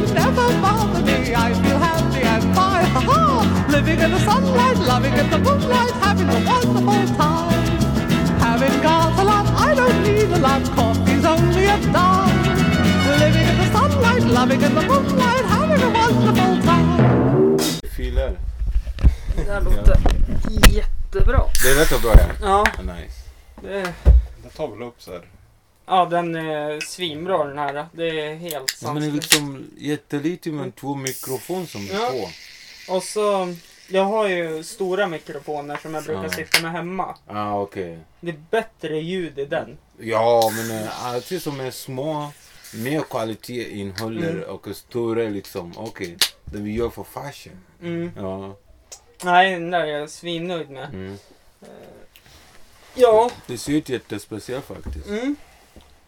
will 0.00 0.14
never 0.14 0.46
bother 0.60 1.02
me. 1.02 1.34
I 1.34 1.52
feel 1.62 1.78
happy 1.78 2.22
and 2.22 2.42
fine, 2.56 2.86
ha 2.94 3.00
ha! 3.10 3.66
Living 3.70 4.00
in 4.00 4.10
the 4.10 4.18
sunlight, 4.20 4.76
loving 4.78 5.14
in 5.14 5.30
the 5.30 5.38
moonlight, 5.38 5.90
having 6.04 6.28
a 6.28 6.40
wonderful 6.50 7.16
time. 7.16 7.64
Having 8.40 8.82
got 8.82 9.18
a 9.18 9.24
lot, 9.24 9.46
I 9.68 9.74
don't 9.74 10.02
need 10.02 10.30
a 10.30 10.38
lot. 10.38 10.62
Coffee's 10.76 11.24
only 11.24 11.64
a 11.66 11.76
dime. 11.92 12.38
Living 13.22 13.46
in 13.50 13.56
the 13.60 13.66
sunlight, 13.72 14.22
loving 14.24 14.62
in 14.62 14.74
the 14.74 14.82
moonlight, 14.82 15.44
having 15.44 15.82
a 15.82 15.90
wonderful 15.90 16.62
time. 16.62 17.58
Filer. 17.96 18.38
Det 19.36 19.52
här 19.52 19.60
låter 19.60 19.96
jättebra. 20.70 21.42
Det 21.62 21.70
är 21.70 21.74
rätt 21.74 21.88
så 21.88 21.98
bra 21.98 22.14
ja. 22.40 22.64
Ja, 22.76 22.82
Nice. 22.82 23.14
det, 23.62 23.92
Det 24.42 24.48
tar 24.56 24.68
väl 24.68 24.82
upp 24.82 25.02
så 25.02 25.10
här. 25.12 25.22
Ja 25.88 26.04
den 26.04 26.34
är 26.34 26.80
svinbra 26.80 27.44
den 27.44 27.58
här. 27.58 27.86
Det 27.92 28.20
är 28.20 28.34
helt 28.34 28.82
men 28.82 28.94
det 28.94 29.00
är 29.00 29.10
sanslöst. 29.10 29.14
liksom 29.14 29.70
jättelite 29.78 30.50
men 30.50 30.72
två 30.72 30.94
mikrofoner 30.94 31.66
som 31.66 31.80
är 31.90 31.94
Ja. 31.94 32.10
på. 32.10 32.94
Och 32.94 33.02
så, 33.02 33.54
jag 33.88 34.04
har 34.04 34.28
ju 34.28 34.62
stora 34.64 35.06
mikrofoner 35.06 35.76
som 35.82 35.94
jag 35.94 36.04
brukar 36.04 36.22
Ja. 36.22 36.30
sitta 36.30 36.62
med 36.62 36.72
hemma. 36.72 37.16
Ah, 37.26 37.60
okej. 37.60 37.98
Det 38.20 38.30
är 38.30 38.40
bättre 38.50 38.98
ljud 39.00 39.38
i 39.38 39.44
den. 39.44 39.78
Ja, 39.98 40.52
men 40.56 40.78
äh, 40.82 41.06
alltid 41.06 41.42
som 41.42 41.60
är 41.60 41.70
små, 41.70 42.30
mer 42.74 43.00
kvalitet 43.00 43.70
innehåller 43.78 44.30
Mm. 44.30 44.44
och 44.50 44.66
stora 44.76 45.22
liksom, 45.22 45.72
okej. 45.76 46.16
det 46.44 46.58
vi 46.58 46.72
gör 46.72 46.90
för 46.90 47.04
fashion. 47.04 47.52
Mm. 47.82 48.10
Ja. 48.16 48.56
Nej, 49.24 49.52
den 49.52 49.70
där 49.70 49.80
är 49.80 49.86
jag 49.98 50.10
svinnöjd 50.10 50.70
med. 50.70 50.88
Mm. 50.94 51.18
Ja, 52.94 53.30
Det 53.46 53.58
ser 53.58 53.72
ut 53.72 53.88
jättespeciellt 53.88 54.64
faktiskt. 54.64 55.06
mm. 55.08 55.36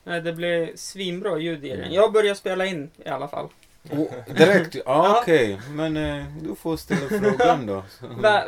Nej, 0.05 0.21
det 0.21 0.33
blir 0.33 0.73
svinbra 0.77 1.39
ljud 1.39 1.65
i 1.65 1.69
den. 1.69 1.79
Mm. 1.79 1.93
Jag 1.93 2.13
börjar 2.13 2.35
spela 2.35 2.67
in 2.67 2.91
i 3.05 3.09
alla 3.09 3.29
fall. 3.29 3.49
Oh, 3.91 4.07
direkt? 4.37 4.77
Ja, 4.87 5.19
okej. 5.23 5.61
Men 5.71 5.97
eh, 5.97 6.25
du 6.43 6.55
får 6.55 6.77
ställa 6.77 7.09
frågan 7.09 7.67
då. 7.67 7.83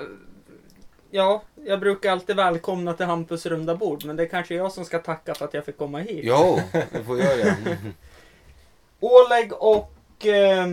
Ja, 1.14 1.42
jag 1.64 1.80
brukar 1.80 2.12
alltid 2.12 2.36
välkomna 2.36 2.94
till 2.94 3.06
Hampus 3.06 3.46
runda 3.46 3.74
bord, 3.76 4.04
men 4.04 4.16
det 4.16 4.22
är 4.22 4.28
kanske 4.28 4.54
jag 4.54 4.72
som 4.72 4.84
ska 4.84 4.98
tacka 4.98 5.34
för 5.34 5.44
att 5.44 5.54
jag 5.54 5.64
fick 5.64 5.78
komma 5.78 5.98
hit. 5.98 6.20
Jo, 6.22 6.60
du 6.92 7.04
får 7.04 7.18
göra 7.18 7.36
det. 7.36 7.76
Oleg 9.00 9.52
och 9.52 10.26
eh, 10.26 10.66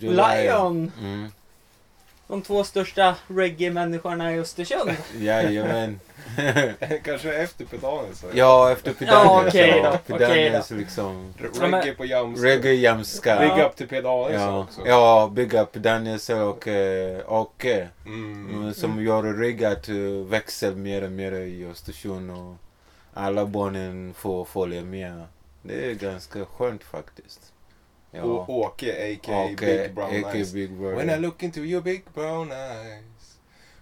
Lion, 0.00 0.92
Mm. 1.00 1.28
De 2.28 2.42
två 2.42 2.64
största 2.64 3.14
reggae-människorna 3.28 4.34
i 4.34 4.38
Östersund. 4.38 4.90
Jajamän. 5.18 6.00
Kanske 7.04 7.34
efter 7.34 7.64
pedalen 7.64 8.14
så. 8.14 8.26
Ja, 8.34 8.70
efter 8.72 8.92
Pidanius. 8.92 9.24
Ja, 9.24 9.44
okej 9.48 9.80
då, 10.06 10.14
okej 10.14 10.62
liksom. 10.70 11.34
Reggae 11.60 11.94
på 11.94 12.04
jams. 12.04 12.40
Reggae 12.40 12.72
jamska. 12.74 13.38
Big 13.40 13.64
up 13.64 13.76
till 13.76 13.88
pedalen 13.88 14.40
Ja, 14.40 14.58
också. 14.60 14.80
ja, 14.86 15.30
big 15.34 15.54
up 15.54 15.72
Pidanius 15.72 16.30
och 16.30 16.68
eh, 16.68 17.32
Åke. 17.32 17.88
Mm. 18.06 18.50
Mm, 18.54 18.74
Som 18.74 19.04
gör 19.04 19.22
reggae 19.22 19.72
att 19.72 19.88
uh, 19.88 20.26
växa 20.26 20.70
mer 20.70 21.04
och 21.04 21.12
mer 21.12 21.32
i 21.32 21.66
Östersund 21.66 22.30
och 22.30 22.54
alla 23.14 23.46
barnen 23.46 24.14
får 24.14 24.44
följa 24.44 24.82
med. 24.82 25.22
Det 25.62 25.90
är 25.90 25.94
ganska 25.94 26.44
skönt 26.44 26.84
faktiskt. 26.84 27.52
Ja. 28.16 28.46
Åke 28.48 29.12
a.k.a. 29.12 29.44
Åke, 29.44 29.66
Big 29.66 29.94
Brown 29.94 30.24
aka 30.24 30.36
Eyes. 30.36 30.52
Big 30.52 30.70
Brother. 30.70 30.96
When 30.96 31.10
I 31.10 31.22
look 31.22 31.42
into 31.42 31.60
your 31.60 31.82
big 31.82 32.02
brown 32.14 32.52
eyes. 32.52 33.02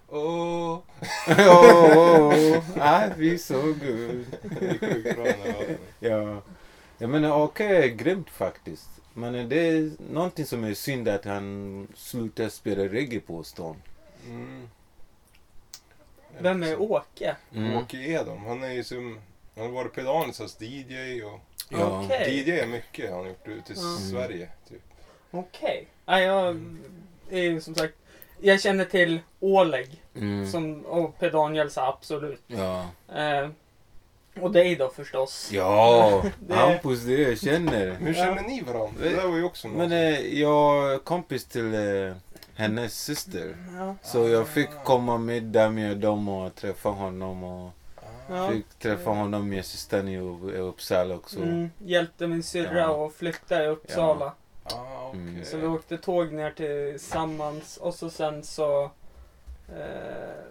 Oh. 0.09 0.81
oh, 1.27 2.33
oh, 2.37 2.53
I 2.77 3.09
feel 3.17 3.39
so 3.39 3.61
good. 3.61 4.25
Det 4.41 4.65
är 4.65 4.77
sjukt 4.77 5.15
bra. 5.15 5.25
Ja. 5.99 6.41
Jag 6.97 7.09
menar 7.09 7.37
Åke 7.37 7.63
är 7.65 7.87
grymt 7.87 8.29
faktiskt. 8.29 8.89
Men 9.13 9.49
det 9.49 9.67
är 9.67 9.91
någonting 10.11 10.45
som 10.45 10.63
är 10.63 10.73
synd 10.73 11.07
att 11.07 11.25
han 11.25 11.87
slutar 11.95 12.49
spela 12.49 12.83
reggae 12.83 13.19
på 13.19 13.43
stan. 13.43 13.75
Mm. 14.27 14.69
Vem 16.39 16.63
är 16.63 16.81
Åke? 16.81 17.35
Mm. 17.53 17.77
Åke 17.77 17.97
Edom. 17.97 18.45
Han 18.45 18.63
är 18.63 18.71
ju 18.71 18.83
som... 18.83 19.19
Han 19.55 19.65
har 19.65 19.71
varit 19.71 19.93
Pedanisas 19.93 20.61
DJ 20.61 21.23
och... 21.23 21.39
Ja. 21.69 22.03
Okej. 22.05 22.39
DJ 22.39 22.51
är 22.59 22.67
mycket 22.67 23.09
har 23.11 23.17
han 23.17 23.27
gjort 23.27 23.47
ute 23.47 23.73
i 23.73 23.75
Ja. 23.75 23.97
Sverige. 24.11 24.49
Typ. 24.69 24.81
Okej. 25.31 25.87
Ja, 26.05 26.19
jag 26.19 26.59
är 27.29 27.41
ju 27.41 27.61
som 27.61 27.75
sagt, 27.75 27.93
jag 28.41 28.61
känner 28.61 28.85
till 28.85 29.19
Oleg 29.39 30.01
Mm. 30.15 30.47
som, 30.51 30.85
och 30.85 31.19
Per 31.19 31.31
Daniels 31.31 31.77
absolut. 31.77 32.41
Ja. 32.47 32.85
Eh, 33.15 33.49
och 34.41 34.51
dig 34.51 34.75
då 34.75 34.89
förstås. 34.89 35.49
Ja, 35.53 36.23
Det- 36.47 36.53
Hampus 36.55 37.01
det 37.01 37.13
jag 37.21 37.39
känner. 37.39 37.95
Hur 37.99 38.13
känner 38.13 38.41
ni 38.41 38.61
varandra? 38.61 39.03
Det 39.03 39.09
där 39.09 39.27
var 39.27 39.37
ju 39.37 39.43
också 39.43 39.67
något. 39.67 39.77
Men 39.77 39.91
eh, 39.91 40.19
jag 40.39 40.93
är 40.93 40.97
kompis 40.97 41.45
till 41.45 41.73
eh, 41.73 42.15
hennes 42.55 43.03
syster. 43.03 43.55
Ja. 43.77 43.95
Så 44.03 44.29
jag 44.29 44.47
fick 44.47 44.69
komma 44.83 45.17
middag 45.17 45.69
med 45.69 45.97
dem 45.97 46.29
och 46.29 46.55
träffa 46.55 46.89
honom. 46.89 47.43
Och 47.43 47.71
Ja. 48.29 48.49
fick 48.51 48.79
träffa 48.79 49.09
honom 49.09 49.49
med 49.49 49.65
systern 49.65 50.07
i 50.07 50.13
i 50.13 50.57
Uppsala 50.57 51.15
också. 51.15 51.37
Mm, 51.39 51.69
hjälpte 51.77 52.27
min 52.27 52.43
syrra 52.43 52.79
Ja. 52.79 53.07
att 53.07 53.13
flytta 53.13 53.63
i 53.63 53.67
Uppsala. 53.67 54.33
Ah, 54.63 55.07
okej. 55.07 55.19
Mm. 55.19 55.45
Så 55.45 55.57
vi 55.57 55.67
åkte 55.67 55.97
tåg 55.97 56.33
ner 56.33 56.51
tillsammans 56.51 57.77
och 57.77 57.93
så 57.93 58.09
sen 58.09 58.43
så... 58.43 58.83
Eh, 59.69 60.45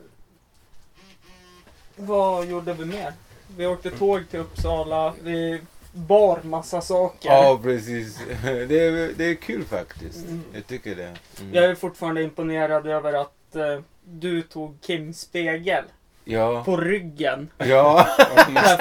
vad 1.97 2.47
gjorde 2.47 2.73
vi 2.73 2.84
mer? 2.84 3.13
Vi 3.57 3.67
åkte 3.67 3.91
tåg 3.91 4.29
till 4.31 4.41
Uppsala. 4.41 5.15
Vi 5.23 5.61
bar 5.93 6.41
massa 6.43 6.81
saker. 6.81 7.29
Ja, 7.31 7.61
precis. 7.63 8.19
Det 8.43 8.81
är, 8.81 9.13
det 9.17 9.25
är 9.25 9.34
kul 9.34 9.65
faktiskt. 9.65 10.27
Mm. 10.27 10.43
Jag 10.55 10.67
tycker 10.67 10.97
det. 10.97 11.17
Mm. 11.41 11.55
Jag 11.55 11.65
är 11.65 11.75
fortfarande 11.75 12.23
imponerad 12.23 12.87
över 12.87 13.13
att 13.13 13.57
eh, 13.57 13.81
du 14.05 14.43
tog 14.43 14.77
Kims 14.81 15.21
spegel 15.21 15.84
Ja. 16.25 16.65
på 16.65 16.77
ryggen. 16.77 17.51
Ja. 17.59 18.09
Den 18.47 18.57
här 18.57 18.77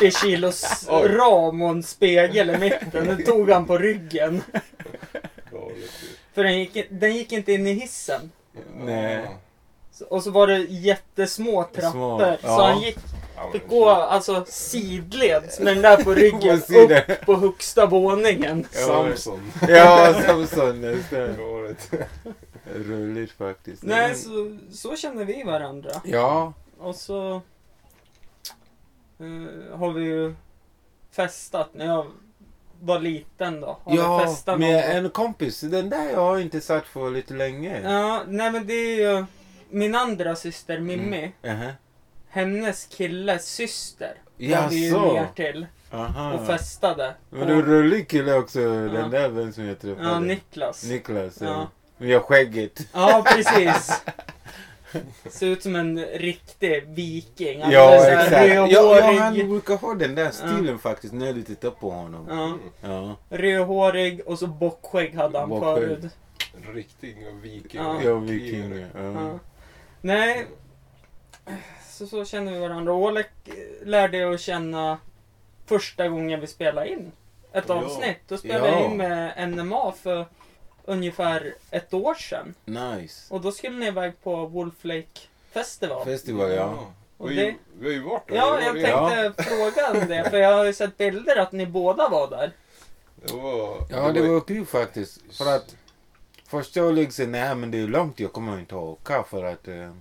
40 0.00 0.10
kilos 0.10 0.86
Oj. 0.90 1.08
ram 1.08 1.62
och 1.62 1.70
en 1.70 1.82
spegel 1.82 2.50
i 2.50 2.58
mitten. 2.58 3.06
Den 3.06 3.24
tog 3.24 3.50
han 3.50 3.66
på 3.66 3.78
ryggen. 3.78 4.42
För 6.34 6.44
den 6.44 6.58
gick, 6.58 6.86
den 6.90 7.16
gick 7.16 7.32
inte 7.32 7.52
in 7.52 7.66
i 7.66 7.72
hissen. 7.72 8.30
Nej. 8.84 9.26
Och 10.08 10.22
så 10.22 10.30
var 10.30 10.46
det 10.46 10.58
jättesmå 10.58 11.64
trappor. 11.64 11.90
Små, 11.90 12.18
Så 12.18 12.36
ja. 12.42 12.66
han 12.66 12.80
gick, 12.80 12.98
Ja, 13.36 13.42
men 13.42 13.52
fick 13.52 13.68
gå 13.68 13.88
alltså 13.88 14.44
sidleds 14.48 15.60
med 15.60 15.76
den 15.76 15.82
där 15.82 16.04
på 16.04 16.14
ryggen 16.14 16.62
upp 16.68 17.26
på 17.26 17.34
högsta 17.34 17.86
våningen. 17.86 18.66
Samson. 18.70 19.52
Ja, 19.68 20.14
Samson. 20.26 20.82
just 20.82 21.10
det. 21.10 21.34
Roligt 22.74 23.32
faktiskt. 23.32 23.82
Nej, 23.82 24.14
så, 24.14 24.58
så 24.72 24.96
känner 24.96 25.24
vi 25.24 25.42
varandra. 25.42 25.90
Ja. 26.04 26.52
Och 26.82 26.94
så 26.96 27.34
eh, 29.18 29.78
har 29.78 29.92
vi 29.92 30.04
ju 30.04 30.34
festat 31.10 31.70
när 31.74 31.86
jag 31.86 32.06
var 32.80 33.00
liten 33.00 33.60
då. 33.60 33.78
Har 33.84 33.92
vi 33.92 33.98
Ja, 33.98 34.20
festat 34.26 34.46
någon 34.58 34.68
med 34.68 34.86
gång. 34.88 34.96
en 35.04 35.10
kompis. 35.10 35.60
Den 35.60 35.90
där 35.90 36.10
jag 36.10 36.20
har 36.20 36.38
inte 36.38 36.60
sett 36.60 36.86
för 36.86 37.10
lite 37.10 37.34
länge. 37.34 37.80
Ja, 37.90 38.22
nej 38.26 38.50
men 38.52 38.66
det 38.66 38.72
är 38.74 38.96
ju 39.18 39.24
min 39.70 39.94
andra 39.94 40.36
syster 40.36 40.78
Mimmi. 40.80 41.32
Aha. 41.46 41.70
Hennes 42.28 42.86
killes 42.86 43.46
syster. 43.46 44.14
Ja, 44.36 44.60
var 44.60 44.68
vi 44.68 44.84
ju 44.84 44.90
så. 44.90 45.12
ner 45.12 45.26
till 45.34 45.66
Aha. 45.92 46.32
och 46.32 46.46
festade. 46.46 47.14
Men 47.30 47.46
du 47.48 47.54
är 47.54 47.58
Och- 47.62 47.68
rolig 47.68 48.08
kille 48.08 48.34
också. 48.34 48.60
Ja. 48.60 48.68
Den 48.68 49.10
där 49.10 49.28
vem 49.28 49.52
som 49.52 49.64
jag 49.64 49.80
träffade. 49.80 50.08
Ja, 50.08 50.20
Niklas. 50.20 50.84
Niklas. 50.84 51.40
Ja. 51.40 51.46
Ja. 51.46 51.68
Med 51.98 52.22
skägget. 52.22 52.80
Ja, 52.92 53.24
precis. 53.26 54.02
Ser 55.30 55.46
ut 55.46 55.62
som 55.62 55.76
en 55.76 56.04
riktig 56.04 56.84
viking. 56.88 57.62
Han 57.62 57.70
Ja, 57.72 57.94
exakt. 57.94 58.30
Ja, 58.32 58.44
ja, 58.44 58.66
Rödhårig, 58.66 59.18
han 59.18 59.34
brukar 59.34 59.76
ha 59.76 59.94
den 59.94 60.14
där 60.14 60.30
stilen 60.30 60.78
faktiskt 60.78 61.12
när 61.14 61.32
du 61.32 61.42
tittar 61.42 61.70
på 61.70 61.90
honom. 61.90 62.26
ja, 62.82 62.88
Ja. 62.88 63.16
rödhårig 63.36 64.20
och 64.26 64.38
så 64.38 64.46
bockskägg 64.46 65.14
hade 65.14 65.38
han 65.38 65.48
Bockskägg. 65.48 65.74
förut. 65.88 66.12
En 66.68 66.74
riktig 66.74 67.16
viking. 67.42 67.80
Ja. 67.84 67.96
Ja, 68.04 68.14
viking. 68.14 68.78
Ja. 68.94 69.00
Ja. 69.02 69.38
Nej, 70.00 70.46
så, 71.88 72.06
så 72.06 72.24
känner 72.24 72.52
vi 72.52 72.58
varandra. 72.58 72.92
Oleg 72.92 73.26
lärde 73.84 74.16
jag 74.18 74.34
att 74.34 74.40
känna 74.40 74.98
första 75.66 76.08
gången 76.08 76.40
vi 76.40 76.46
spelade 76.46 76.88
in 76.88 77.12
ett 77.52 77.64
Ja. 77.68 77.74
avsnitt. 77.74 78.16
Då 78.28 78.36
spelade 78.36 78.68
jag 78.68 78.80
Ja. 78.80 78.84
in 78.90 78.96
med 78.96 79.48
NMA 79.48 79.92
för 80.02 80.26
ungefär 80.84 81.54
ett 81.70 81.94
år 81.94 82.14
sedan. 82.14 82.54
Nice. 82.64 83.34
Och 83.34 83.40
då 83.40 83.52
skulle 83.52 83.76
ni 83.76 83.86
iväg 83.86 84.12
på 84.22 84.46
Wolf 84.46 84.74
Lake 84.84 85.20
Festival. 85.50 86.04
Festival, 86.04 86.50
ja. 86.52 86.92
Och 87.18 87.30
vi, 87.30 87.36
det- 87.36 87.54
vi 87.78 87.86
har 87.86 87.92
ju 87.92 88.02
varit 88.02 88.28
där. 88.28 88.36
Ja, 88.36 88.60
jag 88.60 88.74
tänkte 88.74 89.42
fråga 89.44 89.90
om 89.90 90.08
det, 90.08 90.30
för 90.30 90.36
jag 90.38 90.56
har 90.56 90.64
ju 90.64 90.72
sett 90.72 90.96
bilder 90.98 91.36
att 91.36 91.52
ni 91.52 91.66
båda 91.66 92.08
var 92.08 92.30
där. 92.30 92.52
Det 93.24 93.32
var, 93.34 93.76
Ja, 93.90 94.12
det 94.12 94.28
var 94.28 94.40
kul 94.40 94.66
faktiskt. 94.66 95.20
För 95.36 95.56
att 95.56 95.76
första 96.46 96.80
ögonblicket 96.80 97.14
så 97.14 97.26
nej 97.26 97.54
men 97.54 97.70
det 97.70 97.78
är 97.80 97.86
långt 97.88 98.20
jag 98.20 98.32
kommer 98.32 98.58
inte 98.58 98.74
åka 98.74 99.22
för 99.22 99.44
att 99.44 99.68
eh, 99.68 99.92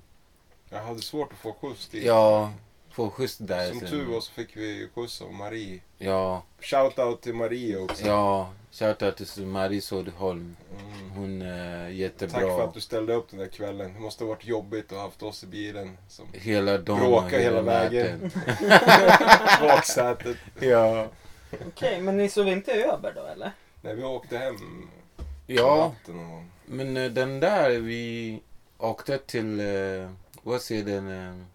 Jag 0.69 0.83
hade 0.83 1.01
svårt 1.01 1.31
att 1.33 1.37
få 1.39 1.53
skjuts 1.61 1.87
dit. 1.87 2.03
ja, 2.05 2.51
få 2.91 3.09
skjuts 3.09 3.37
där. 3.37 3.69
Som 3.69 3.79
sen. 3.79 3.89
tur 3.89 4.05
var 4.05 4.21
så 4.21 4.31
fick 4.31 4.57
vi 4.57 4.87
skjuts 4.95 5.21
av 5.21 5.33
Marie. 5.33 5.79
Ja, 5.97 6.43
Shoutout 6.61 7.21
till 7.21 7.33
Marie 7.33 7.77
också. 7.77 8.07
ja. 8.07 8.49
Shoutout 8.71 9.17
till 9.17 9.45
Marie 9.45 9.81
Söderholm. 9.81 10.55
Mm. 10.79 11.09
Hon 11.11 11.41
är 11.41 11.85
Tack 11.87 11.93
jättebra. 11.95 12.39
för 12.39 12.63
att 12.63 12.73
du 12.73 12.81
ställde 12.81 13.13
upp 13.13 13.29
den 13.29 13.39
där 13.39 13.47
kvällen. 13.47 13.93
Det 13.93 13.99
måste 13.99 14.23
ha 14.23 14.29
varit 14.29 14.45
jobbigt 14.45 14.91
att 14.91 14.97
ha 14.97 15.03
haft 15.05 15.23
oss 15.23 15.43
i 15.43 15.47
bilen. 15.47 15.97
Som 16.07 16.27
Hela 16.33 16.77
dagen 16.77 16.99
Bråka 16.99 17.25
och 17.25 17.31
hela 17.41 17.61
vägen. 17.61 18.31
baksätet. 19.61 20.37
Ja. 20.59 21.07
Okej, 21.67 22.01
men 22.01 22.17
ni 22.17 22.29
sov 22.29 22.47
inte 22.47 22.71
över 22.71 23.13
då 23.13 23.25
eller? 23.25 23.51
När 23.81 23.93
vi 23.95 24.03
åkte 24.03 24.37
hem 24.37 24.55
Ja, 25.47 25.93
gång. 26.05 26.51
men 26.65 26.97
eh, 26.97 27.11
den 27.11 27.39
där 27.39 27.69
vi 27.69 28.39
åkte 28.77 29.17
till, 29.17 29.59
eh, 29.59 30.09
vad 30.43 30.61
säger 30.61 30.83
den? 30.83 31.09
Eh, 31.29 31.45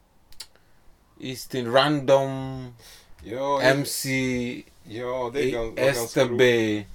Eastern 1.20 1.72
Random 1.72 2.74
Ja, 3.24 3.62
MC 3.62 4.62
ja 4.84 5.30
det 5.34 5.42
är 5.44 5.50
ganska 5.52 5.82
Österby. 5.84 6.86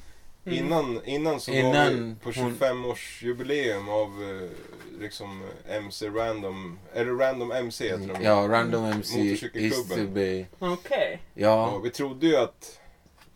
Mm. 0.46 0.58
Innan, 0.58 1.06
innan 1.06 1.40
så 1.40 1.52
var 1.52 1.60
Innan 1.60 2.10
vi 2.10 2.16
på 2.24 2.32
hon- 2.32 2.56
25-årsjubileum 2.60 3.90
av 3.90 4.24
eh, 4.24 4.50
liksom 5.00 5.44
MC 5.68 6.10
Random, 6.10 6.80
eller 6.94 7.12
Random 7.14 7.52
MC 7.52 7.90
heter 7.90 8.14
de. 8.14 8.24
Ja, 8.24 8.48
Random 8.50 8.86
MC 8.86 9.18
Motorcykelklubben. 9.18 9.72
Esterby. 10.00 10.46
Okej. 10.60 11.22
Ja, 11.34 11.72
Ja, 11.74 11.78
vi 11.84 11.90
trodde 11.90 12.28
ju 12.28 12.36
att 12.36 12.78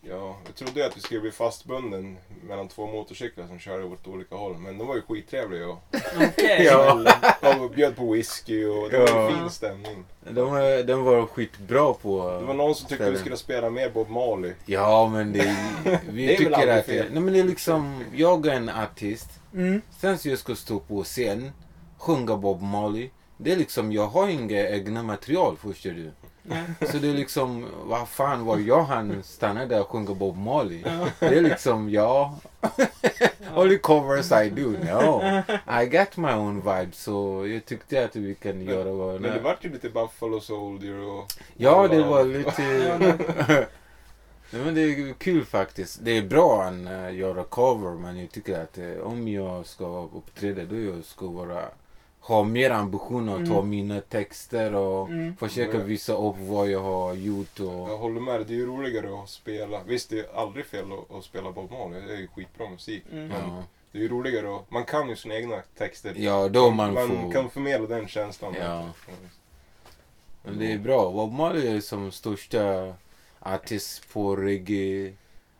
Ja, 0.01 0.37
vi 0.47 0.53
trodde 0.53 0.79
ju 0.79 0.85
att 0.85 0.97
vi 0.97 1.01
skulle 1.01 1.19
bli 1.21 1.31
fastbunden 1.31 2.17
mellan 2.45 2.67
två 2.67 2.87
motorcyklar 2.87 3.47
som 3.47 3.59
körde 3.59 3.83
åt 3.83 4.07
olika 4.07 4.35
håll. 4.35 4.57
Men 4.57 4.77
de 4.77 4.87
var 4.87 4.95
ju 4.95 5.01
skittrevliga 5.01 5.67
och, 5.67 5.79
Okej. 6.15 6.63
Ja. 6.65 6.99
och 7.61 7.69
bjöd 7.69 7.95
på 7.95 8.13
whisky 8.13 8.65
och 8.65 8.89
det 8.89 8.97
var 8.97 9.29
ju 9.29 9.35
fin 9.37 9.49
stämning. 9.49 10.05
de, 10.29 10.83
de 10.87 11.03
var 11.03 11.25
skitbra 11.25 11.93
på... 11.93 12.37
Det 12.39 12.45
var 12.45 12.53
någon 12.53 12.75
som 12.75 12.87
tyckte 12.87 13.03
vi 13.03 13.07
ställen. 13.07 13.19
skulle 13.19 13.37
spela 13.37 13.69
mer 13.69 13.89
Bob 13.89 14.09
Marley. 14.09 14.53
Ja, 14.65 15.09
men 15.13 15.33
det, 15.33 15.55
vi 16.09 16.27
Det 16.27 16.37
tycker 16.37 16.67
att... 16.67 16.85
fel. 16.85 17.05
Nej, 17.11 17.21
men 17.21 17.33
det 17.33 17.39
är 17.39 17.43
liksom, 17.43 18.03
jag 18.15 18.45
är 18.47 18.51
en 18.53 18.69
artist. 18.69 19.27
Mm. 19.53 19.81
Sen 19.99 20.17
så 20.17 20.29
jag 20.29 20.39
ska 20.39 20.55
stå 20.55 20.79
på 20.79 21.03
scen, 21.03 21.51
sjunga 21.97 22.37
Bob 22.37 22.61
Marley. 22.61 23.09
Det 23.37 23.51
är 23.51 23.55
liksom, 23.57 23.91
jag 23.91 24.07
har 24.07 24.27
inga 24.27 24.69
egna 24.69 25.03
material 25.03 25.57
förstår 25.57 25.89
du. 25.89 26.11
Ja. 26.49 26.55
Så 26.91 26.97
det 26.97 27.09
är 27.09 27.13
liksom, 27.13 27.65
vad 27.85 28.09
fan 28.09 28.45
var 28.45 28.57
jag 28.57 28.83
han 28.83 29.23
stanna 29.23 29.65
där 29.65 29.81
och 29.81 29.87
sjunga 29.87 30.13
Bob 30.13 30.37
Marley? 30.37 30.81
Ja. 30.85 31.07
Det 31.19 31.37
är 31.37 31.41
liksom, 31.41 31.89
ja. 31.89 32.37
Only 33.55 33.77
covers 33.77 34.31
I 34.31 34.49
do, 34.49 34.69
no. 34.69 35.21
I 35.81 35.85
got 35.85 36.17
my 36.17 36.31
own 36.31 36.55
vibe, 36.55 36.91
så 36.91 37.47
jag 37.47 37.65
tyckte 37.65 38.05
att 38.05 38.15
vi 38.15 38.35
kan 38.35 38.61
göra 38.61 38.91
vad... 38.91 39.21
Men 39.21 39.33
det 39.33 39.39
vart 39.39 39.65
ju 39.65 39.71
lite 39.71 39.89
Buffalo 39.89 40.39
Soldier 40.39 40.99
och... 40.99 41.31
Ja, 41.57 41.87
det 41.87 42.03
var 42.03 42.25
lite... 42.25 42.97
Nej, 44.49 44.61
men 44.63 44.75
det 44.75 44.81
är 44.81 45.13
kul 45.13 45.45
faktiskt. 45.45 45.99
Det 46.01 46.17
är 46.17 46.21
bra 46.21 46.63
att 46.63 46.73
uh, 46.73 47.15
göra 47.15 47.43
cover, 47.43 47.91
men 47.91 48.19
jag 48.19 48.31
tycker 48.31 48.59
att 48.59 48.77
eh, 48.77 48.97
om 49.03 49.27
jag 49.27 49.65
ska 49.65 50.09
uppträda, 50.15 50.63
då 50.63 50.79
jag 50.79 51.05
ska 51.05 51.27
vara, 51.27 51.63
ha 52.27 52.43
mer 52.43 52.69
ambition 52.71 53.29
att 53.29 53.45
ta 53.45 53.53
Mm. 53.57 53.69
mina 53.69 54.01
texter 54.01 54.75
och 54.75 55.07
Mm. 55.09 55.35
försöka 55.37 55.75
Mm. 55.75 55.87
visa 55.87 56.13
upp 56.13 56.35
vad 56.39 56.69
jag 56.69 56.79
har 56.81 57.13
gjort. 57.13 57.59
Och, 57.59 57.89
Jag 57.89 57.97
håller 57.97 58.21
med 58.21 58.35
dig, 58.35 58.45
det 58.45 58.53
är 58.53 58.57
ju 58.57 58.65
roligare 58.67 59.23
att 59.23 59.29
spela. 59.29 59.83
Visst, 59.83 60.09
det 60.09 60.19
är 60.19 60.39
aldrig 60.39 60.65
fel 60.65 60.85
att, 60.91 61.15
att 61.17 61.23
spela 61.23 61.51
Bob 61.51 61.71
Marley. 61.71 62.01
Det 62.07 62.13
är 62.13 62.17
ju 62.17 62.27
skitbra 62.27 62.69
musik. 62.69 63.03
Mm. 63.11 63.27
Men 63.27 63.49
ja. 63.49 63.63
det 63.91 63.97
är 63.97 64.01
ju 64.01 64.07
roligare 64.09 64.55
att... 64.55 64.71
Man 64.71 64.85
kan 64.85 65.09
ju 65.09 65.15
sina 65.15 65.35
egna 65.35 65.61
texter. 65.77 66.13
ja, 66.17 66.47
då 66.49 66.69
man, 66.69 66.93
man 66.93 67.07
får... 67.09 67.31
kan 67.31 67.49
förmedla 67.49 67.87
den 67.87 68.07
känslan. 68.07 68.55
Ja. 68.59 68.89
Men 70.43 70.59
det 70.59 70.71
är 70.71 70.77
bra. 70.77 71.11
Bob 71.11 71.31
Marley 71.33 71.67
är 71.77 71.81
som 71.81 72.11
största 72.11 72.93
artist 73.39 74.13
på 74.13 74.35
reggae 74.35 75.13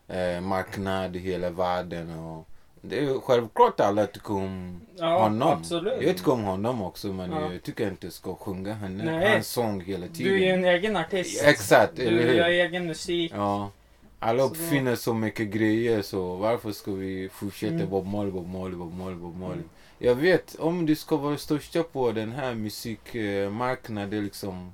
eh, 0.08 0.40
marknad 0.40 1.16
i 1.16 1.18
hela 1.18 1.50
världen. 1.50 2.18
Och 2.18 2.48
det 2.88 2.98
är 2.98 3.20
självklart 3.20 3.80
alla 3.80 4.06
tycker 4.06 4.34
om 4.34 4.80
Ja, 4.96 5.18
honom. 5.22 5.48
absolut. 5.48 6.02
Jag 6.02 6.16
tycker 6.16 6.32
om 6.32 6.42
honom 6.44 6.82
också 6.82 7.06
men 7.08 7.32
Ja. 7.32 7.52
jag 7.52 7.62
tycker 7.62 7.88
inte 7.88 8.06
jag 8.06 8.12
ska 8.12 8.34
sjunga 8.34 8.74
henne, 8.74 9.04
Nej. 9.04 9.32
hans 9.32 9.48
sång 9.48 9.80
hela 9.80 10.06
tiden. 10.06 10.32
Du 10.32 10.34
är 10.34 10.38
ju 10.46 10.48
en 10.52 10.64
egen 10.64 10.96
artist. 10.96 11.42
Exakt, 11.44 11.98
eller 11.98 12.10
Du 12.22 12.28
hur? 12.28 12.34
gör 12.34 12.48
egen 12.48 12.86
musik. 12.86 13.32
Ja. 13.34 13.70
Alla 14.18 14.42
Så 14.42 14.48
då- 14.48 14.50
uppfinner 14.54 14.96
så 14.96 15.14
mycket 15.14 15.48
grejer 15.48 16.02
så 16.02 16.36
varför 16.36 16.72
ska 16.72 16.92
vi 16.92 17.28
fortsätta 17.32 17.74
Mm. 17.74 17.90
Bob 17.90 18.06
Marley, 18.06 18.32
Bob 18.32 18.48
Marley, 18.48 18.76
Bob 18.76 18.94
Marley, 18.98 19.14
Bob 19.16 19.36
Marley. 19.36 19.54
Mm. 19.56 19.68
Jag 19.98 20.14
vet, 20.14 20.54
om 20.58 20.86
du 20.86 20.96
ska 20.96 21.16
vara 21.16 21.36
största 21.36 21.82
på 21.82 22.12
den 22.12 22.32
här 22.32 22.54
musikmarknaden 22.54 24.24
liksom 24.24 24.72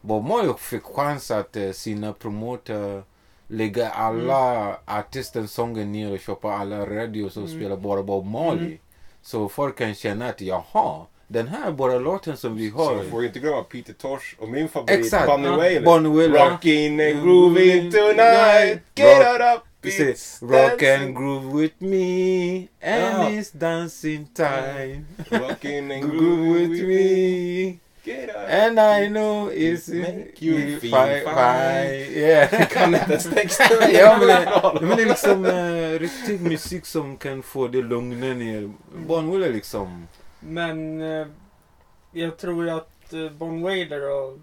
Bob 0.00 0.24
Marley 0.28 0.52
fick 0.58 0.82
chans 0.82 1.30
att 1.30 1.56
eh, 1.56 1.70
sina 1.72 2.12
promoter 2.12 3.02
lägga 3.52 3.88
alla 3.90 4.76
artistens 4.86 5.52
sånger 5.52 5.84
ner 5.84 6.12
och 6.12 6.18
köpa 6.20 6.52
alla 6.52 6.86
radios 6.86 7.36
och 7.36 7.42
Mm. 7.48 7.58
spela 7.60 7.76
bara 7.76 8.02
Bob 8.02 8.26
Marley. 8.26 8.66
Mm. 8.66 8.78
Så 9.22 9.48
folk 9.48 9.78
kan 9.78 9.94
känna 9.94 10.28
att 10.28 10.40
jaha, 10.40 11.06
den 11.28 11.48
här 11.48 11.66
är 11.68 11.72
bara 11.72 11.98
låten 11.98 12.36
som 12.36 12.56
vi 12.56 12.70
Så 12.70 12.76
har. 12.76 12.96
man 12.96 13.10
får 13.10 13.24
inte 13.24 13.38
glömma 13.38 13.62
Peter 13.62 13.92
Tosh 13.92 14.34
och 14.38 14.48
min 14.48 14.68
favorit 14.68 14.90
Exakt. 14.98 15.26
Bunny 15.26 15.46
Ja. 15.48 15.56
Wailer. 15.56 15.82
Bonnie 15.84 16.08
Wailer. 16.16 16.38
Rockin' 16.50 17.12
and 17.12 17.22
grooving 17.22 17.90
tonight. 17.90 18.80
Get 18.94 19.18
Rock- 19.18 19.56
up. 19.56 19.62
Säger 19.92 20.12
it's 20.12 20.42
Rock 20.42 20.82
and 20.82 21.16
groove 21.16 21.62
with 21.62 21.74
me 21.78 22.56
and 22.82 23.02
Ja. 23.02 23.28
it's 23.30 23.52
dancing 23.58 24.26
time. 24.34 25.04
Rockin' 25.30 25.90
and 25.94 26.02
Groove 26.10 26.58
with 26.68 26.82
me. 26.84 27.78
And 28.06 28.80
I 28.80 29.08
know 29.08 29.48
it's 29.48 29.88
Make 29.88 30.42
you 30.42 30.80
feel 30.80 30.90
fine. 30.90 31.24
fine. 31.24 32.12
Yeah. 32.12 32.66
kan 32.70 32.94
inte 32.94 33.12
ens 33.12 33.30
texten. 33.30 33.66
ja, 33.92 34.18
men, 34.18 34.28
det, 34.28 34.80
men 34.86 34.96
det 34.96 35.02
är 35.02 35.06
liksom 35.06 35.44
uh, 35.44 35.98
riktig 35.98 36.40
musik 36.40 36.86
som 36.86 37.16
kan 37.16 37.42
få 37.42 37.68
dig 37.68 37.82
lugna 37.82 38.26
ner. 38.34 38.72
Bonnie 39.06 39.46
är 39.46 39.52
liksom... 39.52 40.08
Men 40.40 41.02
eh, 41.02 41.26
jag 42.12 42.36
tror 42.38 42.64
ju 42.64 42.70
att 42.70 43.12
eh, 43.12 43.30
Bon 43.30 43.62
Wailer 43.62 44.10
och 44.10 44.38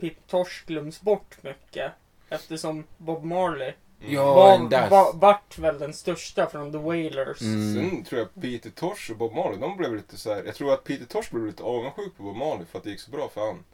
Pete 0.00 0.20
Tosh 0.26 0.66
glöms 0.66 1.00
bort 1.00 1.42
mycket. 1.42 1.92
Eftersom 2.28 2.84
Bob 2.96 3.24
Marley 3.24 3.72
Ja, 4.00 4.34
var, 4.34 4.54
en 4.54 4.68
dass. 4.68 4.90
var, 4.90 5.12
vart 5.14 5.58
väl 5.58 5.78
den 5.78 5.92
största 5.94 6.46
från 6.46 6.72
The 6.72 6.78
Wailers. 6.78 7.40
Mm. 7.40 7.74
Sen 7.74 8.04
tror 8.04 8.20
jag 8.20 8.42
Peter 8.42 8.70
Tosh 8.70 9.10
och 9.10 9.16
Bob 9.16 9.34
Marley, 9.34 9.58
de 9.58 9.76
blev 9.76 9.94
lite 9.96 10.16
så 10.16 10.34
här. 10.34 10.42
Jag 10.46 10.54
tror 10.54 10.72
att 10.74 10.84
Peter 10.84 11.04
Tosh 11.04 11.28
blev 11.30 11.46
lite 11.46 11.62
avundsjuk 11.62 12.16
på 12.16 12.22
Bob 12.22 12.36
Marley 12.36 12.64
för 12.70 12.78
att 12.78 12.84
det 12.84 12.90
gick 12.90 13.00
så 13.00 13.10
bra 13.10 13.28
för 13.34 13.40
han. 13.46 13.64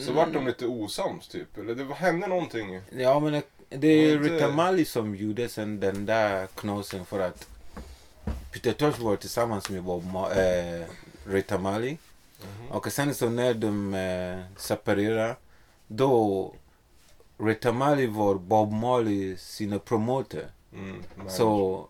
Så 0.00 0.12
vart 0.12 0.32
de 0.32 0.46
lite 0.46 0.66
osams 0.66 1.28
typ. 1.28 1.58
Eller 1.58 1.74
det 1.74 1.84
var- 1.84 1.96
hände 1.96 2.26
någonting. 2.26 2.80
Ja 2.90 3.20
men 3.20 3.32
det- 3.32 3.42
det 3.68 3.86
är 3.88 4.16
inte- 4.16 4.34
Rita 4.34 4.48
Mali 4.50 4.84
som 4.84 5.16
gjorde 5.16 5.48
sen 5.48 5.80
den 5.80 6.06
där 6.06 6.46
knasen 6.46 7.04
för 7.04 7.20
att 7.20 7.48
Peter 8.52 8.72
Tosh 8.72 9.00
var 9.04 9.16
tillsammans 9.16 9.70
med 9.70 9.82
Bob 9.82 10.04
Ma- 10.04 10.78
äh, 10.80 10.84
Rita 11.26 11.58
Mali. 11.58 11.98
Mhm. 12.40 12.70
Och 12.70 12.92
sen 12.92 13.14
så 13.14 13.28
när 13.28 13.54
de 13.54 13.94
äh, 13.94 14.38
separerade 14.56 15.36
då 15.86 16.52
Rita 17.38 17.72
Mali 17.72 18.06
var 18.06 18.34
Bob 18.34 18.72
Marley 18.72 19.36
sina 19.36 19.78
promoter. 19.78 20.46
Mm, 20.74 21.02
Så 21.28 21.86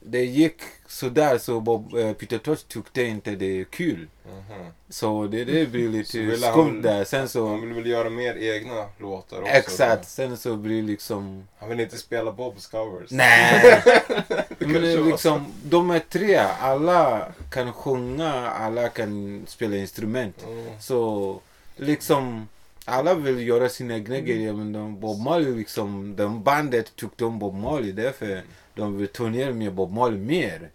det 0.00 0.24
gick 0.24 0.60
sådär 0.86 1.38
så 1.38 1.60
Bob, 1.60 1.94
äh, 1.96 2.12
Peter 2.12 2.38
Tosh 2.38 2.64
tyckte 2.68 3.02
inte 3.02 3.30
det 3.30 3.60
är 3.60 3.64
kul. 3.64 4.08
Mhm. 4.26 4.66
Så 4.88 5.26
det, 5.26 5.44
det 5.44 5.66
blir 5.70 5.88
lite 5.88 6.36
skumt 6.36 6.82
där. 6.82 7.04
Sen 7.04 7.28
så 7.28 7.48
Han 7.48 7.60
ville 7.60 7.74
väl 7.74 7.86
göra 7.86 8.10
mer 8.10 8.36
egna 8.36 8.84
låtar 8.98 9.40
också. 9.42 9.52
Exakt, 9.52 10.08
sen 10.08 10.36
så 10.36 10.56
blir 10.56 10.82
liksom 10.82 11.48
Han 11.58 11.68
vill 11.68 11.80
inte 11.80 11.98
spela 11.98 12.32
Bobs 12.32 12.66
covers. 12.66 13.10
Nej! 13.10 13.82
Men 14.58 15.06
liksom, 15.08 15.52
de 15.64 15.90
är 15.90 15.98
tre, 15.98 16.36
alla 16.60 17.26
kan 17.50 17.72
sjunga, 17.72 18.32
alla 18.50 18.88
kan 18.88 19.42
spela 19.46 19.76
instrument. 19.76 20.44
Mm. 20.46 20.80
Så 20.80 21.40
liksom, 21.76 22.48
alla 22.84 23.14
vill 23.14 23.46
göra 23.48 23.68
sina 23.68 23.94
egna 23.94 24.20
grejer 24.20 24.52
men 24.52 24.72
de, 24.72 25.00
Bob 25.00 25.20
Marley 25.20 25.54
liksom, 25.56 26.16
de 26.16 26.42
bandet 26.42 26.96
tyckte 26.96 27.24
om 27.24 27.38
Bob 27.38 27.54
Marley 27.54 27.92
därför 27.92 28.42
de 28.74 28.96
vill 28.98 29.08
turnera 29.08 29.52
med 29.52 29.72
Bob 29.74 29.92
Marley 29.92 30.18
mer. 30.20 30.70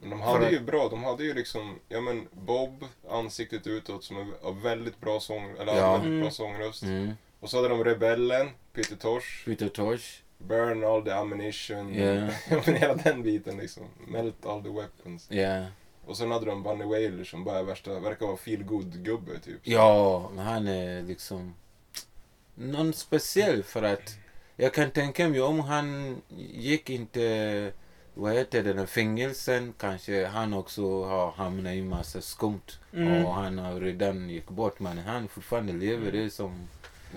Men 0.00 0.10
de 0.10 0.20
hade 0.20 0.46
att- 0.46 0.52
ju 0.52 0.60
bra, 0.60 0.88
de 0.88 1.04
hade 1.04 1.24
ju 1.24 1.34
liksom, 1.34 1.78
ja 1.88 2.00
men 2.00 2.28
Bob, 2.32 2.84
ansiktet 3.10 3.66
utåt 3.66 4.04
som 4.04 4.16
en 4.16 4.60
väldigt 4.62 5.00
bra 5.00 5.20
sång, 5.20 5.50
eller 5.60 5.76
Ja. 5.76 5.92
väldigt 5.92 6.08
bra 6.10 6.18
Mm. 6.18 6.30
sångröst. 6.30 6.82
Mm. 6.82 7.12
Och 7.40 7.50
så 7.50 7.56
hade 7.56 7.68
de 7.68 7.84
Rebellen, 7.84 8.48
Peter 8.72 8.96
Tosh, 8.96 9.44
Peter 9.44 9.68
Tosh. 9.68 10.04
Burn 10.38 10.84
all 10.84 11.02
the 11.02 11.10
ammunition. 11.10 11.86
Men 12.66 12.74
hela 12.76 12.94
den 12.94 13.22
biten 13.22 13.56
liksom. 13.58 13.82
Melt 14.08 14.46
all 14.46 14.62
the 14.62 14.68
weapons. 14.68 15.26
Ja. 15.30 15.64
Och 16.06 16.16
sen 16.16 16.30
hade 16.30 16.46
de 16.46 16.62
Bunny 16.62 16.84
Wailer 16.84 17.24
som 17.24 17.44
bara 17.44 17.58
är 17.58 17.62
värsta, 17.62 18.00
verkar 18.00 18.26
vara 18.26 18.36
feel 18.36 18.62
good 18.62 19.04
gubbe 19.04 19.38
typ. 19.38 19.60
Ja, 19.62 20.30
men 20.34 20.44
han 20.46 20.68
är 20.68 21.02
liksom 21.02 21.54
någon 22.54 22.92
speciell 22.92 23.62
för 23.62 23.82
att 23.82 24.16
jag 24.56 24.74
kan 24.74 24.90
tänka 24.90 25.28
mig 25.28 25.40
om 25.40 25.60
han 25.60 26.16
gick 26.52 26.90
inte 26.90 27.72
vad 28.14 28.32
heter 28.32 28.62
det, 28.62 28.72
den 28.72 28.86
fängelsen 28.86 29.74
kanske 29.78 30.26
han 30.26 30.54
också 30.54 31.04
har 31.04 31.32
hamnat 31.32 31.72
i 31.72 31.82
massa 31.82 32.20
skumt. 32.20 32.78
Mm. 32.92 33.24
Och 33.24 33.34
han 33.34 33.58
har 33.58 33.80
redan 33.80 34.30
gick 34.30 34.48
bort 34.48 34.80
men 34.80 34.98
han 34.98 35.28
fortfarande 35.28 35.72
lever 35.72 36.12
det 36.12 36.30
som, 36.30 36.68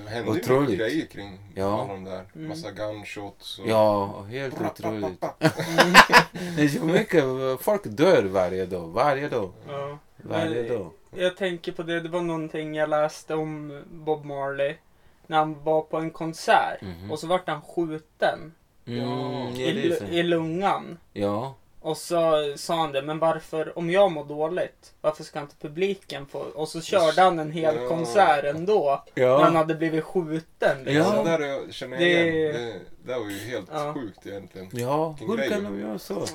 Det 0.03 0.09
hände 0.09 0.31
Otroligt. 0.31 0.69
mycket 0.69 0.79
grejer 0.87 1.05
kring 1.05 1.39
Ja. 1.55 1.81
alla 1.81 1.93
de 1.93 2.03
där. 2.03 2.23
Mm. 2.35 2.47
Massa 2.47 2.71
gunshots 2.71 3.59
och... 3.59 3.67
ja 3.67 4.21
helt 4.21 4.61
otroligt. 4.61 5.21
Det 6.55 6.63
är 6.63 6.67
så 6.67 6.85
mycket, 6.85 7.23
folk 7.61 7.81
dör 7.85 8.23
varje 8.23 8.65
dag, 8.65 8.87
varje 8.87 9.29
dag, 9.29 9.51
Ja. 9.69 9.97
varje 10.17 10.63
dag. 10.77 10.91
Jag 11.15 11.37
tänker 11.37 11.71
på 11.71 11.83
det, 11.83 11.99
det 11.99 12.09
var 12.09 12.21
någonting 12.21 12.75
jag 12.75 12.89
läste 12.89 13.35
om 13.35 13.83
Bob 13.91 14.25
Marley. 14.25 14.75
När 15.27 15.37
han 15.37 15.63
var 15.63 15.81
på 15.81 15.97
en 15.97 16.11
konsert 16.11 16.81
Mhm. 16.81 17.11
och 17.11 17.19
så 17.19 17.27
vart 17.27 17.47
han 17.47 17.61
skjuten 17.61 18.53
Mm, 18.87 19.01
i, 19.55 19.97
i 20.09 20.23
lungan. 20.23 20.97
Ja, 21.13 21.55
Och 21.85 21.97
så 21.97 22.53
sa 22.57 22.75
han 22.75 22.91
det, 22.91 23.01
men 23.01 23.19
varför, 23.19 23.77
om 23.77 23.89
jag 23.89 24.11
mår 24.11 24.23
dåligt, 24.25 24.93
varför 25.01 25.23
ska 25.23 25.39
inte 25.39 25.55
publiken 25.61 26.25
få... 26.25 26.39
Och 26.39 26.67
så 26.69 26.81
körde 26.81 27.21
han 27.21 27.39
en 27.39 27.51
hel 27.51 27.75
Ja. 27.81 27.87
konsert 27.89 28.43
ändå. 28.45 29.03
När 29.15 29.27
han 29.27 29.53
ja, 29.53 29.59
hade 29.59 29.75
blivit 29.75 30.03
skjuten. 30.03 30.77
Ja. 30.85 30.91
Liksom. 30.91 31.25
Det 31.25 31.37
där 31.37 31.39
jag 31.47 31.73
känner 31.73 31.97
Det- 31.97 32.09
jag 32.11 32.27
igen. 32.27 32.53
Det, 32.53 32.61
det 33.03 33.13
där 33.13 33.19
var 33.19 33.29
ju 33.29 33.37
helt 33.39 33.69
Ja. 33.73 33.93
sjukt 33.93 34.27
egentligen. 34.27 34.69
ja, 34.71 35.07
Vilken 35.19 35.29
hur 35.29 35.37
grej. 35.37 35.49
kan 35.49 35.63
de 35.63 35.79
göra 35.79 35.99
så? 35.99 36.25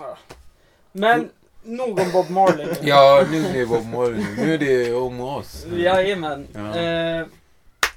Men 0.93 1.29
nog 1.63 1.99
om 2.01 2.13
Bob 2.13 2.31
Marley 2.31 2.67
nu. 2.67 2.75
Ja, 2.83 3.25
nu 3.31 3.47
är 3.47 3.53
det 3.53 3.67
Bob 3.67 3.87
Marley, 3.87 4.25
nu 4.37 4.55
är 4.55 4.59
det 4.59 4.93
om 4.95 5.21
oss. 5.21 5.67
Jajamän. 5.77 6.47
Ja. 6.55 6.77
Eh, 6.81 7.27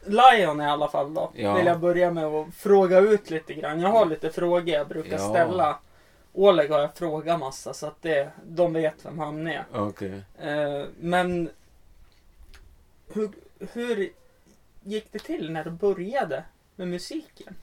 Lion 0.06 0.62
i 0.62 0.66
alla 0.66 0.88
fall 0.88 1.14
då. 1.14 1.32
Ja. 1.36 1.54
Vill 1.56 1.66
jag 1.66 1.80
börja 1.80 2.12
med 2.12 2.26
att 2.26 2.48
fråga 2.58 3.00
ut 3.00 3.30
lite 3.30 3.54
grann. 3.54 3.80
Jag 3.82 3.90
har 3.90 4.06
lite 4.06 4.30
frågor 4.30 4.70
jag 4.70 4.88
brukar 4.88 5.18
Ja. 5.18 5.30
ställa. 5.30 5.78
Oleg 6.34 6.70
har 6.72 6.80
jag 6.80 6.98
frågat 6.98 7.40
massa 7.40 7.74
så 7.74 7.88
att 7.88 8.02
det, 8.02 8.32
de 8.46 8.74
vet 8.74 9.06
vem 9.06 9.20
han 9.20 9.48
är. 9.48 9.66
Okej. 9.74 10.22
Eh, 10.40 10.86
men 11.00 11.50
hur, 13.08 13.32
hur 13.74 14.14
gick 14.84 15.12
det 15.12 15.20
till 15.20 15.52
när 15.52 15.64
du 15.64 15.72
började 15.72 16.44
med 16.76 16.88
musiken? 16.88 17.56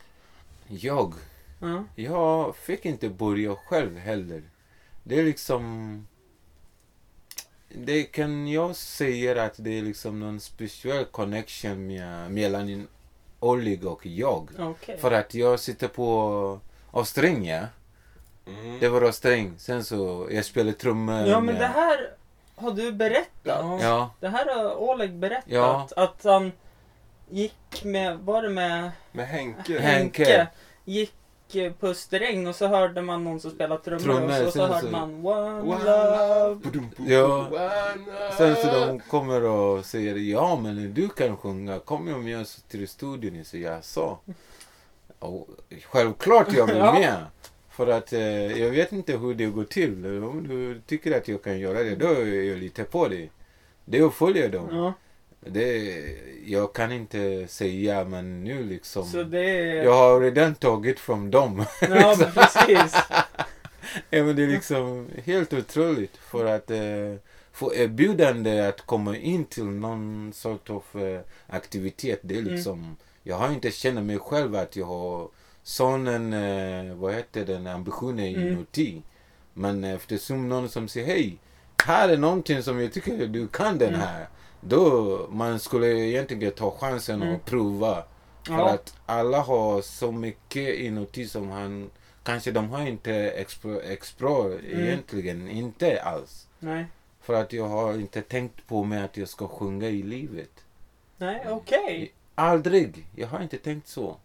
Jag, 0.68 1.14
Ja. 1.60 1.84
jag 1.94 2.56
fick 2.56 2.84
inte 2.84 3.08
börja 3.08 3.56
själv 3.56 3.96
heller. 3.96 4.42
Det 5.02 5.18
är 5.20 5.24
liksom... 5.24 6.06
Det 7.68 8.02
kan 8.02 8.48
jag 8.48 8.76
säga 8.76 9.42
att 9.44 9.54
det 9.56 9.78
är 9.78 9.82
liksom 9.82 10.20
någon 10.20 10.40
speciell 10.40 11.04
connection 11.04 11.86
med, 11.86 12.30
mellan 12.30 12.88
Oleg 13.40 13.86
och 13.86 14.06
jag. 14.06 14.50
Okej. 14.58 14.98
För 14.98 15.10
att 15.10 15.34
jag 15.34 15.60
sitter 15.60 15.88
på 15.88 16.60
ja. 16.92 17.66
Mm. 18.46 18.78
Det 18.80 18.88
var 18.88 19.02
Avsträng. 19.02 19.54
Sen 19.58 19.84
så, 19.84 20.28
jag 20.30 20.44
spelade 20.44 20.72
trummor. 20.72 21.26
Ja 21.26 21.40
men 21.40 21.44
med- 21.54 21.62
det 21.62 21.66
här 21.66 22.10
har 22.56 22.70
du 22.70 22.92
berättat. 22.92 23.30
Ja, 23.82 24.10
Det 24.20 24.28
här 24.28 24.46
har 24.56 24.74
Oleg 24.76 25.14
berättat. 25.14 25.44
Ja. 25.46 25.88
Att 25.96 26.24
han 26.24 26.52
gick 27.30 27.84
med, 27.84 28.18
var 28.18 28.42
det 28.42 28.48
med 28.48 28.90
Med 29.12 29.26
Henke. 29.26 29.78
Henke. 29.80 30.46
Gick 30.84 31.12
på 31.80 31.86
Österäng 31.86 32.46
och 32.46 32.54
så 32.56 32.66
hörde 32.66 33.02
man 33.02 33.24
någon 33.24 33.40
som 33.40 33.50
spelade 33.50 33.82
trummor 33.84 34.00
Trummor, 34.02 34.46
och 34.46 34.52
så, 34.52 34.58
så 34.58 34.66
hörde 34.66 34.80
så- 34.80 34.90
man 34.92 35.26
One 35.26 35.60
One 35.60 35.84
Love. 35.84 36.54
Budum, 36.54 36.90
budum, 36.96 37.12
Ja. 37.12 37.46
one 37.50 38.32
Sen 38.38 38.56
så 38.56 38.66
de 38.86 39.00
kommer 39.00 39.42
och 39.44 39.84
säger 39.84 40.14
ja 40.16 40.56
men 40.62 40.94
du 40.94 41.08
kan 41.08 41.36
sjunga, 41.36 41.78
kom 41.78 42.08
ju 42.08 42.16
med 42.16 42.40
oss 42.40 42.62
till 42.68 42.88
studion. 42.88 43.44
Så 43.44 43.58
jag 43.58 43.84
sa. 43.84 44.18
Och 45.18 45.48
självklart 45.90 46.52
jag 46.52 46.66
vill 46.66 46.76
Ja. 46.76 47.16
För 47.80 47.86
att 47.86 48.12
eh, 48.12 48.60
jag 48.60 48.70
vet 48.70 48.92
inte 48.92 49.16
hur 49.16 49.34
det 49.34 49.46
går 49.46 49.64
till. 49.64 50.06
Om 50.06 50.48
du 50.48 50.80
tycker 50.86 51.16
att 51.18 51.28
jag 51.28 51.42
kan 51.42 51.58
göra 51.58 51.82
det, 51.82 51.94
då 51.96 52.06
är 52.06 52.42
jag 52.42 52.58
lite 52.58 52.84
på 52.84 53.08
det. 53.08 53.28
Det 53.84 53.98
är 53.98 54.06
att 54.06 54.14
följa 54.14 54.48
dem. 54.48 54.68
Ja, 54.72 54.92
Det, 55.40 56.02
jag 56.46 56.72
kan 56.74 56.92
inte 56.92 57.46
säga 57.48 58.04
men 58.04 58.44
nu 58.44 58.62
liksom. 58.64 59.04
så 59.04 59.22
det 59.22 59.40
är... 59.50 59.84
Jag 59.84 59.92
har 59.94 60.20
redan 60.20 60.54
tagit 60.54 61.00
från 61.00 61.30
dem. 61.30 61.64
Ja, 61.80 62.16
men 62.18 62.32
precis. 62.32 62.96
Ja, 64.10 64.24
men 64.24 64.36
det 64.36 64.42
är 64.42 64.46
liksom 64.46 65.08
helt 65.24 65.52
otroligt 65.52 66.16
för 66.16 66.44
att 66.44 66.70
eh, 66.70 67.14
få 67.52 67.74
erbjudande 67.74 68.60
att 68.68 68.80
komma 68.80 69.16
in 69.16 69.44
till 69.44 69.64
någon 69.64 70.32
sort 70.34 70.70
av 70.70 70.84
eh, 70.94 71.20
aktivitet. 71.46 72.20
Det 72.22 72.34
är 72.34 72.38
Mm. 72.40 72.54
liksom, 72.54 72.96
jag 73.22 73.36
har 73.36 73.52
inte 73.52 73.70
känt 73.70 74.02
mig 74.06 74.18
själv 74.18 74.54
att 74.56 74.76
jag 74.76 74.86
har 74.86 75.28
sån 75.70 76.06
en, 76.06 76.32
eh, 76.32 76.94
vad 76.94 77.14
heter 77.14 77.44
den, 77.46 77.66
ambitionen 77.66 78.34
Mm. 78.34 78.46
inuti. 78.48 79.02
Men 79.54 79.84
eftersom 79.84 80.48
någon 80.48 80.68
som 80.68 80.88
säger 80.88 81.06
hej, 81.06 81.38
här 81.84 82.08
är 82.08 82.16
någonting 82.18 82.62
som 82.62 82.80
jag 82.80 82.92
tycker 82.92 83.26
du 83.26 83.48
kan 83.48 83.78
den 83.78 83.88
Mm. 83.88 84.00
här. 84.00 84.28
Då 84.60 85.28
man 85.30 85.58
skulle 85.58 85.86
egentligen 85.86 86.52
ta 86.52 86.70
chansen 86.70 87.22
Mm. 87.22 87.34
och 87.34 87.44
prova. 87.44 88.04
För 88.46 88.52
Ja. 88.54 88.70
att 88.70 88.94
alla 89.06 89.40
har 89.40 89.82
så 89.82 90.12
mycket 90.12 90.74
inuti 90.74 91.26
som 91.28 91.48
han 91.50 91.90
Kanske 92.22 92.50
de 92.52 92.70
har 92.70 92.86
inte 92.86 93.14
explore, 93.14 93.80
explore 93.80 94.58
Mm. 94.58 94.80
egentligen, 94.84 95.48
inte 95.48 96.02
alls. 96.02 96.46
Nej, 96.58 96.84
För 97.20 97.34
att 97.34 97.52
jag 97.52 97.68
har 97.68 97.94
inte 97.94 98.22
tänkt 98.22 98.66
på 98.66 98.84
mig 98.84 99.02
att 99.02 99.16
jag 99.16 99.28
ska 99.28 99.48
sjunga 99.48 99.88
i 99.88 100.02
livet. 100.02 100.50
nej, 101.16 101.44
okej. 101.48 102.12
Aldrig! 102.34 103.06
Jag 103.16 103.28
har 103.28 103.42
inte 103.42 103.58
tänkt 103.58 103.88
så. 103.88 104.16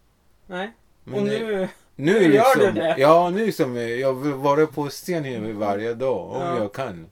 Nej. 0.46 0.70
Men 1.08 1.18
och 1.18 1.24
nu... 1.26 1.68
nu 1.96 2.16
är 2.16 2.20
gör 2.20 2.30
liksom, 2.30 2.60
du 2.60 2.72
det. 2.80 2.94
Ja, 2.98 3.30
nu 3.30 3.52
som 3.52 3.76
jag- 3.76 4.14
vill 4.14 4.32
vara 4.32 4.66
på 4.66 4.88
scen 4.88 5.58
varje 5.58 5.94
dag 5.94 6.30
om 6.30 6.40
Ja. 6.42 6.58
jag 6.58 6.72
kan. 6.72 7.06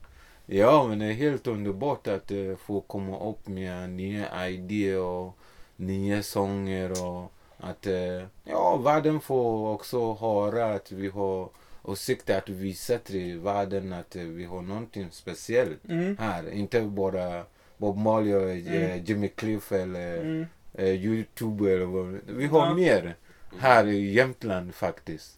Ja, 0.45 0.85
men 0.87 0.99
det 0.99 1.05
är 1.05 1.11
helt 1.13 1.47
underbart 1.47 2.07
att 2.07 2.31
eh, 2.31 2.55
få 2.65 2.81
komma 2.81 3.29
upp 3.29 3.47
med 3.47 3.89
nya 3.89 4.49
idéer 4.49 4.99
och 4.99 5.37
nya 5.75 6.23
sånger 6.23 6.91
och 7.05 7.31
att 7.57 7.87
eh, 7.87 8.23
ja, 8.43 8.77
världen 8.77 9.19
får 9.19 9.73
också 9.73 10.13
höra 10.13 10.73
att 10.73 10.91
vi 10.91 11.07
har 11.09 11.49
åsikter 11.83 12.37
att 12.37 12.49
visa 12.49 12.97
till 12.97 13.39
världen 13.39 13.93
att 13.93 14.15
vi 14.15 14.45
har 14.45 14.61
någonting 14.61 15.07
speciellt 15.11 15.85
Mm. 15.89 16.17
här. 16.19 16.51
Inte 16.53 16.81
bara 16.81 17.43
Bob 17.77 17.97
Marley 17.97 18.33
eh, 18.33 18.75
Mm. 18.91 19.03
Jimmy 19.05 19.27
Cliff 19.27 19.71
eller 19.71 20.17
Mm. 20.21 20.45
Youtube 20.77 21.71
eller 21.73 21.85
vad. 21.85 22.19
Vi 22.27 22.45
har 22.45 22.65
Ja. 22.67 22.73
mer 22.73 23.15
här 23.59 23.87
i 23.87 24.13
Jämtland 24.13 24.75
faktiskt. 24.75 25.31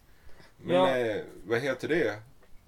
Men 0.58 0.76
Ja. 0.76 0.98
eh, 0.98 1.16
vad 1.48 1.60
heter 1.60 1.88
det? 1.88 2.14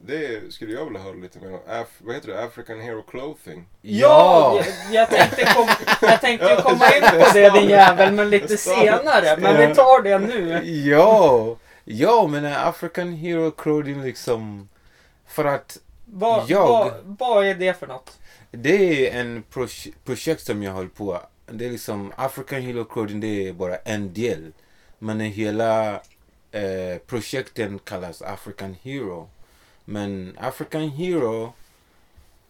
Det 0.05 0.53
skulle 0.53 0.73
jag 0.73 0.85
vilja 0.85 0.99
höra 1.01 1.13
lite 1.13 1.39
mer 1.39 1.53
om. 1.53 1.59
Af- 1.67 1.85
vad 1.99 2.15
heter 2.15 2.27
det? 2.27 2.43
African 2.43 2.79
Hero 2.81 3.01
Clothing. 3.01 3.65
Ja! 3.81 4.61
Jag, 4.65 4.65
jag 4.91 5.09
tänkte, 5.09 5.53
kom, 5.55 5.67
jag 6.01 6.21
tänkte 6.21 6.59
komma 6.63 6.85
in 6.95 7.01
på 7.21 7.29
det 7.33 7.49
din 7.49 7.69
jävel, 7.69 8.13
men 8.13 8.29
lite 8.29 8.57
senare. 8.57 9.37
Men 9.37 9.69
vi 9.69 9.75
tar 9.75 10.01
det 10.03 10.19
nu. 10.19 10.65
Ja! 10.89 11.55
Ja, 11.83 12.27
men 12.27 12.45
African 12.45 13.13
Hero 13.13 13.51
Clothing 13.51 14.01
liksom. 14.03 14.69
För 15.27 15.45
att 15.45 15.77
Vad, 16.05 16.49
Jag- 16.49 16.67
vad, 16.67 16.91
vad 17.19 17.45
är 17.45 17.55
det 17.55 17.79
för 17.79 17.87
något? 17.87 18.17
det 18.51 19.07
är 19.15 19.19
en 19.19 19.43
proj- 19.53 19.93
projekt 20.05 20.45
som 20.45 20.63
jag 20.63 20.71
håller 20.71 20.89
på. 20.89 21.21
Det 21.51 21.65
är 21.65 21.69
liksom 21.71 22.11
African 22.15 22.61
Hero 22.61 22.83
Clothing, 22.85 23.19
det 23.19 23.47
är 23.47 23.53
bara 23.53 23.75
en 23.75 24.13
del. 24.13 24.51
Men 24.99 25.19
hela 25.19 25.93
eh, 26.51 26.97
projekten 27.07 27.79
kallas 27.79 28.21
African 28.21 28.75
Hero. 28.81 29.29
Men 29.85 30.37
African 30.41 30.89
Hero, 30.89 31.53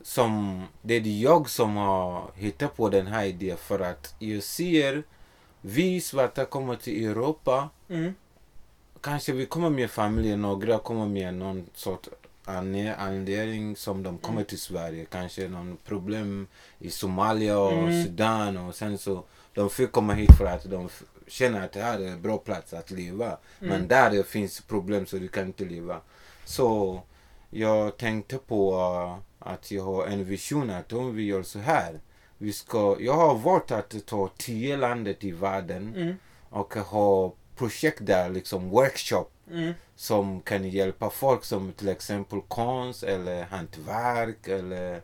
som, 0.01 0.63
det 0.81 0.93
är 0.95 1.21
jag 1.21 1.49
som 1.49 1.75
har 1.77 2.31
hittat 2.35 2.77
på 2.77 2.89
den 2.89 3.07
här 3.07 3.25
idén 3.25 3.57
för 3.57 3.79
att 3.79 4.15
jag 4.19 4.43
ser 4.43 5.03
vi 5.61 6.01
svarta 6.01 6.45
kommer 6.45 6.75
till 6.75 7.05
Europa 7.05 7.69
Mm. 7.89 8.13
Kanske 9.01 9.31
vi 9.31 9.45
kommer 9.45 9.69
med 9.69 9.91
familjen, 9.91 10.41
några 10.41 10.77
kommer 10.79 11.05
med 11.05 11.33
någon 11.33 11.65
sorts 11.73 12.09
anledning 12.97 13.75
som 13.75 14.03
de 14.03 14.17
kommer 14.17 14.37
Mm. 14.37 14.45
till 14.45 14.59
Sverige. 14.59 15.05
Kanske 15.05 15.47
någon 15.47 15.77
problem 15.85 16.47
i 16.79 16.89
Somalia 16.89 17.59
och 17.59 17.71
Mm. 17.73 18.03
Sudan 18.03 18.57
och 18.57 18.75
sen 18.75 18.97
så 18.97 19.23
de 19.53 19.69
fick 19.69 19.91
komma 19.91 20.13
hit 20.13 20.37
för 20.37 20.45
att 20.45 20.63
de 20.69 20.89
känner 21.29 21.65
att 21.65 21.71
det 21.71 21.81
här 21.81 21.99
är 21.99 22.07
en 22.07 22.21
bra 22.21 22.37
plats 22.37 22.73
att 22.73 22.91
leva. 22.91 23.37
Men 23.59 23.71
Mm. 23.71 23.87
där 23.87 24.09
det 24.11 24.23
finns 24.27 24.61
problem 24.61 25.05
så 25.05 25.17
du 25.17 25.27
kan 25.27 25.45
inte 25.47 25.65
leva. 25.65 26.01
Så 26.45 27.01
jag 27.49 27.97
tänkte 27.97 28.37
på 28.37 28.73
uh, 28.75 29.17
att 29.39 29.71
jag 29.71 29.83
har 29.83 30.05
en 30.07 30.25
vision 30.25 30.69
att 30.69 30.93
om 30.93 31.15
vi 31.15 31.23
gör 31.23 31.43
så 31.43 31.59
här. 31.59 31.99
Vi 32.37 32.53
ska, 32.53 32.97
jag 32.99 33.13
har 33.13 33.35
valt 33.35 33.71
att 33.71 34.05
ta 34.05 34.29
tio 34.37 34.77
landet 34.77 35.23
i 35.23 35.31
världen 35.31 35.93
Mm. 35.95 36.15
och 36.49 36.73
ha 36.75 37.33
projekt 37.55 38.05
där, 38.05 38.29
liksom 38.29 38.69
workshop 38.69 39.25
Mm. 39.51 39.73
som 39.95 40.41
kan 40.41 40.69
hjälpa 40.69 41.09
folk 41.09 41.43
som 41.43 41.71
till 41.73 41.89
exempel 41.89 42.41
konst 42.47 43.03
eller 43.03 43.43
hantverk 43.43 44.47
eller 44.47 45.01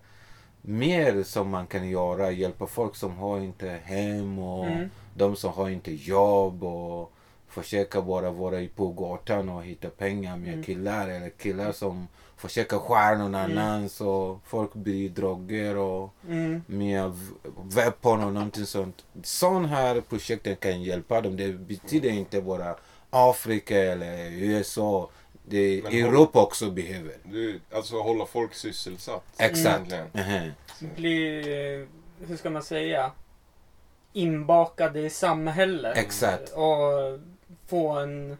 mer 0.61 1.23
som 1.23 1.49
man 1.49 1.67
kan 1.67 1.89
göra. 1.89 2.31
Hjälpa 2.31 2.67
folk 2.67 2.95
som 2.95 3.17
har 3.17 3.39
inte 3.39 3.79
hem 3.83 4.39
och 4.39 4.65
Mm. 4.65 4.89
De 5.17 5.35
som 5.35 5.53
har 5.53 5.69
inte 5.69 5.91
jobb 5.91 6.63
och 6.63 7.11
försöker 7.47 8.01
bara 8.01 8.31
vara 8.31 8.67
på 8.75 8.87
gatan 8.91 9.49
och 9.49 9.63
hitta 9.63 9.89
pengar 9.89 10.37
med 10.37 10.53
Mm. 10.53 10.63
killar 10.63 11.09
eller 11.09 11.29
killar 11.29 11.71
som 11.71 12.07
försöker 12.37 12.77
stjäla 12.77 13.17
någon 13.17 13.35
Mm. 13.35 13.57
annans 13.57 14.01
och 14.01 14.39
folk 14.45 14.73
blir 14.73 15.09
droger 15.09 15.77
och 15.77 16.13
Mm. 16.29 16.61
med 16.67 17.11
vapen 17.55 18.23
och 18.23 18.33
någonting 18.33 18.65
sånt. 18.65 19.05
Sån 19.23 19.65
här 19.65 20.01
projekten 20.01 20.55
kan 20.55 20.83
hjälpa 20.83 21.21
dem. 21.21 21.37
Det 21.37 21.53
betyder 21.53 22.09
inte 22.09 22.41
bara 22.41 22.75
Afrika 23.09 23.77
eller 23.77 24.31
USA. 24.31 25.09
Det 25.47 25.81
Men 25.83 25.93
Europa 25.93 26.41
också 26.43 26.71
behöver. 26.71 27.13
Du, 27.23 27.59
alltså 27.71 28.01
hålla 28.01 28.25
folk 28.25 28.53
sysselsatt. 28.53 29.23
Exakt. 29.37 29.67
egentligen. 29.91 30.07
Mhm. 30.13 30.51
Bli, 30.95 31.37
eh, 31.39 32.27
hur 32.27 32.37
ska 32.37 32.49
man 32.49 32.63
säga, 32.63 33.11
inbakade 34.15 34.99
i 35.01 35.09
samhället. 35.09 35.97
Exakt. 35.97 36.49
Och 36.53 37.19
få 37.67 37.89
en 37.91 38.37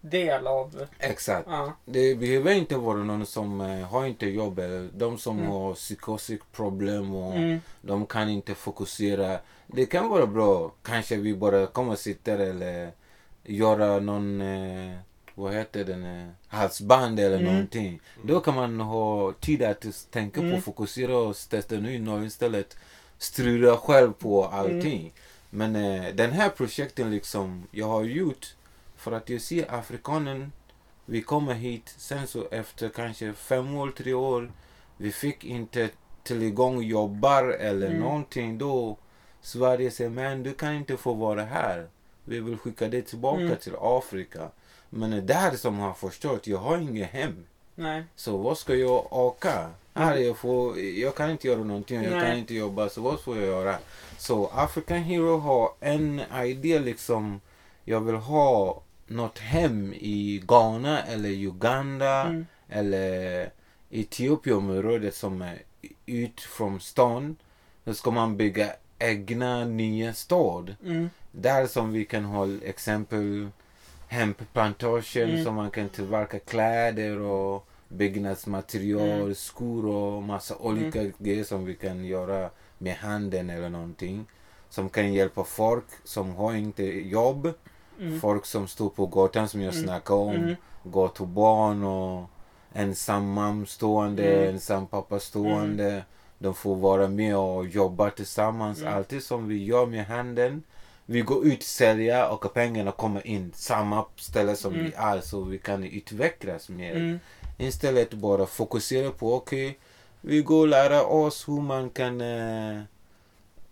del 0.00 0.46
av... 0.46 0.86
Exakt. 0.98 1.46
Ja. 1.50 1.72
Det 1.84 2.14
behöver 2.14 2.52
inte 2.54 2.76
vara 2.76 2.98
någon 2.98 3.26
som 3.26 3.60
eh, 3.60 3.86
har 3.88 4.06
inte 4.06 4.26
jobb. 4.26 4.60
De 4.92 5.18
som 5.18 5.38
Mm. 5.38 5.50
har 5.50 5.74
psykotiska 5.74 6.44
problem 6.52 7.14
och 7.14 7.34
Mm. 7.36 7.60
de 7.80 8.06
kan 8.06 8.28
inte 8.28 8.54
fokusera. 8.54 9.38
Det 9.66 9.86
kan 9.86 10.08
vara 10.08 10.26
bra. 10.26 10.72
Kanske 10.82 11.16
vi 11.16 11.34
bara 11.34 11.66
kommer 11.66 11.94
sitta 11.96 12.32
eller 12.32 12.90
göra 13.44 14.00
någon, 14.00 14.40
eh, 14.40 14.96
vad 15.34 15.54
heter 15.54 15.84
den, 15.84 16.04
eh, 16.04 16.28
halsband 16.48 17.20
eller 17.20 17.38
Mm. 17.38 17.52
någonting. 17.52 18.00
Då 18.22 18.40
kan 18.40 18.54
man 18.54 18.80
ha 18.80 19.32
tid 19.32 19.62
att 19.62 19.84
tänka 20.10 20.40
Mm. 20.40 20.54
på, 20.54 20.60
fokusera 20.60 21.16
och 21.18 21.36
testa 21.50 21.74
ny 21.74 21.98
noll 21.98 22.24
istället 22.26 22.76
strula 23.18 23.76
själv 23.76 24.12
på 24.12 24.44
allting. 24.44 25.12
Men 25.50 25.76
eh, 25.76 26.14
den 26.14 26.30
här 26.32 26.48
projekten 26.48 27.10
liksom, 27.10 27.66
jag 27.70 27.86
har 27.86 28.02
gjort 28.02 28.54
för 28.96 29.12
att 29.12 29.28
jag 29.28 29.40
ser 29.40 29.74
afrikanen, 29.74 30.52
vi 31.06 31.22
kommer 31.22 31.54
hit, 31.54 31.94
sen 31.98 32.26
så 32.26 32.48
efter 32.50 32.88
kanske 32.88 33.32
fem 33.32 33.74
år, 33.76 33.90
tre 33.96 34.14
år, 34.14 34.52
vi 34.96 35.12
fick 35.12 35.44
inte 35.44 35.88
tillgång 36.22 36.82
jobbar 36.82 37.44
eller 37.44 37.86
Mm. 37.86 38.00
någonting. 38.00 38.58
Då 38.58 38.96
Sverige 39.40 39.90
säger, 39.90 40.10
men 40.10 40.42
du 40.42 40.54
kan 40.54 40.74
inte 40.74 40.96
få 40.96 41.14
vara 41.14 41.44
här. 41.44 41.88
Vi 42.24 42.40
vill 42.40 42.58
skicka 42.58 42.88
dig 42.88 43.02
tillbaka 43.02 43.40
Mm. 43.42 43.56
till 43.56 43.74
Afrika. 43.80 44.48
Men 44.90 45.10
det 45.10 45.20
där 45.20 45.50
som 45.56 45.78
har 45.78 45.92
förstått, 45.92 46.46
jag 46.46 46.58
har 46.58 46.78
inget 46.78 47.10
hem. 47.10 47.46
Nej. 47.74 48.04
Så 48.16 48.36
vad 48.36 48.58
ska 48.58 48.74
jag 48.74 49.12
åka? 49.12 49.70
Här 49.98 50.16
jag, 50.16 50.36
får, 50.38 50.78
jag 50.80 51.14
kan 51.14 51.30
inte 51.30 51.48
göra 51.48 51.64
någonting, 51.64 52.02
jag 52.02 52.12
kan 52.12 52.20
Nej. 52.20 52.38
inte 52.38 52.54
jobba, 52.54 52.88
så 52.88 53.00
vad 53.00 53.20
får 53.20 53.36
jag 53.36 53.46
göra? 53.46 53.76
Så 54.18 54.50
African 54.54 54.98
Hero 54.98 55.36
har 55.38 55.70
en 55.80 56.22
idé 56.46 56.78
liksom, 56.78 57.40
jag 57.84 58.00
vill 58.00 58.14
ha 58.14 58.82
något 59.06 59.38
hem 59.38 59.92
i 59.92 60.42
Ghana 60.48 61.02
eller 61.02 61.28
Uganda 61.30 62.22
Mm. 62.22 62.46
eller 62.68 63.50
Etiopienområdet 63.90 65.14
som 65.14 65.42
är 65.42 65.58
ut 66.06 66.40
från 66.40 66.80
stan. 66.80 67.36
Då 67.84 67.94
ska 67.94 68.10
man 68.10 68.36
bygga 68.36 68.72
egna 68.98 69.64
nya 69.64 70.14
stad. 70.14 70.74
Mm. 70.84 71.10
Där 71.32 71.66
som 71.66 71.92
vi 71.92 72.04
kan 72.04 72.24
ha 72.24 72.46
exempel 72.64 73.48
hemplantagen 74.08 75.30
Mm. 75.30 75.44
som 75.44 75.54
man 75.54 75.70
kan 75.70 75.88
tillverka 75.88 76.38
kläder 76.38 77.18
och 77.18 77.67
byggnadsmaterial, 77.88 79.20
Mm. 79.20 79.34
skor 79.34 79.86
och 79.86 80.22
massa 80.22 80.56
olika 80.56 81.04
grejer 81.18 81.44
som 81.44 81.64
vi 81.64 81.74
kan 81.74 82.04
göra 82.04 82.50
med 82.78 82.94
handen 82.94 83.50
eller 83.50 83.68
någonting. 83.68 84.26
Som 84.70 84.88
kan 84.88 85.12
hjälpa 85.12 85.44
folk 85.44 85.84
som 86.04 86.34
har 86.34 86.54
inte 86.54 86.84
jobb. 87.08 87.52
Mm. 88.00 88.20
Folk 88.20 88.46
som 88.46 88.68
står 88.68 88.88
på 88.88 89.06
gatan 89.06 89.48
som 89.48 89.60
jag 89.62 89.74
Mm. 89.74 89.84
snackade 89.86 90.20
om. 90.20 90.34
Mm. 90.34 90.54
Gatubarn 90.84 91.84
och 91.84 92.30
ensam 92.72 93.32
mam 93.32 93.66
stående, 93.66 94.34
Mm. 94.36 94.54
ensam 94.54 94.86
pappa 94.86 95.18
stående. 95.20 96.04
De 96.38 96.54
får 96.54 96.76
vara 96.76 97.08
med 97.08 97.36
och 97.36 97.66
jobba 97.66 98.10
tillsammans. 98.10 98.80
Mm. 98.80 98.94
Alltid 98.94 99.22
som 99.22 99.48
vi 99.48 99.64
gör 99.64 99.86
med 99.86 100.06
handen. 100.06 100.62
Vi 101.06 101.20
går 101.20 101.46
ut, 101.46 101.62
sälja 101.62 102.28
och 102.28 102.54
pengarna 102.54 102.90
kommer 102.92 103.26
in. 103.26 103.52
Samma 103.54 104.04
ställe 104.16 104.56
som 104.56 104.74
Mm. 104.74 104.86
vi 104.86 104.92
är 104.96 105.20
så 105.20 105.40
vi 105.42 105.58
kan 105.58 105.84
utvecklas 105.84 106.68
mer. 106.68 107.20
Istället 107.58 108.12
bara 108.14 108.46
fokusera 108.46 109.10
på 109.10 109.34
okej, 109.34 109.78
vi 110.20 110.42
går 110.42 110.60
och 110.60 110.68
lära 110.68 111.02
oss 111.04 111.48
hur 111.48 111.60
man 111.60 111.90
kan 111.90 112.20
eh, 112.20 112.80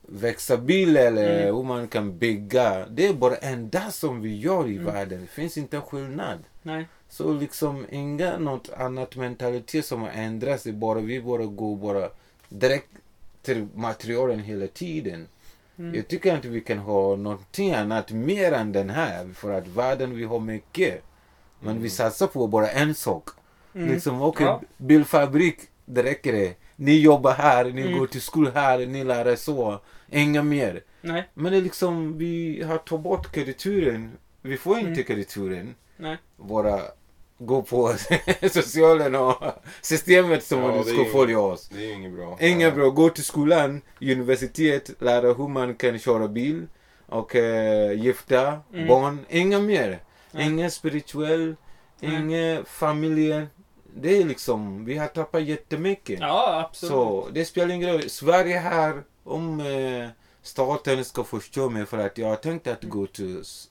växa 0.03 0.57
bil 0.57 0.97
eller 0.97 1.43
Mm. 1.43 1.57
hur 1.57 1.63
man 1.63 1.89
kan 1.89 2.19
bygga. 2.19 2.87
Det 2.87 3.07
är 3.07 3.13
bara 3.15 3.37
enda 3.37 3.91
som 3.91 4.21
vi 4.21 4.37
gör 4.37 4.69
i 4.69 4.73
Mm. 4.77 4.85
världen. 4.85 5.21
Det 5.21 5.27
finns 5.27 5.57
inte 5.59 5.81
skillnad. 5.81 6.39
Nej. 6.63 6.87
Så 7.09 7.33
liksom 7.33 7.87
inga 7.91 8.39
något 8.39 8.71
annat 8.77 9.17
mentalitet 9.17 9.87
som 9.87 10.03
har 10.03 10.09
ändrats. 10.09 10.63
Det 10.63 10.73
bara 10.73 11.01
vi 11.01 11.21
bara 11.23 11.45
går 11.47 11.77
bara 11.77 12.09
direkt 12.49 12.89
till 13.43 13.67
materialen 13.75 14.41
hela 14.41 14.67
tiden. 14.67 15.27
Mm. 15.79 15.95
Jag 15.95 16.09
tycker 16.09 16.35
inte 16.37 16.49
vi 16.49 16.61
kan 16.61 16.79
ha 16.79 17.17
någonting 17.17 17.75
annat 17.75 18.11
mer 18.13 18.53
än 18.53 18.73
den 18.73 18.91
här. 18.91 19.29
För 19.35 19.53
att 19.53 19.67
världen 19.67 20.17
vi 20.17 20.25
har 20.25 20.41
mycket. 20.41 21.03
Men 21.61 21.83
vi 21.83 21.91
satsar 21.91 22.27
på 22.27 22.47
bara 22.47 22.69
en 22.69 22.95
sak. 22.95 23.29
Mm. 23.77 23.93
Liksom 23.95 24.23
okej, 24.23 24.47
Ja. 24.47 24.61
bilfabrik, 24.77 25.59
det 25.85 26.03
räcker 26.03 26.33
det. 26.33 26.55
Ni 26.77 27.01
jobbar 27.01 27.33
här, 27.33 27.65
ni 27.65 27.83
Mm. 27.83 27.99
går 27.99 28.07
till 28.07 28.23
skolan 28.23 28.53
här, 28.55 28.87
ni 28.87 29.05
lär 29.05 29.29
er 29.29 29.37
så. 29.37 29.81
Inga 30.11 30.43
mer. 30.43 30.81
Nej. 31.01 31.29
Men 31.35 31.53
det 31.53 31.59
är 31.59 31.63
liksom, 31.63 32.19
vi 32.19 32.63
har 32.63 32.79
tagit 32.79 33.03
bort 33.03 33.33
kredituren. 33.33 34.13
Vi 34.43 34.57
får 34.57 34.79
inte 34.79 34.91
Mm. 34.91 35.05
kredituren. 35.05 35.75
Nej. 35.97 36.17
Bara 36.37 36.81
gå 37.39 37.63
på 37.63 37.93
socialen 38.51 39.15
och 39.15 39.35
systemet 39.83 40.45
som 40.45 40.61
Ja, 40.63 40.83
ska 40.83 41.05
följa 41.05 41.41
oss. 41.41 41.69
Det 41.69 41.91
är 41.91 41.95
inget 41.95 42.13
bra. 42.13 42.37
Inget 42.41 42.75
bra. 42.75 42.89
Gå 42.91 43.09
till 43.09 43.25
skolan, 43.25 43.81
universitet, 44.01 44.91
lära 44.99 45.33
hur 45.33 45.49
man 45.49 45.75
kan 45.75 45.99
köra 45.99 46.29
bil 46.29 46.67
och 47.07 47.35
uh, 47.35 47.93
gifta, 47.93 48.59
Mm. 48.75 48.89
barn. 48.89 49.19
Inga 49.29 49.61
mer. 49.61 49.99
Inga 50.39 50.71
spirituell, 50.71 51.57
Nej. 52.01 52.15
inga 52.17 52.65
familjer. 52.65 53.47
Det 54.01 54.17
är 54.19 54.25
liksom, 54.25 54.85
vi 54.85 54.97
har 54.99 55.07
tappat 55.07 55.43
jättemycket. 55.43 56.21
Ja, 56.21 56.61
absolut. 56.69 56.91
Så 56.93 57.29
det 57.33 57.45
spelar 57.45 57.75
ingen 57.75 57.93
roll. 57.93 58.11
Sverige 58.11 58.59
här, 58.59 59.03
om 59.25 59.61
eh, 59.61 60.09
staten 60.43 61.05
ska 61.05 61.25
förstå 61.25 61.71
mig 61.71 61.87
för 61.87 61.99
att 61.99 62.19
jag 62.19 62.29
har 62.29 62.37
tänkt 62.37 62.67
att 62.67 62.83
gå 62.85 63.07
till 63.07 63.41
s- 63.41 63.69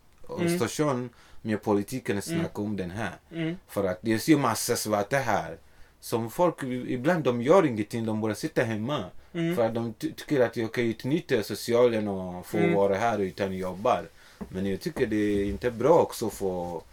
Mm. 0.79 1.09
med 1.41 1.61
politiken 1.63 2.17
och 2.17 2.23
snacka 2.23 2.61
om 2.61 2.75
den 2.77 2.91
här. 2.91 3.11
Mm. 3.31 3.55
För 3.67 3.83
att 3.83 3.99
det 4.01 4.19
ser 4.19 4.37
massa 4.37 4.75
svarta 4.75 5.17
här. 5.17 5.57
Som 5.99 6.29
folk, 6.29 6.63
ibland 6.87 7.23
de 7.23 7.41
gör 7.41 7.65
ingenting, 7.65 8.05
de 8.05 8.21
bara 8.21 8.35
sitter 8.35 8.65
hemma. 8.65 9.03
Mm. 9.33 9.55
För 9.55 9.65
att 9.65 9.73
de 9.75 9.93
ty- 9.93 10.11
tycker 10.11 10.45
att 10.45 10.57
jag 10.57 10.73
kan 10.73 10.83
utnyttja 10.83 11.43
socialen 11.43 12.07
och 12.07 12.45
få 12.45 12.57
Mm. 12.57 12.73
vara 12.73 12.95
här 12.95 13.19
utan 13.19 13.53
jobbar. 13.57 14.09
Men 14.49 14.65
jag 14.65 14.81
tycker 14.81 15.05
det 15.07 15.15
är 15.15 15.45
inte 15.45 15.71
bra 15.71 15.99
också 15.99 16.29
för... 16.29 16.45
Så 16.45 16.83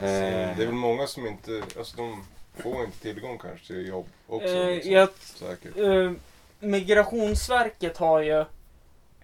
Det 0.00 0.06
är 0.06 0.50
Eh, 0.52 0.58
väl 0.58 0.72
många 0.72 1.06
som 1.06 1.26
inte, 1.26 1.62
alltså 1.78 1.96
de 1.96 2.24
får 2.62 2.84
inte 2.84 2.98
tillgång 2.98 3.38
kanske 3.38 3.66
till 3.66 3.88
jobb 3.88 4.06
också. 4.28 4.48
Eh, 4.48 4.66
liksom. 4.66 4.92
jag, 4.92 5.08
Säkert. 5.20 5.76
eh, 5.78 6.12
Migrationsverket 6.58 7.96
har 7.96 8.20
ju 8.20 8.38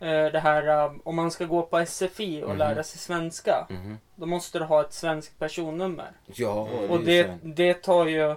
eh, 0.01 0.33
det 0.33 0.41
här 0.41 0.85
eh, 0.85 0.93
om 1.05 1.17
man 1.17 1.31
ska 1.31 1.45
gå 1.45 1.63
på 1.63 1.79
SFI 1.87 2.43
och 2.43 2.49
Mhm. 2.49 2.59
lära 2.59 2.83
sig 2.83 2.99
svenska. 2.99 3.67
mhm. 3.71 3.99
Då 4.15 4.27
måste 4.27 4.59
du 4.59 4.65
ha 4.65 4.81
ett 4.81 4.93
svenskt 4.93 5.39
personnummer. 5.39 6.11
Ja, 6.27 6.69
Mm. 6.69 6.91
Och 6.91 7.01
är 7.01 7.05
det, 7.05 7.39
det 7.43 7.75
tar 7.75 8.07
ju 8.07 8.35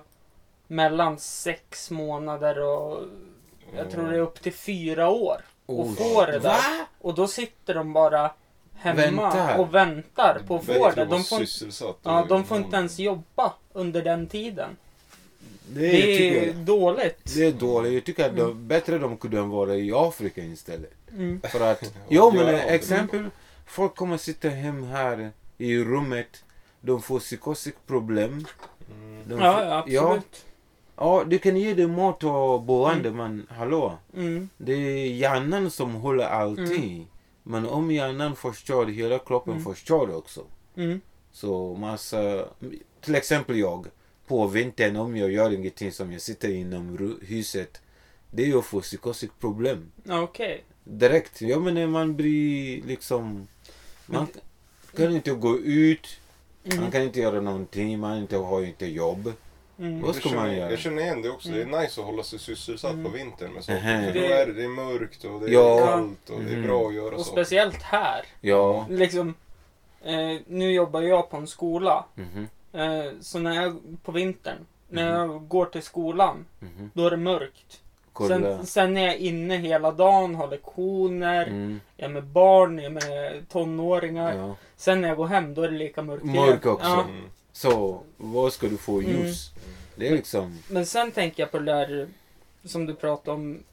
mellan 0.67 1.19
sex 1.19 1.91
månader 1.91 2.59
och 2.59 3.03
jag 3.77 3.91
tror 3.91 4.07
det 4.09 4.15
är 4.15 4.19
upp 4.21 4.41
till 4.41 4.53
fyra 4.53 5.09
år. 5.09 5.41
Och 5.65 5.85
Oj. 5.87 5.95
få 5.95 6.25
det 6.25 6.31
där. 6.31 6.39
Va? 6.39 6.57
Och 7.01 7.13
då 7.13 7.27
sitter 7.27 7.73
de 7.73 7.93
bara 7.93 8.31
hemma 8.75 9.01
Väntar. 9.01 9.57
och 9.59 9.75
väntar 9.75 10.41
på 10.47 10.55
att 10.55 10.65
få 10.65 10.89
det. 10.91 11.05
De 11.05 11.23
får, 11.23 11.41
ja, 12.03 12.21
och- 12.21 12.27
de 12.27 12.43
får 12.43 12.57
inte 12.57 12.77
ens 12.77 12.99
jobba 12.99 13.53
under 13.73 14.01
den 14.01 14.27
tiden. 14.27 14.77
Det, 15.71 15.79
Det 15.81 15.91
tycker 16.01 16.41
är 16.41 16.45
jag- 16.47 16.55
dåligt. 16.55 17.35
det 17.35 17.45
är 17.45 17.51
dåligt. 17.51 17.93
Jag 17.93 18.03
tycker 18.03 18.29
att 18.29 18.35
de, 18.37 18.67
bättre 18.67 18.97
de 18.97 19.17
kunde 19.17 19.41
vara 19.41 19.75
i 19.75 19.91
Afrika 19.95 20.41
istället. 20.43 20.93
Mm. 21.13 21.41
För 21.51 21.71
att, 21.71 21.93
jo 22.09 22.31
men 22.31 22.47
Ja, 22.47 22.59
exempel, 22.59 23.25
folk 23.65 23.95
kommer 23.95 24.17
sitta 24.17 24.49
hem 24.49 24.83
här 24.83 25.31
i 25.57 25.77
rummet. 25.77 26.43
De 26.81 27.01
får 27.01 27.19
psykotiska 27.19 27.79
problem. 27.87 28.45
Mm. 28.91 29.23
De 29.29 29.39
Ja, 29.39 29.53
får, 29.53 29.63
ja, 29.63 29.83
Ja, 29.87 30.01
absolut. 30.13 30.45
ja, 30.95 31.23
du 31.27 31.37
kan 31.39 31.57
ge 31.57 31.73
dem 31.73 31.91
mat 31.91 32.23
och 32.23 32.61
boende 32.61 33.11
men 33.11 33.47
hallå. 33.49 33.97
Mm. 34.15 34.49
Det 34.57 34.73
är 34.73 35.07
hjärnan 35.07 35.71
som 35.71 35.95
håller 35.95 36.25
allting. 36.25 37.07
Men 37.43 37.65
om 37.65 37.91
hjärnan 37.91 38.35
förstör, 38.35 38.85
hela 38.85 39.19
kroppen 39.19 39.53
Mm. 39.53 39.65
förstör 39.65 40.15
också. 40.17 40.41
Mm. 40.75 41.01
Så 41.31 41.73
massa, 41.75 42.45
till 43.01 43.15
exempel 43.15 43.57
jag, 43.57 43.85
på 44.29 44.47
vintern 44.47 44.95
om 44.95 45.17
jag 45.17 45.31
gör 45.31 45.53
ingenting 45.53 45.91
som 45.91 46.11
jag 46.11 46.21
sitter 46.21 46.49
inom 46.49 47.17
huset. 47.27 47.81
Det 48.31 48.43
är 48.43 48.47
ju 48.47 48.61
för 48.61 48.81
psykotiska 48.81 49.33
problem. 49.39 49.91
Ja, 50.03 50.21
Okej. 50.21 50.63
Direkt. 50.83 51.41
Jag 51.41 51.61
menar 51.61 51.87
man 51.87 52.15
blir 52.15 52.81
liksom... 52.83 53.47
Man, 54.05 54.27
kan 54.97 55.15
inte 55.15 55.31
gå 55.31 55.57
ut, 55.59 56.07
man 56.63 56.77
Mm. 56.77 56.91
kan 56.91 57.01
inte 57.01 57.19
göra 57.19 57.41
någonting, 57.41 57.99
man 57.99 58.17
inte, 58.17 58.37
har 58.37 58.61
inte 58.63 58.85
jobb. 58.85 59.33
Mm. 59.79 60.01
Vad 60.01 60.15
ska 60.15 60.29
man 60.29 60.37
känner, 60.37 60.57
göra? 60.57 60.69
jag 60.71 60.79
känner 60.79 61.01
igen 61.01 61.21
det 61.21 61.29
också. 61.29 61.49
Det 61.49 61.61
Mm. 61.61 61.73
är 61.73 61.81
nice 61.81 62.01
att 62.01 62.07
hålla 62.07 62.23
sig 62.23 62.39
sysselsatt 62.39 62.93
Mm. 62.93 63.05
på 63.05 63.11
vintern 63.11 63.51
med. 63.53 63.63
Mhm. 63.69 64.05
För 64.05 64.13
då 64.13 64.19
Det- 64.27 64.33
är 64.33 64.45
det, 64.47 64.53
det 64.53 64.63
är 64.63 64.67
mörkt 64.67 65.23
och 65.23 65.39
det 65.39 65.45
är 65.45 65.51
Ja. 65.53 65.85
kallt 65.85 66.29
och 66.29 66.39
det 66.43 66.51
är 66.51 66.57
Mhm. 66.57 66.67
bra 66.67 66.87
att 66.87 66.93
göra 66.93 67.15
Och 67.15 67.21
saker. 67.25 67.31
speciellt 67.31 67.81
här. 67.81 68.25
Ja. 68.41 68.85
Liksom, 68.89 69.33
eh, 70.03 70.37
nu 70.47 70.71
jobbar 70.71 71.01
jag 71.01 71.29
på 71.29 71.37
en 71.37 71.47
skola. 71.47 72.05
Eh, 72.73 73.11
så 73.21 73.39
när 73.39 73.55
jag, 73.63 73.75
på 74.03 74.11
vintern, 74.11 74.57
när 74.89 75.11
Mhm. 75.23 75.31
jag 75.31 75.47
går 75.47 75.65
till 75.65 75.83
skolan, 75.83 76.45
mhm. 76.59 76.91
då 76.93 77.05
är 77.05 77.11
det 77.11 77.17
mörkt. 77.17 77.81
Sen, 78.27 78.65
sen 78.65 78.97
är 78.97 79.05
jag 79.07 79.17
inne 79.17 79.57
hela 79.57 79.91
dagen, 79.91 80.35
har 80.35 80.47
lektioner, 80.47 81.47
Mm, 81.47 81.79
jag 81.97 82.09
är 82.09 82.13
med 82.13 82.23
barn, 82.23 82.75
jag 82.77 82.85
är 82.85 82.89
med 82.89 83.49
tonåringar. 83.49 84.33
ja. 84.35 84.55
Sen 84.77 85.01
när 85.01 85.07
jag 85.07 85.17
går 85.17 85.27
hem, 85.27 85.53
då 85.53 85.61
är 85.61 85.69
det 85.71 85.77
lika 85.77 86.01
mörkt. 86.01 86.23
Mörk 86.23 86.65
också. 86.65 86.87
Ja. 86.87 87.03
Mm. 87.03 87.23
Så, 87.51 88.01
vad 88.17 88.53
ska 88.53 88.67
du 88.67 88.77
få 88.77 88.99
Mm. 88.99 89.11
ljus? 89.11 89.51
Det 89.95 90.07
är 90.07 90.11
liksom... 90.11 90.59
Men 90.67 90.85
sen 90.85 91.11
tänker 91.11 91.43
jag 91.43 91.51
på 91.51 91.59
det 91.59 91.65
där 91.65 92.07
som 92.63 92.85
du 92.85 92.93
pratade 92.95 93.35
om, 93.37 93.63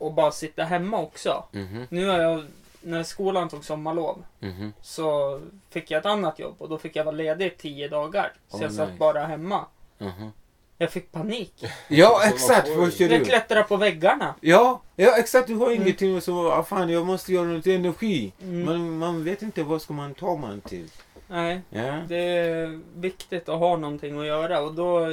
att 0.00 0.14
bara 0.14 0.30
sitta 0.32 0.64
hemma 0.64 0.98
också. 1.00 1.44
Mhm, 1.52 1.86
Nu 1.88 2.06
har 2.08 2.18
jag, 2.18 2.44
när 2.86 3.02
skolan 3.02 3.48
tog 3.48 3.64
sommarlov, 3.64 4.24
mhm. 4.40 4.72
så 4.82 5.40
fick 5.70 5.90
jag 5.90 5.98
ett 6.00 6.06
annat 6.06 6.38
jobb 6.38 6.54
och 6.58 6.68
då 6.68 6.78
fick 6.78 6.96
jag 6.96 7.04
vara 7.04 7.14
ledig 7.16 7.58
tio 7.58 7.88
dagar. 7.88 8.32
Så 8.48 8.56
Oh, 8.56 8.62
jag 8.62 8.72
satt 8.72 8.88
nice. 8.88 8.98
bara 8.98 9.26
hemma. 9.26 9.64
mhm. 9.98 10.30
Jag 10.78 10.90
fick 10.90 11.12
panik. 11.12 11.64
Ja, 11.88 12.20
Så 12.22 12.28
exakt! 12.34 12.68
Vad 12.76 12.92
Jag 13.00 13.10
du? 13.10 13.24
klättrade 13.24 13.62
på 13.62 13.76
väggarna. 13.76 14.34
Ja, 14.40 14.80
ja 14.96 15.16
exakt. 15.18 15.46
Du 15.48 15.54
har 15.54 15.66
Mm. 15.70 15.82
ingenting 15.82 16.20
som, 16.20 16.46
ah, 16.46 16.62
fan 16.62 16.88
jag 16.88 17.06
måste 17.06 17.32
göra 17.32 17.44
något 17.46 17.66
energi. 17.66 18.32
Mm. 18.42 18.64
Man, 18.64 18.98
man 18.98 19.24
vet 19.24 19.42
inte 19.42 19.62
vad 19.62 19.82
ska 19.82 19.92
man 19.92 20.14
ta 20.14 20.36
man 20.36 20.60
till. 20.60 20.90
Nej, 21.28 21.60
Ja, 21.70 22.00
det 22.08 22.16
är 22.38 22.80
viktigt 22.94 23.48
att 23.48 23.58
ha 23.58 23.76
någonting 23.76 24.20
att 24.20 24.26
göra 24.26 24.60
och 24.60 24.74
då 24.74 25.06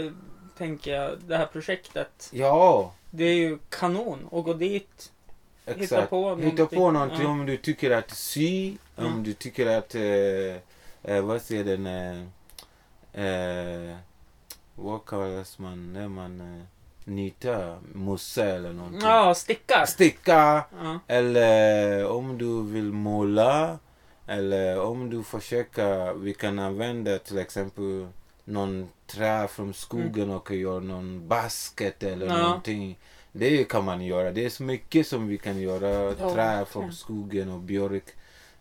tänker 0.57 0.93
jag 0.93 1.11
det 1.27 1.37
här 1.37 1.45
projektet. 1.45 2.29
ja 2.31 2.93
Det 3.11 3.23
är 3.23 3.35
ju 3.35 3.57
kanon 3.69 4.29
att 4.31 4.43
gå 4.43 4.53
dit. 4.53 5.11
Exakt. 5.65 5.81
Hitta 5.91 6.05
på 6.05 6.29
Hitta 6.35 6.41
någonting. 6.45 6.79
på 6.79 6.91
någonting 6.91 7.25
om 7.27 7.45
du 7.45 7.57
tycker 7.57 7.91
att 7.91 8.11
sy, 8.11 8.77
om 8.95 9.05
Mm. 9.05 9.23
du 9.23 9.33
tycker 9.33 9.65
att, 9.77 9.95
eh, 9.95 11.13
eh, 11.15 11.21
vad 11.23 11.41
säger 11.41 11.63
den, 11.63 11.85
eh, 11.85 12.23
eh, 13.25 13.95
vad 14.75 15.05
kallas 15.05 15.59
man 15.59 15.93
när 15.93 16.07
man 16.07 16.41
eh, 16.41 16.63
nitar 17.05 17.77
musse 17.93 18.43
eller 18.45 18.73
någonting. 18.73 19.01
Ja, 19.03 19.35
stickar. 19.35 19.85
Sticka, 19.85 20.63
Ja. 20.83 20.99
eller 21.07 22.07
om 22.07 22.37
du 22.37 22.63
vill 22.71 22.91
måla, 22.93 23.77
eller 24.27 24.79
om 24.81 25.09
du 25.09 25.23
försöker, 25.23 26.13
vi 26.13 26.33
kan 26.33 26.59
använda 26.59 27.19
till 27.19 27.37
exempel 27.37 28.07
någon 28.43 28.89
trä 29.07 29.47
från 29.47 29.73
skogen 29.73 30.29
och 30.31 30.51
göra 30.51 30.79
någon 30.79 31.27
basket 31.27 32.03
eller 32.03 32.25
Mm. 32.25 32.37
Ja. 32.37 32.43
någonting. 32.43 32.97
Det 33.35 33.63
kan 33.69 33.85
man 33.85 34.01
göra. 34.05 34.31
Det 34.31 34.45
är 34.45 34.49
så 34.49 34.63
mycket 34.63 35.07
som 35.07 35.27
vi 35.27 35.37
kan 35.37 35.61
göra. 35.61 36.15
Ja, 36.19 36.33
Trä 36.33 36.65
från 36.65 36.93
skogen 36.93 37.49
och 37.51 37.59
björk, 37.59 38.03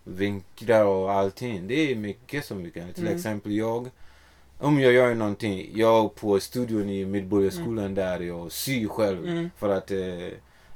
vinklar 0.05 0.85
och 0.85 1.13
allting. 1.13 1.67
Det 1.69 1.75
är 1.93 1.97
mycket 1.97 2.45
som 2.45 2.63
vi 2.63 2.71
kan. 2.71 2.93
Till 2.93 3.03
Mm. 3.07 3.17
exempel 3.17 3.53
jag, 3.53 3.91
om 4.59 4.81
jag 4.81 4.93
gör 4.93 5.15
någonting, 5.15 5.71
jag 5.75 6.15
på 6.15 6.41
studion 6.41 6.89
i 6.91 7.05
Medborgarskolan 7.07 7.95
där 7.95 8.21
jag 8.21 8.53
syr 8.53 8.89
själv. 8.89 9.27
Mm. 9.29 9.51
För 9.57 9.69
att 9.69 9.91
eh, 9.91 10.29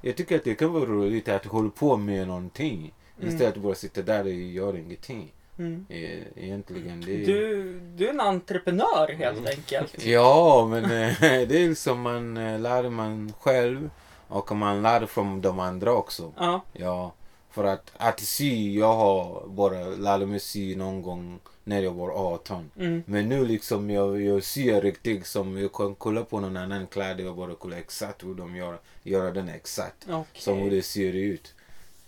jag 0.02 0.16
tycker 0.16 0.36
att 0.36 0.44
det 0.44 0.54
kan 0.54 0.72
vara 0.72 0.84
roligt 0.84 1.28
att 1.28 1.44
hålla 1.46 1.70
på 1.70 1.96
med 1.96 2.26
någonting. 2.28 2.94
Mm. 3.20 3.28
Istället 3.34 3.52
för 3.52 3.60
att 3.60 3.64
bara 3.64 3.74
sitta 3.74 4.02
där 4.02 4.24
och 4.24 4.30
göra 4.30 4.78
ingenting. 4.78 5.32
Mm. 5.58 5.86
Eh, 5.88 6.44
egentligen. 6.44 7.00
Det 7.00 7.22
är... 7.22 7.26
Du, 7.26 7.80
du 7.96 8.06
är 8.06 8.10
en 8.10 8.20
entreprenör 8.20 9.08
helt 9.18 9.38
Mm. 9.38 9.50
enkelt. 9.56 10.04
Ja, 10.04 10.66
men 10.70 10.84
eh, 10.84 10.90
det 11.20 11.62
är 11.62 11.68
liksom 11.68 12.00
man 12.00 12.36
eh, 12.36 12.60
lär 12.60 12.90
man 12.90 13.32
själv 13.40 13.90
och 14.28 14.56
man 14.56 14.82
lär 14.82 15.06
från 15.06 15.40
de 15.40 15.60
andra 15.60 15.92
också. 15.92 16.32
Ja. 16.36 16.60
Ja, 16.72 17.12
för 17.50 17.64
att, 17.64 17.92
att 17.96 18.20
sy, 18.20 18.74
jag 18.78 18.94
har 18.94 19.46
bara 19.48 19.84
lärt 19.84 20.28
mig 20.28 20.40
sy 20.40 20.76
någon 20.76 21.02
gång 21.02 21.38
när 21.64 21.82
jag 21.82 21.92
var 21.92 22.10
18. 22.34 22.70
Mm. 22.78 23.02
Men 23.06 23.28
nu 23.28 23.46
liksom 23.46 23.90
jag, 23.90 24.20
jag 24.22 24.44
syr 24.44 24.80
riktigt 24.80 25.26
som 25.26 25.58
jag 25.58 25.72
kan 25.72 25.94
kolla 25.94 26.22
på 26.24 26.40
någon 26.40 26.56
annan 26.56 26.86
kläder 26.86 27.28
och 27.28 27.36
bara 27.36 27.54
kolla 27.54 27.78
exakt 27.78 28.24
hur 28.24 28.34
de 28.34 28.56
gör, 28.56 28.78
göra 29.02 29.30
den 29.30 29.48
exakt. 29.48 30.06
Okej. 30.08 30.24
Som 30.42 30.58
hur 30.58 30.70
det 30.70 30.82
ser 30.82 31.12
ut. 31.12 31.54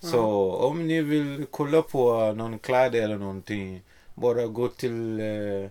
Så 0.01 0.53
om 0.53 0.87
ni 0.87 1.03
vill 1.03 1.47
kolla 1.51 1.83
på 1.83 2.33
någon 2.33 2.59
kläder 2.59 3.03
eller 3.03 3.19
någonting, 3.19 3.83
bara 4.15 4.47
gå 4.47 4.69
till 4.69 5.21
eh, 5.21 5.71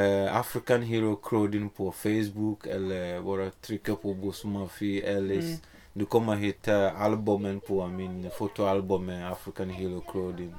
eh, 0.00 0.36
African 0.36 0.82
Hero 0.82 1.16
Clothing 1.16 1.68
på 1.68 1.92
Facebook 1.92 2.66
eller 2.66 3.20
bara 3.20 3.50
trycka 3.50 3.94
på 3.94 4.14
Bosmafi 4.14 5.00
Ellis. 5.00 5.44
Mm. 5.44 5.56
Du 5.92 6.04
kommer 6.04 6.36
hitta 6.36 6.90
albumen 6.90 7.60
på 7.60 7.86
min 7.86 8.30
fotoalbum 8.38 9.06
med 9.06 9.32
African 9.32 9.70
Hero 9.70 10.00
Clothing. 10.00 10.54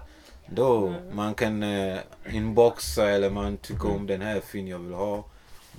Då 0.47 0.87
Mm. 0.87 1.15
man 1.15 1.33
kan 1.35 1.63
eh, 1.63 1.97
inboxa 2.31 3.09
eller 3.09 3.29
man 3.29 3.57
tycker 3.57 3.91
om 3.95 4.07
den 4.07 4.21
här 4.21 4.39
fin 4.39 4.67
jag 4.67 4.79
vill 4.79 4.93
ha. 4.93 5.23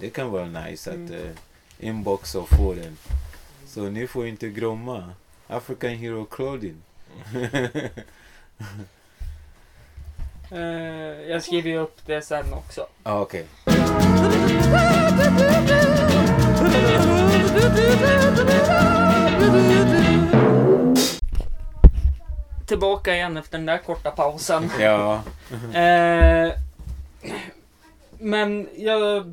Det 0.01 0.11
kan 0.11 0.31
vara 0.31 0.47
nice 0.47 0.91
att 0.91 0.97
Mm. 0.97 1.13
eh, 1.15 1.31
inboxa 1.89 2.39
och 2.41 2.49
få 2.49 2.75
den. 2.75 2.97
Så 3.67 3.81
ni 3.83 4.07
får 4.07 4.27
inte 4.27 4.49
glömma 4.49 5.11
African 5.47 5.91
Hero 5.91 6.25
Clothing. 6.25 6.77
Eh, 10.50 10.61
jag 11.31 11.42
skriver 11.42 11.70
ju 11.70 11.79
upp 11.79 11.96
det 12.07 12.22
sen 12.22 12.53
också. 12.53 12.87
ah, 13.03 13.20
Okej. 13.20 13.46
Tillbaka 22.66 23.14
igen 23.14 23.37
efter 23.37 23.59
den 23.59 23.66
där 23.66 23.79
korta 23.79 24.11
pausen. 24.11 24.70
Ja. 24.81 25.22
Eh, 25.74 26.53
men 28.18 28.68
jag... 28.77 29.33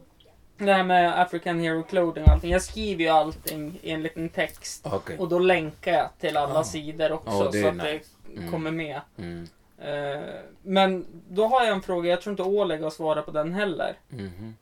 Det 0.65 0.73
här 0.73 0.83
med 0.83 1.21
African 1.21 1.59
Hero 1.59 1.83
Clothing 1.83 2.23
och 2.23 2.29
allting. 2.29 2.51
Jag 2.51 2.61
skriver 2.61 3.03
ju 3.03 3.09
allting 3.09 3.79
i 3.83 3.91
en 3.91 4.03
liten 4.03 4.29
text. 4.29 4.85
Okej. 4.91 5.17
Och 5.17 5.29
då 5.29 5.39
länkar 5.39 5.91
jag 5.93 6.09
till 6.19 6.37
alla 6.37 6.59
Ah. 6.59 6.63
sidor 6.63 7.11
också. 7.11 7.29
Är 7.57 7.61
så 7.61 7.67
att 7.67 7.75
nice. 7.75 8.05
det 8.27 8.37
Mm. 8.37 8.51
kommer 8.51 8.71
med. 8.71 9.01
Mm. 9.17 9.47
Eh, 9.77 10.21
men 10.61 11.05
då 11.29 11.47
har 11.47 11.65
jag 11.65 11.75
en 11.75 11.81
fråga. 11.81 12.09
Jag 12.09 12.21
tror 12.21 12.31
inte 12.33 12.43
Oleg 12.43 12.81
har 12.83 12.89
svarat 12.89 13.25
på 13.25 13.31
den 13.31 13.53
heller. 13.53 13.95
Mhm. 14.09 14.55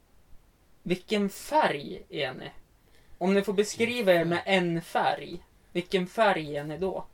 Vilken 0.83 1.29
färg 1.29 2.01
är 2.09 2.33
ni? 2.33 2.49
Om 3.17 3.33
ni 3.33 3.41
får 3.41 3.53
beskriva 3.53 4.13
er 4.13 4.25
med 4.25 4.41
en 4.45 4.81
färg. 4.81 5.43
Vilken 5.71 6.07
färg 6.07 6.57
är 6.57 6.63
ni 6.63 6.77
då? 6.77 7.05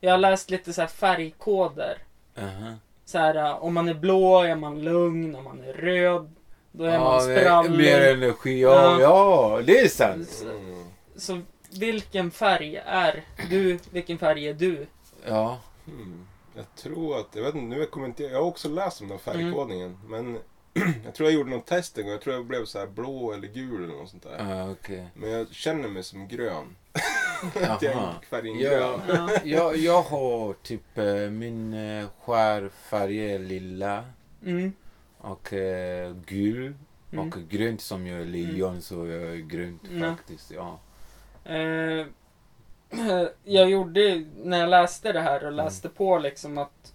Jag 0.00 0.10
har 0.10 0.18
läst 0.18 0.50
lite 0.50 0.72
så 0.72 0.80
här 0.80 0.88
färgkoder. 0.88 1.98
Aha. 2.38 2.74
Så 3.04 3.18
här, 3.18 3.34
eh, 3.34 3.64
om 3.64 3.74
man 3.74 3.88
är 3.88 3.94
blå 3.94 4.42
är 4.42 4.54
man 4.54 4.82
lugn, 4.84 5.34
om 5.34 5.44
man 5.44 5.64
är 5.64 5.72
röd 5.72 6.34
då 6.78 6.84
är 6.84 6.98
man 6.98 7.20
sprallig. 7.22 7.78
mer 7.78 8.12
energi. 8.12 8.60
Ja, 8.60 9.00
Ja. 9.00 9.00
ja, 9.00 9.62
det 9.66 9.78
är 9.78 9.88
sant. 9.88 10.28
Så, 10.30 10.48
Mm. 10.48 10.84
så 11.16 11.40
vilken 11.70 12.30
färg 12.30 12.76
är 12.86 13.24
du? 13.50 13.78
Vilken 13.90 14.18
färg 14.18 14.48
är 14.48 14.54
du? 14.54 14.86
Ja. 15.26 15.58
Mm. 15.88 16.26
Jag 16.56 16.64
tror 16.76 17.20
att, 17.20 17.26
jag 17.32 17.42
vet 17.42 17.54
inte, 17.54 17.76
nu 17.76 17.86
kommer 17.86 18.06
inte 18.06 18.22
jag, 18.22 18.32
jag 18.32 18.38
har 18.38 18.46
också 18.46 18.68
läst 18.68 19.00
om 19.00 19.08
den 19.08 19.18
här 19.24 19.32
färgkodningen. 19.32 19.98
Men 20.08 20.38
jag 21.04 21.14
tror 21.14 21.28
jag 21.28 21.32
gjorde 21.38 21.50
någon 21.50 21.60
test 21.62 21.98
en 21.98 22.04
gång. 22.04 22.12
Jag 22.12 22.20
tror 22.20 22.34
jag 22.34 22.46
blev 22.46 22.64
så 22.64 22.78
här 22.78 22.86
blå 22.86 23.32
eller 23.32 23.48
gul 23.48 23.84
eller 23.84 23.94
något 23.94 24.08
sånt 24.10 24.22
där. 24.22 24.62
Ah, 24.62 24.70
Okej. 24.70 25.06
Men 25.14 25.30
jag 25.30 25.46
känner 25.52 25.88
mig 25.88 26.02
som 26.02 26.28
grön. 26.28 26.76
Jag 27.60 27.80
färgen 28.30 28.58
Ja. 28.58 28.70
grön. 28.70 29.00
Ja. 29.08 29.30
Jag, 29.44 29.76
jag 29.76 30.02
har 30.02 30.52
typ 30.62 30.98
eh, 30.98 31.04
min 31.14 31.74
eh, 31.74 32.06
skärfärg 32.24 33.32
är 33.34 33.38
lilla 33.38 34.04
Mm. 34.46 34.72
Och 35.30 35.52
eh, 35.52 36.12
gul 36.26 36.74
Mm. 37.12 37.28
och 37.28 37.34
grönt 37.48 37.80
som 37.80 38.06
jag 38.06 38.20
är 38.20 38.24
lejon 38.24 38.82
så 38.82 38.94
jag 39.06 39.22
är 39.22 39.36
grönt 39.36 39.82
Ja. 39.90 40.00
faktiskt. 40.16 40.50
Ja. 40.50 40.78
Eh, 41.44 42.06
jag 43.44 43.70
gjorde, 43.70 44.24
när 44.44 44.58
jag 44.60 44.68
läste 44.68 45.12
det 45.12 45.20
här 45.20 45.44
och 45.46 45.52
läste 45.52 45.88
på 45.88 46.18
liksom 46.18 46.58
att 46.58 46.92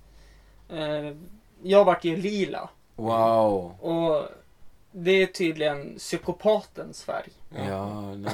eh, 0.69 1.15
jag 1.63 1.85
vart 1.85 2.03
ju 2.03 2.15
lila. 2.17 2.69
Wow. 2.95 3.75
Och 3.81 4.25
det 4.91 5.11
är 5.11 5.25
tydligen 5.27 5.95
psykopatens 5.97 7.03
färg. 7.03 7.29
Ja, 7.69 8.15
nej. 8.15 8.33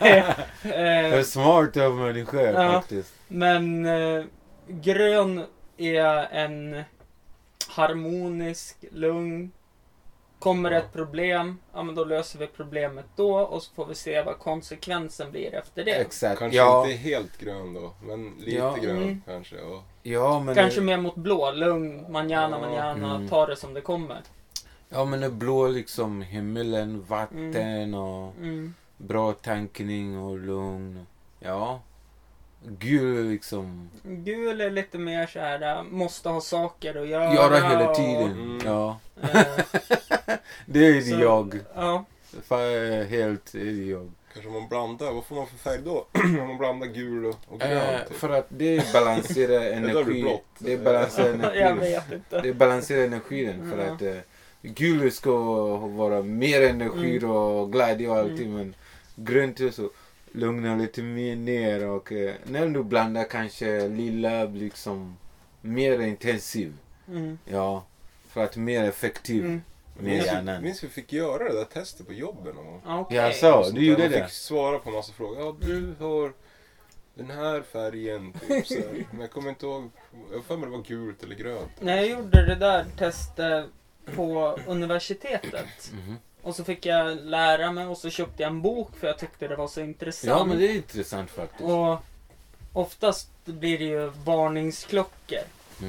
Eh, 0.00 0.34
Det 0.62 1.16
är 1.18 1.22
smart 1.32 1.76
av 1.76 1.94
människor 1.96 2.40
Ja. 2.40 2.72
faktiskt. 2.72 3.14
Men 3.28 3.86
eh, 3.86 4.24
grön 4.68 5.44
är 5.76 6.06
en 6.32 6.82
harmonisk, 7.72 8.76
lugn, 8.90 9.50
Kommer 10.38 10.70
Ja. 10.70 10.78
ett 10.78 10.92
problem, 10.92 11.58
ja 11.74 11.82
men 11.82 11.94
då 11.94 12.04
löser 12.04 12.38
vi 12.38 12.46
problemet 12.46 13.04
då 13.16 13.38
och 13.38 13.62
så 13.62 13.72
får 13.74 13.86
vi 13.86 13.94
se 13.94 14.22
vad 14.22 14.38
konsekvensen 14.38 15.30
blir 15.30 15.54
efter 15.54 15.84
det. 15.84 15.90
Exakt. 15.90 16.38
Kanske 16.38 16.56
ja, 16.56 16.84
inte 16.86 16.96
helt 16.96 17.38
grön 17.38 17.74
då, 17.74 17.92
men 18.02 18.32
lite 18.38 18.50
Ja. 18.56 18.76
grön 18.82 18.96
Mm. 19.02 19.22
kanske. 19.26 19.56
Ja. 19.56 19.82
ja, 20.02 20.40
men 20.40 20.54
Kanske 20.54 20.80
det, 20.80 20.86
mer 20.86 20.96
mot 20.96 21.14
blå, 21.14 21.50
lugn, 21.52 22.12
manjana, 22.12 22.56
Ja. 22.56 22.66
manjana, 22.68 23.14
Mm. 23.16 23.28
ta 23.28 23.46
det 23.46 23.56
som 23.56 23.74
det 23.74 23.80
kommer. 23.80 24.20
ja, 24.88 25.04
men 25.04 25.20
det 25.20 25.30
blå 25.30 25.68
liksom 25.68 26.22
himmelen, 26.22 27.04
vatten 27.08 27.94
och 27.94 28.32
Mm. 28.36 28.74
bra 28.96 29.32
tankning 29.32 30.18
och 30.18 30.38
lugn. 30.38 31.06
Ja. 31.40 31.80
Gul 32.66 33.26
liksom. 33.30 33.90
Gul 34.02 34.60
är 34.60 34.70
lite 34.70 34.98
mer 34.98 35.26
så 35.26 35.38
här, 35.38 35.76
äh, 35.76 35.82
måste 35.82 36.28
ha 36.28 36.40
saker 36.40 36.94
att 37.02 37.08
göra. 37.08 37.34
Göra 37.34 37.56
hela 37.68 37.90
och, 37.90 37.96
tiden. 37.96 38.32
Mm. 38.32 38.58
Ja. 38.64 38.98
eh, 39.22 39.40
Det 40.66 40.86
är 40.86 41.00
så- 41.00 41.20
jag. 41.20 41.58
Ja, 41.74 42.04
Fa- 42.48 43.04
Helt 43.04 43.54
är 43.54 43.64
det 43.64 43.70
jag. 43.90 44.10
Kanske 44.34 44.50
man 44.50 44.68
blandar, 44.68 45.12
vad 45.12 45.24
får 45.24 45.36
man 45.36 45.46
för 45.46 45.56
färg 45.56 45.78
då? 45.84 46.06
om 46.12 46.46
man 46.48 46.58
blandar 46.58 46.86
gul 46.86 47.26
och, 47.26 47.36
och 47.48 47.60
grön 47.60 47.72
Eh, 47.72 47.98
typ. 48.08 48.16
för 48.16 48.30
att 48.30 48.46
det 48.48 48.92
balanserar 48.92 49.60
energi. 49.72 50.36
Det 50.58 50.76
balanserar 50.76 51.54
jag 51.54 51.70
energi. 51.70 51.92
vet 51.92 52.12
inte. 52.12 52.40
Det 52.40 52.54
balanserar 52.54 53.04
energin. 53.04 53.70
För 53.70 53.86
Ja. 53.86 53.92
att 53.92 54.02
eh, 54.02 54.16
gul 54.62 55.12
ska 55.12 55.36
vara 55.76 56.22
mer 56.22 56.62
energi 56.62 57.16
Mm. 57.18 57.30
och 57.30 57.72
glädje 57.72 58.08
och 58.08 58.16
allting. 58.16 58.54
Men 58.54 58.74
grönt 59.16 59.60
är 59.60 59.70
så 59.70 59.90
lugnar 60.32 60.76
lite 60.78 61.02
mer 61.02 61.36
ner. 61.36 61.86
Och 61.88 62.12
eh, 62.12 62.34
när 62.44 62.66
du 62.66 62.82
blandar 62.84 63.24
kanske 63.24 63.88
lila 63.88 64.46
blir 64.46 64.62
liksom 64.62 65.16
mer 65.60 66.00
intensiv. 66.00 66.76
Mm. 67.08 67.38
Ja. 67.44 67.84
För 68.28 68.44
att 68.44 68.56
mer 68.56 68.84
effektiv 68.84 69.44
Mm. 69.44 69.62
med 69.96 70.04
Minns 70.04 70.22
vi, 70.24 70.26
hjärnan. 70.26 70.62
minns 70.62 70.84
vi 70.84 70.88
fick 70.88 71.12
göra 71.12 71.44
det 71.48 71.54
där 71.54 71.64
testet 71.64 72.06
på 72.06 72.12
jobben 72.12 72.54
någon 72.54 72.66
gång? 72.66 72.80
Ja. 72.86 73.06
Jag 73.10 73.34
sa, 73.34 73.62
Sånt 73.64 73.74
du 73.74 73.84
gjorde 73.86 74.02
Man 74.02 74.10
det? 74.10 74.24
fick 74.24 74.32
svara 74.32 74.78
på 74.78 74.88
en 74.90 74.94
massa 74.96 75.12
frågor. 75.12 75.38
Ja, 75.40 75.56
du 75.60 75.94
har 76.04 76.32
den 77.14 77.30
här 77.30 77.62
färgen. 77.62 78.32
Typ, 78.48 78.66
så 78.66 78.74
här. 78.74 78.84
Men 79.10 79.20
jag 79.20 79.30
kommer 79.30 79.48
inte 79.48 79.66
ihåg. 79.66 79.90
Jag 80.32 80.44
för 80.44 80.56
mig 80.56 80.66
det 80.70 80.76
var 80.76 80.84
gult 80.84 81.22
eller 81.22 81.34
grönt. 81.36 81.70
När 81.80 81.96
jag 81.96 82.06
gjorde 82.08 82.46
det 82.46 82.54
där 82.54 82.84
testet 82.98 83.66
på 84.16 84.58
universitetet 84.66 85.92
Mhm. 85.92 86.16
Och 86.42 86.56
så 86.56 86.64
fick 86.64 86.86
jag 86.86 87.16
lära 87.24 87.72
mig 87.72 87.86
och 87.86 87.98
så 87.98 88.10
köpte 88.10 88.42
jag 88.42 88.50
en 88.50 88.62
bok 88.62 88.96
för 89.00 89.06
jag 89.06 89.18
tyckte 89.18 89.48
det 89.48 89.56
var 89.56 89.68
så 89.68 89.80
intressant. 89.80 90.28
Ja 90.38 90.44
men 90.44 90.58
det 90.58 90.68
är 90.68 90.74
intressant 90.76 91.30
faktiskt. 91.30 91.60
Och 91.62 91.98
oftast 92.72 93.28
blir 93.44 93.78
det 93.78 93.84
ju 93.84 94.12
varningsklockor 94.24 95.38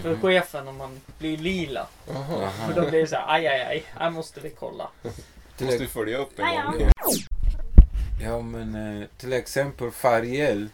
för 0.02 0.10
Mhm. 0.10 0.22
chefen 0.22 0.68
om 0.68 0.78
man 0.78 1.02
blir 1.20 1.38
lila. 1.38 1.88
Jaha. 2.08 2.50
För 2.52 2.74
då 2.74 2.82
Aha. 2.82 2.89
blir 2.89 3.02
det 3.02 3.08
så 3.08 3.16
här, 3.16 3.26
aj, 3.36 3.48
aj, 3.48 3.62
aj, 3.62 3.84
här 3.94 4.10
måste 4.10 4.39
vi 4.42 4.50
kolla. 4.50 4.89
Till 5.58 5.66
Måste 5.66 5.82
vi 5.82 5.88
följa 5.88 6.18
upp 6.18 6.39
en 6.39 6.46
Ja, 6.46 6.54
ja. 6.54 6.72
gång. 6.72 6.89
Ja 8.22 8.42
men 8.42 9.02
eh, 9.02 9.08
till 9.18 9.34
exempel 9.34 9.92
färger. 9.92 10.68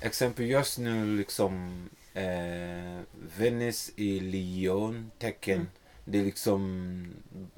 Exempel 0.00 0.44
just 0.46 0.78
nu 0.78 1.16
liksom 1.16 1.84
eh, 2.14 3.00
Venus 3.36 3.90
i 3.96 4.20
Leon 4.20 5.10
tecken. 5.18 5.54
Mm. 5.56 5.68
Det 6.04 6.18
är 6.18 6.24
liksom 6.24 7.06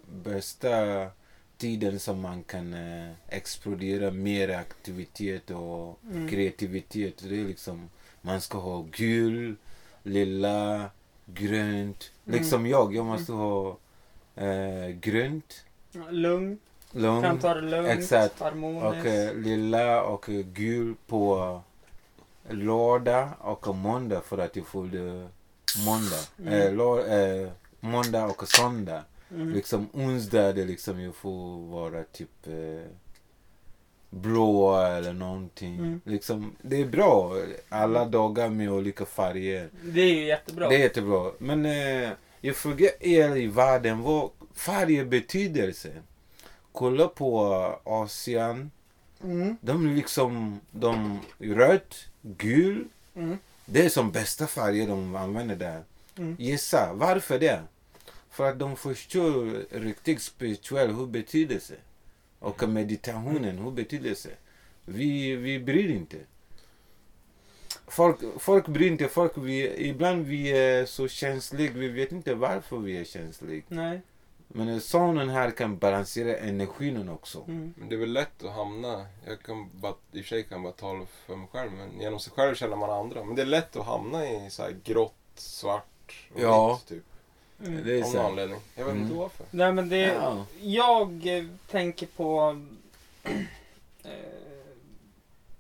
bästa 0.07 1.07
tiden 1.63 1.99
som 1.99 2.21
man 2.21 2.43
kan 2.43 2.75
eh, 2.75 3.11
explodera 3.29 4.11
mer 4.11 4.49
aktivitet 4.49 5.51
och 5.51 5.99
Mm. 6.11 6.29
kreativitet. 6.29 7.15
Det 7.29 7.41
är 7.41 7.45
liksom 7.45 7.89
man 8.21 8.41
ska 8.41 8.59
ha 8.59 8.85
gul, 8.97 9.57
lila, 10.03 10.91
grönt. 11.27 12.11
Mm. 12.27 12.39
Liksom 12.39 12.67
jag, 12.67 12.95
jag 12.95 13.05
måste 13.07 13.33
ha 13.33 13.77
eh, 14.37 14.89
grönt, 15.01 15.65
Lugn, 16.11 16.59
lugn. 16.93 17.23
kan 17.23 17.39
ta 17.39 17.55
det 17.55 17.61
lugnt, 17.61 17.89
Exakt. 17.89 18.41
harmoniskt. 18.41 18.85
Och 18.87 19.07
eh, 19.07 19.35
lilla 19.35 20.03
och 20.03 20.29
eh, 20.29 20.45
gul 20.47 20.95
på 21.07 21.61
lördag 22.49 23.29
och 23.41 23.75
måndag 23.77 24.21
för 24.21 24.39
att 24.39 24.57
jag 24.57 24.67
fyllde 24.67 25.29
måndag. 25.87 26.23
Mm. 26.39 26.53
Eh, 26.53 26.75
lör, 26.75 26.99
eh, 27.43 27.51
måndag 27.81 28.25
och 28.27 28.49
söndag. 28.49 29.03
Mm. 29.35 29.53
Liksom 29.53 29.89
onsdag 29.93 30.53
det 30.53 30.65
liksom 30.65 31.01
jag 31.01 31.15
får 31.15 31.67
vara 31.67 32.05
typ 32.05 32.47
eh, 32.47 32.87
blå 34.11 34.81
eller 34.81 35.13
någonting. 35.13 35.77
Mm. 35.77 36.01
Liksom, 36.05 36.57
det 36.63 36.81
är 36.81 36.87
bra. 36.87 37.37
Alla 37.69 38.05
dagar 38.05 38.49
med 38.49 38.71
olika 38.71 39.07
färger. 39.07 39.69
Det 39.83 40.01
är 40.01 40.15
ju 40.15 40.25
jättebra. 40.25 40.69
Det 40.69 40.75
är 40.75 40.79
jättebra. 40.79 41.31
Men 41.39 41.67
eh, 41.67 42.11
jag 42.41 42.57
frågar 42.57 42.91
er 43.01 43.37
i 43.37 43.47
världen 43.47 44.03
vad 44.03 44.31
färger 44.55 45.05
betydelse. 45.05 45.93
Kolla 46.73 47.09
på 47.09 47.45
Asien. 47.85 48.71
Mm. 49.25 49.57
De 49.61 49.91
är 49.91 49.95
liksom 49.95 50.61
de 50.71 51.19
rött, 51.39 51.95
gul. 52.23 52.85
Mm. 53.15 53.39
Det 53.67 53.85
är 53.85 53.89
som 53.89 54.11
bästa 54.11 54.47
färger 54.47 54.89
de 54.89 55.15
använder 55.17 55.57
där. 55.57 55.83
Mm. 56.19 56.37
Gissa, 56.39 56.93
varför 56.95 57.39
det? 57.39 57.63
För 58.33 58.51
att 58.51 58.59
de 58.59 58.77
förstår 58.77 59.65
riktigt 59.79 60.23
spirituell 60.23 60.95
hur 60.95 61.07
betydelse. 61.07 61.75
Och 62.39 62.69
meditationen, 62.69 63.59
hur 63.59 63.71
betydelse. 63.71 64.31
Vi, 64.85 65.37
vi 65.37 65.59
bryr 65.61 65.91
inte. 65.91 66.17
Folk, 67.87 68.19
folk 68.39 68.67
bryr 68.69 68.87
inte. 68.91 69.09
Folk, 69.09 69.33
vi, 69.37 69.89
ibland 69.89 70.27
vi 70.27 70.49
är 70.51 70.87
så 70.87 71.09
känsliga. 71.09 71.73
Vi 71.73 71.89
vet 71.89 72.13
inte 72.13 72.35
varför 72.35 72.77
vi 72.77 72.97
är 72.99 73.05
känsliga. 73.05 73.63
Nej. 73.69 74.01
Men 74.49 74.81
sonen 74.81 75.29
här 75.29 75.51
kan 75.51 75.79
balansera 75.79 76.37
energin 76.37 77.09
också. 77.09 77.45
Mm. 77.49 77.75
Men 77.77 77.89
det 77.89 77.95
är 77.95 77.99
väl 77.99 78.13
lätt 78.13 78.45
att 78.45 78.53
hamna, 78.53 79.07
jag 79.27 79.43
kan 79.43 79.71
bara, 79.81 79.95
i 80.13 80.21
och 80.21 80.25
för 80.25 80.29
sig 80.29 80.43
kan 80.43 80.57
jag 80.57 80.63
bara 80.63 80.73
tala 80.73 81.07
för 81.27 81.37
mig 81.37 81.49
själv, 81.53 81.73
men 81.73 82.01
genom 82.01 82.21
sig 82.21 82.33
själv 82.33 82.55
känner 82.55 82.77
man 82.77 82.91
andra. 82.91 83.25
Men 83.25 83.37
det 83.37 83.43
är 83.43 83.47
lätt 83.47 83.77
att 83.77 83.87
hamna 83.87 84.27
i 84.27 84.51
så 84.51 84.63
här 84.63 84.77
grått, 84.85 85.15
svart 85.35 86.29
och 86.35 86.41
Ja. 86.41 86.75
vitt 86.75 86.89
typ. 86.89 87.05
Mm. 87.67 87.85
Det 87.85 87.93
är 87.93 87.97
Av 87.97 88.01
någon 88.03 88.13
så. 88.13 88.21
anledning. 88.23 88.61
Jag 88.75 88.85
vet 88.85 88.95
inte 88.95 89.07
Mm. 89.07 89.19
varför. 89.19 89.47
Nej 89.51 89.73
men 89.73 89.89
det... 89.89 89.97
Ja. 89.99 90.47
Jag 90.61 91.27
eh, 91.39 91.45
tänker 91.71 92.07
på 92.07 92.61
eh, 94.05 94.11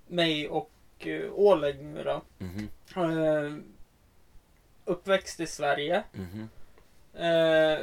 mig 0.06 0.48
och 0.48 0.70
eh, 0.98 1.30
Oleg 1.32 1.84
nu 1.84 2.02
då. 2.04 2.20
Mhm, 2.38 2.68
Eh, 2.96 3.52
uppväxt 4.84 5.40
i 5.40 5.46
Sverige. 5.46 6.02
mhm. 6.12 6.48
Eh, 7.14 7.78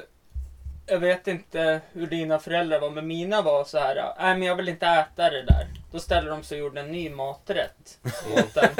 jag 0.86 0.99
vet 0.99 1.27
inte 1.27 1.82
hur 1.93 2.08
dina 2.08 2.39
föräldrar 2.39 2.79
var, 2.79 2.89
men 2.89 3.08
mina 3.08 3.41
var 3.41 3.63
så 3.63 3.77
här. 3.77 3.95
Nej, 4.19 4.38
men 4.38 4.41
jag 4.47 4.55
vill 4.55 4.69
inte 4.69 4.86
äta 4.88 5.29
det 5.29 5.43
där. 5.43 5.67
Då 5.91 5.99
ställde 5.99 6.29
de 6.32 6.43
sig 6.43 6.62
och 6.62 6.65
gjorde 6.67 6.82
en 6.82 6.91
ny 6.91 7.10
maträtt 7.10 7.99
åt 8.38 8.53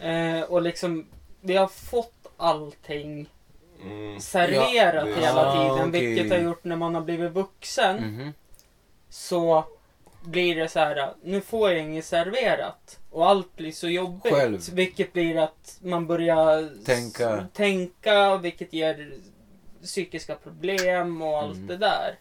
den. 0.00 0.10
Eh, 0.10 0.42
och 0.42 0.62
liksom, 0.62 1.06
vi 1.40 1.56
har 1.56 1.68
fått 1.68 2.26
allting 2.36 3.28
Mm. 3.82 4.20
serverat 4.20 5.08
Ja, 5.08 5.14
hela 5.14 5.46
ah, 5.46 5.52
tiden. 5.74 5.88
okej. 5.88 6.06
Vilket 6.06 6.30
har 6.30 6.38
gjort 6.38 6.64
när 6.64 6.76
man 6.76 6.94
har 6.94 7.02
blivit 7.02 7.32
vuxen 7.32 7.96
Mhm. 7.96 8.32
så 9.08 9.64
blir 10.24 10.54
det 10.56 10.68
så 10.68 10.78
här. 10.78 11.14
Nu 11.22 11.40
får 11.40 11.70
jag 11.70 11.80
inget 11.80 12.04
serverat. 12.04 12.98
Och 13.10 13.28
allt 13.28 13.56
blir 13.56 13.72
så 13.72 13.88
jobbigt. 13.88 14.32
Själv. 14.34 14.60
Vilket 14.72 15.12
blir 15.12 15.36
att 15.36 15.78
man 15.82 16.06
börjar 16.06 16.84
Tänka. 16.84 17.46
tänka 17.52 18.36
vilket 18.36 18.72
ger 18.72 19.12
psykiska 19.82 20.34
problem 20.34 21.22
och 21.22 21.38
allt 21.38 21.54
Mm. 21.54 21.66
det 21.66 21.76
där. 21.76 22.18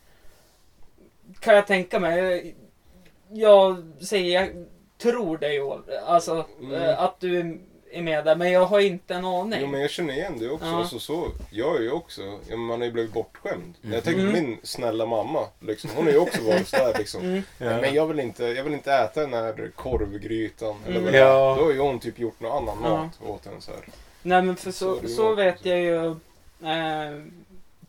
Kan 1.39 1.55
jag 1.55 1.67
tänka 1.67 1.99
mig. 1.99 2.55
Jag 3.29 3.83
säger, 4.01 4.41
jag 4.41 4.65
tror 4.97 5.37
dig. 5.37 5.59
Alltså 6.05 6.45
Mm. 6.59 6.73
eh, 6.73 6.99
att 7.03 7.19
du 7.19 7.39
är 7.39 7.57
med 8.01 8.25
där. 8.25 8.35
Men 8.35 8.51
jag 8.51 8.65
har 8.65 8.79
inte 8.79 9.15
en 9.15 9.25
aning. 9.25 9.59
Jo 9.61 9.67
men 9.67 9.81
jag 9.81 9.89
känner 9.89 10.13
igen 10.13 10.39
det 10.39 10.49
också. 10.49 10.65
Ja. 10.65 10.77
Alltså, 10.79 10.99
så, 10.99 11.27
jag 11.51 11.75
är 11.75 11.81
ju 11.81 11.91
också, 11.91 12.21
ja, 12.49 12.57
man 12.57 12.79
har 12.79 12.85
ju 12.85 12.91
blivit 12.91 13.13
bortskämd. 13.13 13.73
Mm. 13.83 13.93
Jag 13.95 14.03
tänker 14.03 14.21
på 14.21 14.27
Mm. 14.29 14.43
min 14.45 14.57
snälla 14.63 15.05
mamma. 15.05 15.39
Liksom, 15.59 15.89
hon 15.95 16.05
har 16.05 16.11
ju 16.11 16.17
också 16.17 16.41
varit 16.43 16.67
sådär 16.67 16.93
liksom. 16.97 17.21
Mm. 17.21 17.41
Ja. 17.57 17.65
Men 17.81 17.93
jag 17.93 18.05
vill, 18.07 18.19
inte, 18.19 18.43
jag 18.45 18.63
vill 18.63 18.73
inte 18.73 18.93
äta 18.93 19.21
den 19.21 19.33
här 19.33 19.71
korvgrytan. 19.75 20.75
Eller 20.87 20.99
Mm. 20.99 21.13
är. 21.13 21.17
Ja. 21.19 21.55
Då 21.59 21.63
har 21.63 21.71
ju 21.71 21.79
hon 21.79 21.99
typ 21.99 22.19
gjort 22.19 22.39
någon 22.39 22.51
annan 22.69 22.77
Ja. 22.83 22.97
mat 22.97 23.19
åt 23.29 23.45
henne 23.45 23.61
så 23.61 23.71
här. 23.71 23.81
Nej 24.21 24.41
men 24.41 24.55
för 24.55 24.71
Så 24.71 24.77
så, 24.77 25.03
är 25.03 25.07
så 25.07 25.23
också. 25.23 25.35
vet 25.35 25.65
jag 25.65 25.79
ju. 25.79 26.05
Eh, 26.69 27.21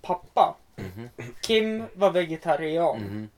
pappa. 0.03 0.55
Mhm, 0.77 1.09
Kim 1.41 1.85
var 1.95 2.11
vegetarian. 2.11 3.29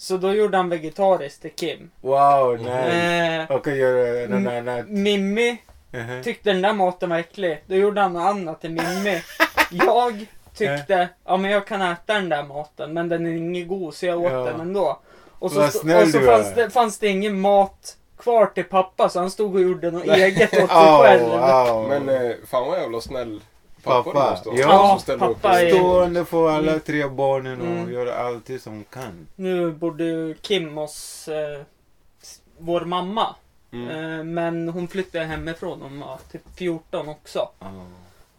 Så 0.00 0.16
då 0.16 0.34
gjorde 0.34 0.56
han 0.56 0.68
vegetariskt 0.68 1.42
till 1.42 1.50
Kim. 1.50 1.90
Wow, 2.00 2.58
nice. 2.58 3.46
Eh, 3.50 3.56
Och 3.56 3.66
göra 3.66 4.20
något 4.28 4.38
Mm. 4.52 4.68
annat. 4.68 4.88
Mimmi 4.88 5.56
Mhm. 5.90 6.22
tyckte 6.22 6.52
den 6.52 6.62
där 6.62 6.72
maten 6.72 7.10
var 7.10 7.18
äcklig. 7.18 7.62
Då 7.66 7.74
gjorde 7.74 8.00
han 8.00 8.12
något 8.12 8.22
annat 8.30 8.60
till 8.60 8.70
Mimmi. 8.70 9.22
Jag 9.70 10.26
tyckte, 10.54 11.08
ja 11.26 11.36
men 11.36 11.50
jag 11.50 11.66
kan 11.66 11.82
äta 11.82 12.14
den 12.14 12.28
där 12.28 12.42
maten 12.44 12.92
men 12.92 13.08
den 13.08 13.26
är 13.26 13.30
ingen 13.30 13.68
god 13.68 13.94
så 13.94 14.06
jag 14.06 14.18
åt 14.20 14.32
Ja. 14.32 14.38
den 14.44 14.60
ändå. 14.60 14.98
Och 15.38 15.52
så, 15.52 15.64
och 15.64 15.72
så 16.12 16.20
fanns 16.20 16.54
det, 16.54 16.70
fanns 16.70 16.98
det 16.98 17.08
ingen 17.08 17.40
mat 17.40 17.96
kvar 18.18 18.46
till 18.46 18.64
pappa 18.64 19.08
så 19.08 19.18
han 19.20 19.30
stod 19.30 19.54
och 19.54 19.60
gjorde 19.60 19.90
något 19.90 20.04
eget 20.04 20.52
åt 20.52 20.58
sig 20.58 20.68
själv. 21.02 21.32
au. 21.32 21.88
Men 21.88 22.08
eh, 22.08 22.32
fan 22.46 22.66
vad 22.68 22.80
jävla 22.80 23.00
snäll 23.00 23.40
Pappa, 23.82 24.38
ja. 24.44 24.52
Ja, 24.54 25.00
pappa 25.18 25.60
är- 25.62 25.70
Stående 25.74 26.24
för 26.24 26.50
alla 26.50 26.70
Mm. 26.72 26.80
tre 26.80 27.06
barnen 27.08 27.60
och 27.60 27.66
Mm. 27.66 27.92
gör 27.92 28.06
allt 28.06 28.62
som 28.62 28.84
kan. 28.84 29.26
Nu 29.36 29.70
bodde 29.72 30.04
ju 30.04 30.34
Kim 30.34 30.76
hos 30.76 31.28
eh, 31.28 31.60
vår 32.58 32.80
mamma. 32.80 33.34
Mm. 33.72 33.88
Eh, 34.18 34.24
men 34.24 34.68
hon 34.68 34.88
flyttade 34.88 35.24
hemifrån. 35.24 35.82
Hon 35.82 36.00
var 36.00 36.18
typ 36.32 36.42
14 36.56 37.08
också. 37.08 37.48
Ja. 37.58 37.66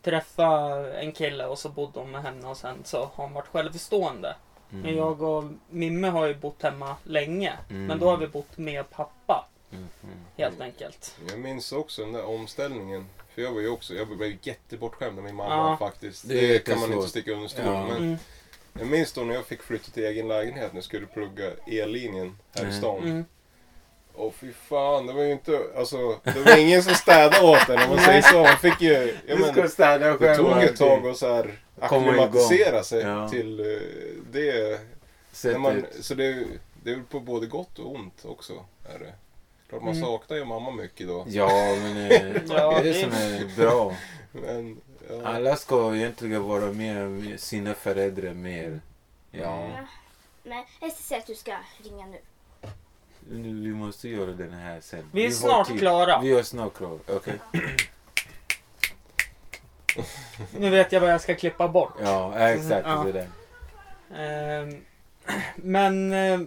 Träffade 0.04 0.93
en 0.93 1.12
kille 1.12 1.45
och 1.45 1.60
så 1.60 1.69
bodde 1.69 1.99
hon 1.99 2.12
med 2.12 2.21
henne 2.23 2.47
och 2.47 2.58
sen 2.58 2.75
så 2.84 2.97
har 2.97 3.10
hon 3.15 3.34
varit 3.34 3.47
självstående. 3.47 4.36
Mm. 4.71 4.82
Men 4.82 4.95
jag 4.95 5.21
och 5.21 5.43
Mimme 5.69 6.08
har 6.10 6.25
ju 6.25 6.36
bott 6.36 6.62
hemma 6.63 6.95
länge. 7.04 7.54
Mm. 7.69 7.86
Men 7.86 7.99
då 7.99 8.10
har 8.10 8.17
vi 8.17 8.28
bott 8.28 8.58
med 8.58 8.89
pappa 8.89 9.06
Mm, 9.34 9.36
mm. 9.36 9.49
Helt 10.38 10.62
enkelt. 10.62 11.16
Jag 11.30 11.40
minns 11.40 11.72
också 11.72 12.02
den 12.02 12.14
där 12.14 12.26
omställningen. 12.26 13.06
För 13.36 13.42
jag 13.42 13.52
var 13.52 13.62
ju 13.62 13.70
också, 13.70 13.94
jag 13.94 14.08
blev 14.18 14.38
jättebortskämd 14.42 15.16
med 15.16 15.24
min 15.24 15.36
mamma 15.36 15.56
Ja. 15.56 15.78
faktiskt. 15.88 16.28
Det 16.28 16.34
Det, 16.34 16.60
kan 16.60 16.74
man 16.80 16.82
jättesvårt. 16.82 16.96
inte 16.96 17.10
sticka 17.10 17.32
under 17.32 17.48
stol 17.48 17.66
Ja. 17.66 17.88
Men 17.88 17.98
Mm, 17.98 18.18
jag 18.80 18.88
minns 18.88 19.14
då 19.14 19.22
när 19.22 19.34
jag 19.36 19.46
fick 19.46 19.62
flytta 19.64 19.92
till 19.92 20.04
egen 20.04 20.28
lägenhet 20.28 20.72
när 20.74 20.78
jag 20.78 20.84
skulle 20.84 21.06
plugga 21.06 21.52
ellinjen 21.68 22.38
här 22.56 22.62
i 22.62 22.66
Mm. 22.66 22.78
stan. 22.78 23.04
mm. 23.04 23.26
Och 24.14 24.36
fy 24.36 24.52
fan, 24.54 25.06
det 25.08 25.14
var 25.14 25.24
ju 25.24 25.32
inte, 25.32 25.60
alltså, 25.78 26.20
det 26.24 26.40
var 26.40 26.58
ingen 26.58 26.84
som 26.84 26.94
städade 26.94 27.42
åt 27.48 27.70
en 27.70 27.82
om 27.82 27.90
man 27.90 28.00
säger 28.06 28.22
så. 28.22 28.42
Man 28.44 28.58
fick 28.58 28.82
ju, 28.82 28.92
jag 29.28 29.38
Du 29.38 29.44
men, 29.44 29.54
ska 29.54 29.68
städa 29.68 30.18
det 30.18 30.36
tog 30.36 30.64
ett 30.64 30.78
tag 30.78 31.08
att 31.08 31.18
så 31.18 31.34
här 31.36 31.60
Komma 31.80 32.14
igång. 32.14 32.26
acklimatisera 32.26 32.84
sig 32.84 33.02
Ja. 33.02 33.30
till 33.30 33.60
eh, 33.60 33.66
det. 34.32 34.80
När 35.44 35.58
man, 35.58 35.86
så 36.02 36.14
det, 36.16 36.46
det 36.84 36.92
är 36.92 36.96
väl 36.96 37.04
på 37.04 37.20
både 37.20 37.46
gott 37.48 37.80
och 37.80 37.96
ont 37.96 38.26
också. 38.26 38.54
Är 38.96 39.00
det. 39.00 39.14
Klart 39.70 39.82
man 39.82 39.94
Mm. 39.96 40.06
saknar 40.06 40.38
ju 40.38 40.46
mamma 40.46 40.72
mycket 40.72 41.08
då. 41.08 41.26
Ja, 41.28 41.76
men 41.84 41.98
eh, 41.98 42.42
Ja, 42.50 42.80
det 42.84 42.90
är 42.90 42.94
det- 42.94 42.94
som 42.94 43.12
är 43.12 43.56
bra. 43.56 43.96
Men, 44.32 44.82
ja. 45.10 45.28
Alla 45.28 45.56
ska 45.56 45.96
egentligen 45.96 46.44
vara 46.44 46.66
med 46.74 47.40
sina 47.40 47.74
föräldrar 47.74 48.34
mer. 48.34 48.80
Ja. 49.32 49.70
Men 50.44 50.64
Ester 50.82 51.04
säger 51.04 51.22
att 51.22 51.28
du 51.28 51.36
ska 51.36 51.58
ringa 51.84 52.06
nu. 52.06 52.18
nu, 53.30 53.62
vi 53.70 53.76
måste 53.76 54.10
göra 54.10 54.32
den 54.32 54.54
här 54.54 54.82
sen. 54.82 55.04
Vi 55.12 55.22
är 55.24 55.28
har 55.28 55.34
snart 55.34 55.68
tid. 55.68 55.80
klara. 55.80 56.20
Vi 56.22 56.32
är 56.40 56.44
snart 56.44 56.74
klara, 56.74 57.00
okej? 57.08 57.36
Nu 60.58 60.70
vet 60.70 60.92
jag 60.92 61.02
vad 61.02 61.12
jag 61.14 61.22
ska 61.22 61.36
klippa 61.36 61.68
bort. 61.68 61.94
Ja, 62.04 62.36
exakt. 62.40 62.88
Ja. 62.88 63.04
Det 63.04 63.12
där. 63.12 63.28
Ehm, 64.16 64.86
men 65.56 66.14
eh, 66.14 66.40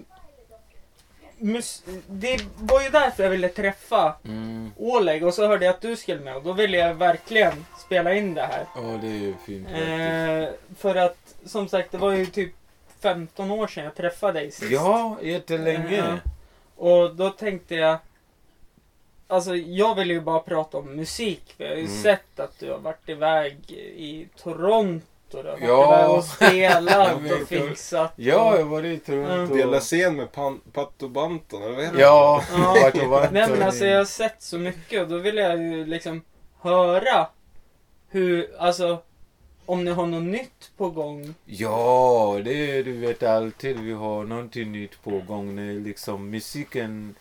mus- 1.42 1.83
det 2.07 2.40
var 2.59 2.83
ju 2.83 2.88
därför 2.88 3.22
jag 3.22 3.31
ville 3.31 3.48
träffa 3.48 4.16
Mm. 4.24 4.70
Oleg 4.76 5.24
och 5.26 5.35
så 5.35 5.46
hörde 5.46 5.64
jag 5.64 5.74
att 5.74 5.81
du 5.81 5.96
skulle 5.96 6.20
med 6.20 6.37
och 6.37 6.42
då 6.42 6.52
ville 6.52 6.76
jag 6.76 6.94
verkligen 6.94 7.66
spela 7.87 8.14
in 8.14 8.35
det 8.35 8.42
här. 8.42 8.66
Ja, 8.74 8.81
det 9.02 9.07
är 9.07 9.11
ju 9.11 9.35
fint. 9.46 9.68
Eh, 9.68 10.55
för 10.78 10.94
att 10.94 11.35
som 11.46 11.68
sagt 11.68 11.92
det 11.92 11.98
var 11.98 12.12
ju 12.12 12.26
typ 12.26 12.52
15 13.00 13.50
år 13.50 13.66
sedan 13.66 13.85
jag 13.85 13.94
träffade 13.94 14.33
dig 14.40 14.50
sist. 14.50 14.70
Ja, 14.72 15.16
jättelänge. 15.22 15.96
Ja. 15.96 16.31
Och 16.76 17.14
då 17.14 17.31
tänkte 17.31 17.74
jag 17.74 17.98
Alltså 19.26 19.57
jag 19.57 19.94
vill 19.94 20.11
ju 20.11 20.20
bara 20.20 20.40
prata 20.40 20.78
om 20.78 20.96
musik. 20.96 21.55
För 21.57 21.64
jag 21.64 21.70
har 21.70 21.76
ju 21.76 21.85
Mm. 21.87 22.02
sett 22.02 22.40
att 22.40 22.59
du 22.59 22.70
har 22.70 22.78
varit 22.78 23.09
iväg 23.09 23.70
i 23.96 24.26
Toronto. 24.42 25.07
Har 25.38 25.42
varit 25.45 25.61
Ja. 25.62 25.99
iväg 25.99 26.11
och 26.18 26.25
spelat 26.25 27.14
och 27.42 27.49
fixat. 27.49 28.12
Ja, 28.16 28.59
jag 28.59 28.64
var 28.64 28.85
i 28.85 28.99
Toronto. 28.99 29.55
Dela 29.55 29.81
scen 29.81 30.16
med 30.16 30.33
Pan, 30.33 30.61
Patto 30.73 31.09
Banton, 31.09 31.62
eller 31.62 31.75
vad 31.75 31.85
heter 31.85 32.01
Ja, 32.01 32.42
Ja. 32.53 32.90
och 33.03 33.09
vart. 33.09 33.33
Nej 33.33 33.49
men 33.51 33.62
alltså 33.62 33.85
jag 33.87 33.99
har 33.99 34.05
sett 34.05 34.42
så 34.42 34.59
mycket 34.59 35.03
och 35.03 35.09
då 35.09 35.18
vill 35.18 35.37
jag 35.37 35.59
ju 35.62 35.87
liksom 35.87 36.23
höra 36.61 37.27
hur, 38.09 38.51
alltså 38.59 38.99
om 39.66 39.85
ni 39.85 39.90
har 39.90 40.07
något 40.07 40.23
nytt 40.23 40.71
på 40.77 40.90
gång. 40.90 41.35
Ja, 41.45 42.40
det 42.45 42.71
är, 42.79 42.85
du 42.85 42.92
vet 42.92 43.23
alltid 43.23 43.81
vi 43.81 43.92
har 43.92 44.25
någonting 44.25 44.73
nytt 44.73 45.03
på 45.05 45.11
gång. 45.29 45.55
När 45.55 45.73
liksom 45.81 46.31
musiken, 46.31 47.14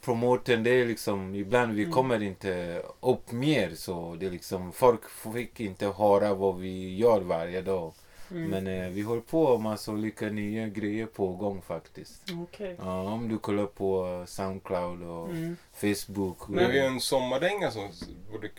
promoten, 0.00 0.62
det 0.62 0.70
är 0.70 0.86
liksom 0.86 1.34
ibland 1.34 1.72
vi 1.72 1.82
Mm. 1.82 1.94
kommer 1.94 2.22
inte 2.22 2.82
upp 3.00 3.32
mer 3.32 3.70
så 3.74 4.16
det 4.20 4.26
är 4.26 4.30
liksom 4.30 4.72
folk 4.72 5.00
fick 5.34 5.60
inte 5.60 5.86
höra 5.86 6.34
vad 6.34 6.58
vi 6.58 6.96
gör 6.96 7.20
varje 7.20 7.62
dag. 7.62 7.92
Mm. 8.30 8.50
Men 8.50 8.66
eh, 8.66 8.88
vi 8.88 9.02
håller 9.02 9.20
på 9.22 9.50
med 9.52 9.60
massa 9.60 9.92
olika 9.92 10.26
nya 10.28 10.68
grejer 10.68 11.06
på 11.06 11.28
gång 11.28 11.62
faktiskt. 11.62 12.22
Okej. 12.42 12.76
Ja, 12.78 13.00
om 13.12 13.28
du 13.28 13.38
kollar 13.38 13.66
på 13.66 14.24
Soundcloud 14.26 15.02
och 15.02 15.28
Mm. 15.30 15.56
Facebook. 15.74 16.38
Det 16.48 16.64
är 16.64 16.72
ju 16.72 16.78
en 16.78 17.00
sommardänga 17.00 17.70
som... 17.70 17.88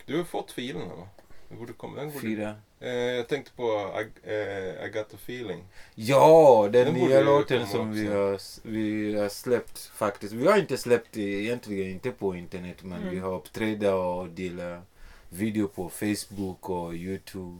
Du 0.06 0.16
har 0.16 0.24
fått 0.24 0.52
filen 0.52 0.88
va? 0.88 1.08
Borde 1.58 1.72
komma, 1.72 1.96
den 2.00 2.08
borde, 2.10 2.20
Fyra. 2.20 2.54
eh, 2.80 2.90
jag 2.90 3.28
tänkte 3.28 3.52
på 3.56 3.62
I, 4.00 4.30
eh, 4.30 4.86
I 4.86 4.88
got 4.92 5.14
a 5.14 5.16
feeling. 5.24 5.64
Ja, 5.94 6.68
den, 6.72 6.84
Den 6.84 6.94
nya 6.94 7.20
låten 7.22 7.66
som 7.66 7.92
vi 7.92 8.06
har, 8.06 8.38
vi 8.68 9.14
har 9.18 9.28
släppt 9.28 9.90
faktiskt. 9.94 10.32
Vi 10.32 10.46
har 10.46 10.58
inte 10.58 10.76
släppt 10.78 11.08
det 11.12 11.20
egentligen 11.22 11.90
inte 11.90 12.10
på 12.10 12.36
internet 12.36 12.76
men 12.82 12.98
Mm. 12.98 13.14
vi 13.14 13.18
har 13.20 13.34
uppträda 13.34 13.94
och 13.94 14.28
delat 14.28 14.80
video 15.28 15.68
på 15.68 15.88
Facebook 15.88 16.70
och 16.70 16.94
Youtube. 16.94 17.58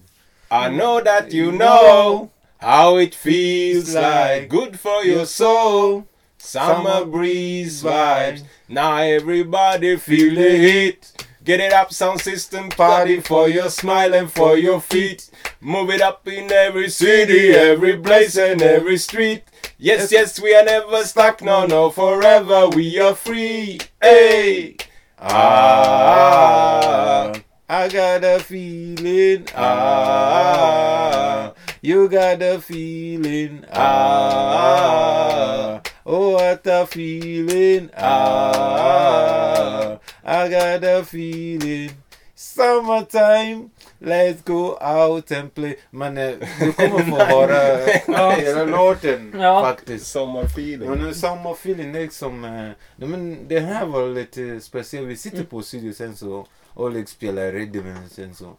I 0.50 0.68
know 0.78 1.00
that 1.04 1.34
you 1.34 1.50
know 1.58 2.28
how 2.58 3.00
it 3.00 3.14
feels 3.14 3.94
like 3.94 4.46
good 4.50 4.80
for 4.80 5.06
your 5.06 5.24
soul. 5.24 6.02
Summer 6.38 7.04
breeze 7.04 7.82
vibes. 7.88 8.44
Now 8.66 8.98
everybody 8.98 9.98
feel 9.98 10.34
the 10.36 10.56
heat. 10.56 11.26
Get 11.50 11.58
it 11.58 11.72
up 11.72 11.92
sound 11.92 12.20
system 12.20 12.68
party 12.68 13.20
for 13.20 13.48
your 13.48 13.70
smile 13.70 14.14
and 14.14 14.30
for 14.30 14.56
your 14.56 14.80
feet. 14.80 15.28
Move 15.60 15.90
it 15.90 16.00
up 16.00 16.28
in 16.28 16.52
every 16.52 16.88
city, 16.88 17.50
every 17.50 17.96
place 17.96 18.38
and 18.38 18.62
every 18.62 18.96
street. 18.98 19.42
Yes, 19.76 20.12
yes, 20.12 20.40
we 20.40 20.54
are 20.54 20.62
never 20.62 21.02
stuck, 21.02 21.42
no, 21.42 21.66
no, 21.66 21.90
forever 21.90 22.68
we 22.68 23.00
are 23.00 23.16
free. 23.16 23.80
Hey! 24.00 24.76
Ah, 25.18 27.32
I 27.68 27.88
got 27.88 28.22
a 28.22 28.38
feeling. 28.38 29.48
Ah, 29.56 31.52
you 31.82 32.08
got 32.08 32.40
a 32.42 32.60
feeling. 32.60 33.64
Ah, 33.72 35.80
oh 36.06 36.34
what 36.34 36.64
a 36.64 36.86
feeling. 36.86 37.90
Ah, 37.96 39.98
I 40.30 40.48
got 40.48 40.84
a 40.84 41.04
feeling. 41.04 41.90
Summertime. 42.34 43.70
Let's 44.00 44.42
go 44.44 44.78
out 44.80 45.30
and 45.32 45.54
play. 45.54 45.76
Men 45.90 46.18
eh, 46.18 46.34
du 46.60 46.72
kommer 46.72 47.04
få 47.10 47.16
höra 47.24 47.78
Ja. 48.08 48.30
hela 48.30 48.64
låten 48.64 49.34
Ja. 49.38 49.62
faktiskt. 49.62 50.06
Sommarfeeling. 50.06 50.90
Men 50.90 51.14
samma 51.14 51.52
feeling 51.52 51.94
är 51.96 52.00
liksom... 52.00 52.44
Eh, 52.44 52.70
men 53.06 53.48
det 53.48 53.60
här 53.60 53.86
var 53.86 54.06
lite 54.08 54.60
speciellt. 54.60 55.08
Vi 55.08 55.16
sitter 55.16 55.44
på 55.44 55.62
studio 55.62 55.92
sen 55.92 56.16
så 56.16 56.46
Oleg 56.74 57.08
spelar 57.08 57.52
rhythmen 57.52 58.08
sen 58.10 58.34
så 58.34 58.52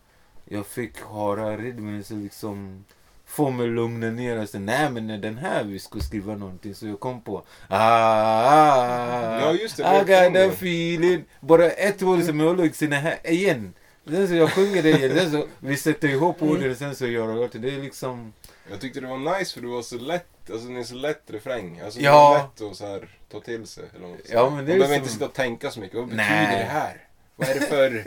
jag 0.46 0.66
fick 0.66 0.98
höra 1.02 1.58
rhythmen 1.58 2.04
så 2.04 2.14
liksom 2.14 2.86
få 3.32 3.50
mig 3.50 3.67
lugna 3.67 4.08
ner 4.10 4.38
och 4.41 4.50
säga 4.50 4.62
nej 4.62 4.89
men 4.89 5.22
den 5.22 5.38
här 5.38 5.63
vi 5.63 5.80
ska 5.80 6.00
skriva 6.00 6.36
någonting 6.36 6.76
så 6.76 6.88
jag 6.88 7.00
kom 7.00 7.22
på 7.22 7.44
ah, 7.67 9.39
Ja, 9.39 9.54
just 9.54 9.78
det, 9.78 9.84
I 9.84 10.04
det 10.06 10.24
got 10.24 10.34
det. 10.34 10.46
feeling 10.46 11.24
bara 11.39 11.65
ett 11.70 12.04
ord 12.04 12.24
som 12.24 12.41
Oleg 12.41 12.76
säger 12.76 12.91
här 12.91 13.17
igen 13.32 13.74
sen 14.08 14.28
så 14.28 14.36
jag 14.36 14.52
sjunger 14.54 14.84
det 14.84 14.89
igen 14.89 15.17
sen 15.17 15.32
så 15.32 15.48
vi 15.60 15.78
sätter 15.78 16.08
ihop 16.08 16.41
Mm. 16.41 16.54
orden 16.54 16.76
sen 16.76 16.96
så 16.96 17.08
gör 17.08 17.38
jag 17.41 17.50
det 17.62 17.70
är 17.70 17.82
liksom 17.82 18.34
Jag 18.72 18.82
tyckte 18.82 19.00
det 19.00 19.08
var 19.08 19.39
nice 19.39 19.54
för 19.54 19.62
du 19.62 19.67
var 19.67 19.82
så 19.82 19.98
lätt, 19.98 20.52
alltså 20.52 20.67
ni 20.67 20.80
är 20.80 20.84
så 20.84 20.96
lätt 20.96 21.22
refräng. 21.28 21.82
Alltså 21.86 22.00
Ja. 22.00 22.30
det 22.34 22.39
är 22.39 22.44
lätt 22.67 22.72
att 22.72 22.78
så 22.78 22.88
här, 22.88 23.10
ta 23.32 23.39
till 23.39 23.67
sig. 23.67 23.84
Eller 23.96 24.08
säger. 24.08 24.36
Ja, 24.39 24.50
men 24.50 24.65
det 24.65 24.72
Man 24.72 24.80
behöver 24.80 24.86
som- 24.86 24.94
inte 24.96 25.10
sitta 25.13 25.26
och 25.26 25.34
tänka 25.34 25.72
så 25.72 25.80
mycket. 25.80 25.98
Vad 26.00 26.08
Nej. 26.13 26.17
betyder 26.46 26.63
det 26.63 26.70
här? 26.72 26.98
Vad 27.41 27.49
är 27.49 27.54
det 27.60 27.65
för 27.65 28.04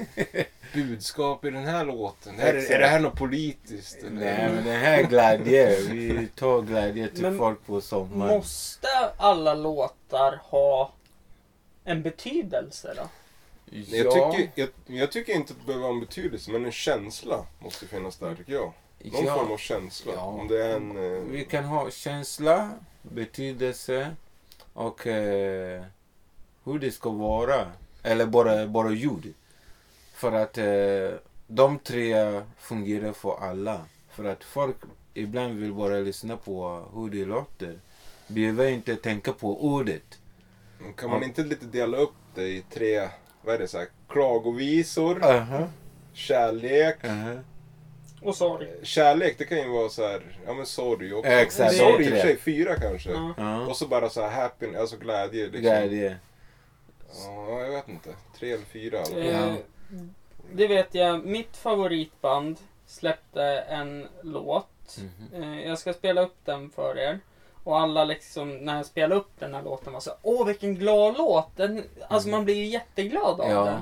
budskap 0.75 1.45
i 1.45 1.51
den 1.51 1.65
här 1.65 1.85
låten? 1.85 2.41
Är, 2.41 2.53
det- 2.53 2.75
är 2.75 2.79
det 2.79 2.87
här 2.87 3.01
något 3.01 3.19
politiskt? 3.19 3.99
Eller? 4.03 4.11
Nej 4.11 4.51
men 4.55 4.65
den 4.65 4.81
här 4.81 5.03
glädje, 5.03 5.81
vi 5.81 6.29
tar 6.35 6.63
glädje 6.63 7.09
till 7.09 7.23
Men 7.23 7.39
folk 7.39 7.67
på 7.67 7.81
sommaren. 7.81 8.37
Måste 8.37 8.89
alla 9.17 9.55
låtar 9.55 10.41
ha 10.43 10.93
en 11.85 12.03
betydelse 12.03 12.95
då? 12.97 13.09
Jag, 13.71 14.13
tycker, 14.35 14.51
jag, 14.55 14.69
jag 14.87 15.13
tycker 15.13 15.33
inte 15.33 15.53
att 15.53 15.59
det 15.59 15.65
behöver 15.67 15.83
vara 15.83 15.95
en 15.95 16.01
betydelse, 16.01 16.51
men 16.51 16.65
en 16.65 16.73
känsla 16.73 17.47
måste 17.59 17.87
finnas 17.87 18.17
där 18.17 18.35
tycker 18.35 18.53
jag. 18.53 18.73
Någon 18.99 19.25
ja, 19.25 19.35
form 19.39 19.53
av 19.53 19.57
känsla. 19.57 20.13
Ja. 20.17 20.21
Om 20.23 20.49
det 20.49 20.65
är 20.65 20.77
en... 20.77 20.97
Eh, 21.17 21.21
Vi 21.23 21.45
kan 21.45 21.65
ha 21.65 21.91
känsla, 21.91 22.71
betydelse 23.03 24.11
och 24.73 25.07
eh, 25.07 25.83
hur 26.65 26.79
det 26.79 26.91
ska 26.91 27.11
vara. 27.11 27.67
Eller 28.05 28.27
bara, 28.27 28.67
bara 28.67 28.91
ljud. 28.91 29.35
För 30.15 30.33
att 30.33 30.59
eh, 30.59 31.19
de 31.47 31.79
tre 31.79 32.41
fungerar 32.59 33.13
för 33.13 33.37
alla. 33.41 33.81
För 34.11 34.25
att 34.25 34.45
folk 34.45 34.77
ibland 35.15 35.55
vill 35.55 35.73
bara 35.73 35.95
lyssna 35.99 36.37
på 36.37 36.85
hur 36.95 37.11
det 37.11 37.25
låter. 37.25 37.79
Behöver 38.27 38.69
inte 38.69 38.97
tänka 38.97 39.33
på 39.33 39.65
ordet. 39.65 40.19
kan 40.97 41.11
man 41.11 41.23
inte 41.23 41.43
lite 41.43 41.67
dela 41.67 41.97
upp 41.97 42.15
det 42.35 42.49
i 42.49 42.65
tre, 42.71 43.09
vad 43.43 43.55
är 43.55 43.59
det 43.59 43.69
så 43.69 43.79
här, 43.79 43.89
klagovisor, 44.09 45.15
Uh-huh. 45.21 45.69
kärlek 46.13 46.97
Uh-huh. 47.03 47.41
Och 48.23 48.37
sorg. 48.37 48.69
Kärlek, 48.83 49.39
det 49.39 49.45
kan 49.45 49.59
ju 49.59 49.69
vara 49.69 49.89
så 49.89 50.03
här, 50.03 50.39
ja 50.47 50.55
men 50.55 50.67
sorg 50.67 51.15
också. 51.15 51.31
Exakt, 51.31 51.77
Sorg 51.77 52.05
i 52.05 52.09
och 52.09 52.11
för 52.11 52.21
sig, 52.21 52.37
fyra 52.39 52.77
kanske. 52.77 53.11
Ja. 53.11 53.35
Ja. 53.37 53.67
Och 53.67 53.77
så 53.77 53.87
bara 53.89 54.09
så 54.11 54.21
här 54.23 54.43
happy, 54.43 54.77
alltså 54.77 54.97
glädje 54.97 55.45
liksom. 55.45 55.61
Glädje. 55.61 56.17
Ja, 57.27 57.61
jag 57.61 57.71
vet 57.71 57.89
inte. 57.89 58.15
Tre 58.39 58.53
eller 58.53 58.65
fyra. 58.65 58.99
alltså. 58.99 59.19
Eh. 59.19 59.55
Det 60.53 60.67
vet 60.67 60.95
jag, 60.95 61.25
mitt 61.25 61.57
favoritband 61.57 62.59
släppte 62.87 63.43
en 63.69 64.09
låt. 64.23 64.99
Mhm. 64.99 65.43
Eh, 65.43 65.67
Jag 65.69 65.79
ska 65.79 65.93
spela 65.93 66.21
upp 66.21 66.37
den 66.45 66.71
för 66.71 66.99
er. 66.99 67.21
Och 67.65 67.81
alla 67.81 68.05
liksom, 68.05 68.57
när 68.57 68.77
jag 68.77 68.87
spelade 68.87 69.15
upp 69.21 69.31
den 69.39 69.55
här 69.55 69.63
låten 69.63 69.93
var 69.93 70.01
så 70.01 70.11
Åh 70.23 70.47
vilken 70.47 70.75
glad 70.75 71.15
låt! 71.19 71.57
Den, 71.57 71.85
alltså 72.09 72.29
man 72.29 72.45
blir 72.45 72.55
ju 72.55 72.65
jätteglad 72.67 73.41
av 73.41 73.51
Ja. 73.51 73.65
den. 73.65 73.81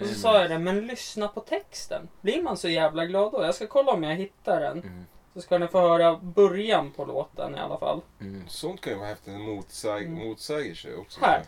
Och 0.00 0.06
så 0.06 0.20
sa 0.20 0.40
jag 0.40 0.50
det, 0.50 0.58
men 0.58 0.86
lyssna 0.86 1.28
på 1.28 1.40
texten. 1.40 2.08
Blir 2.20 2.42
man 2.42 2.56
så 2.56 2.68
jävla 2.68 3.06
glad 3.06 3.32
då? 3.32 3.42
Jag 3.42 3.54
ska 3.54 3.66
kolla 3.66 3.92
om 3.92 4.02
jag 4.04 4.16
hittar 4.16 4.60
den. 4.60 4.78
Mm. 4.82 5.04
Så 5.34 5.40
ska 5.40 5.58
ni 5.58 5.68
få 5.68 5.80
höra 5.80 6.16
början 6.16 6.92
på 6.92 7.04
låten 7.04 7.54
i 7.56 7.58
alla 7.58 7.78
fall. 7.78 8.00
Mm. 8.20 8.48
Sånt 8.48 8.80
kan 8.80 8.92
ju 8.92 8.98
vara 8.98 9.08
häftigt, 9.08 9.34
en 9.34 9.40
motsäg, 9.42 10.06
Mm. 10.06 10.28
motsägelse 10.28 10.94
också. 10.96 11.20
Här. 11.24 11.42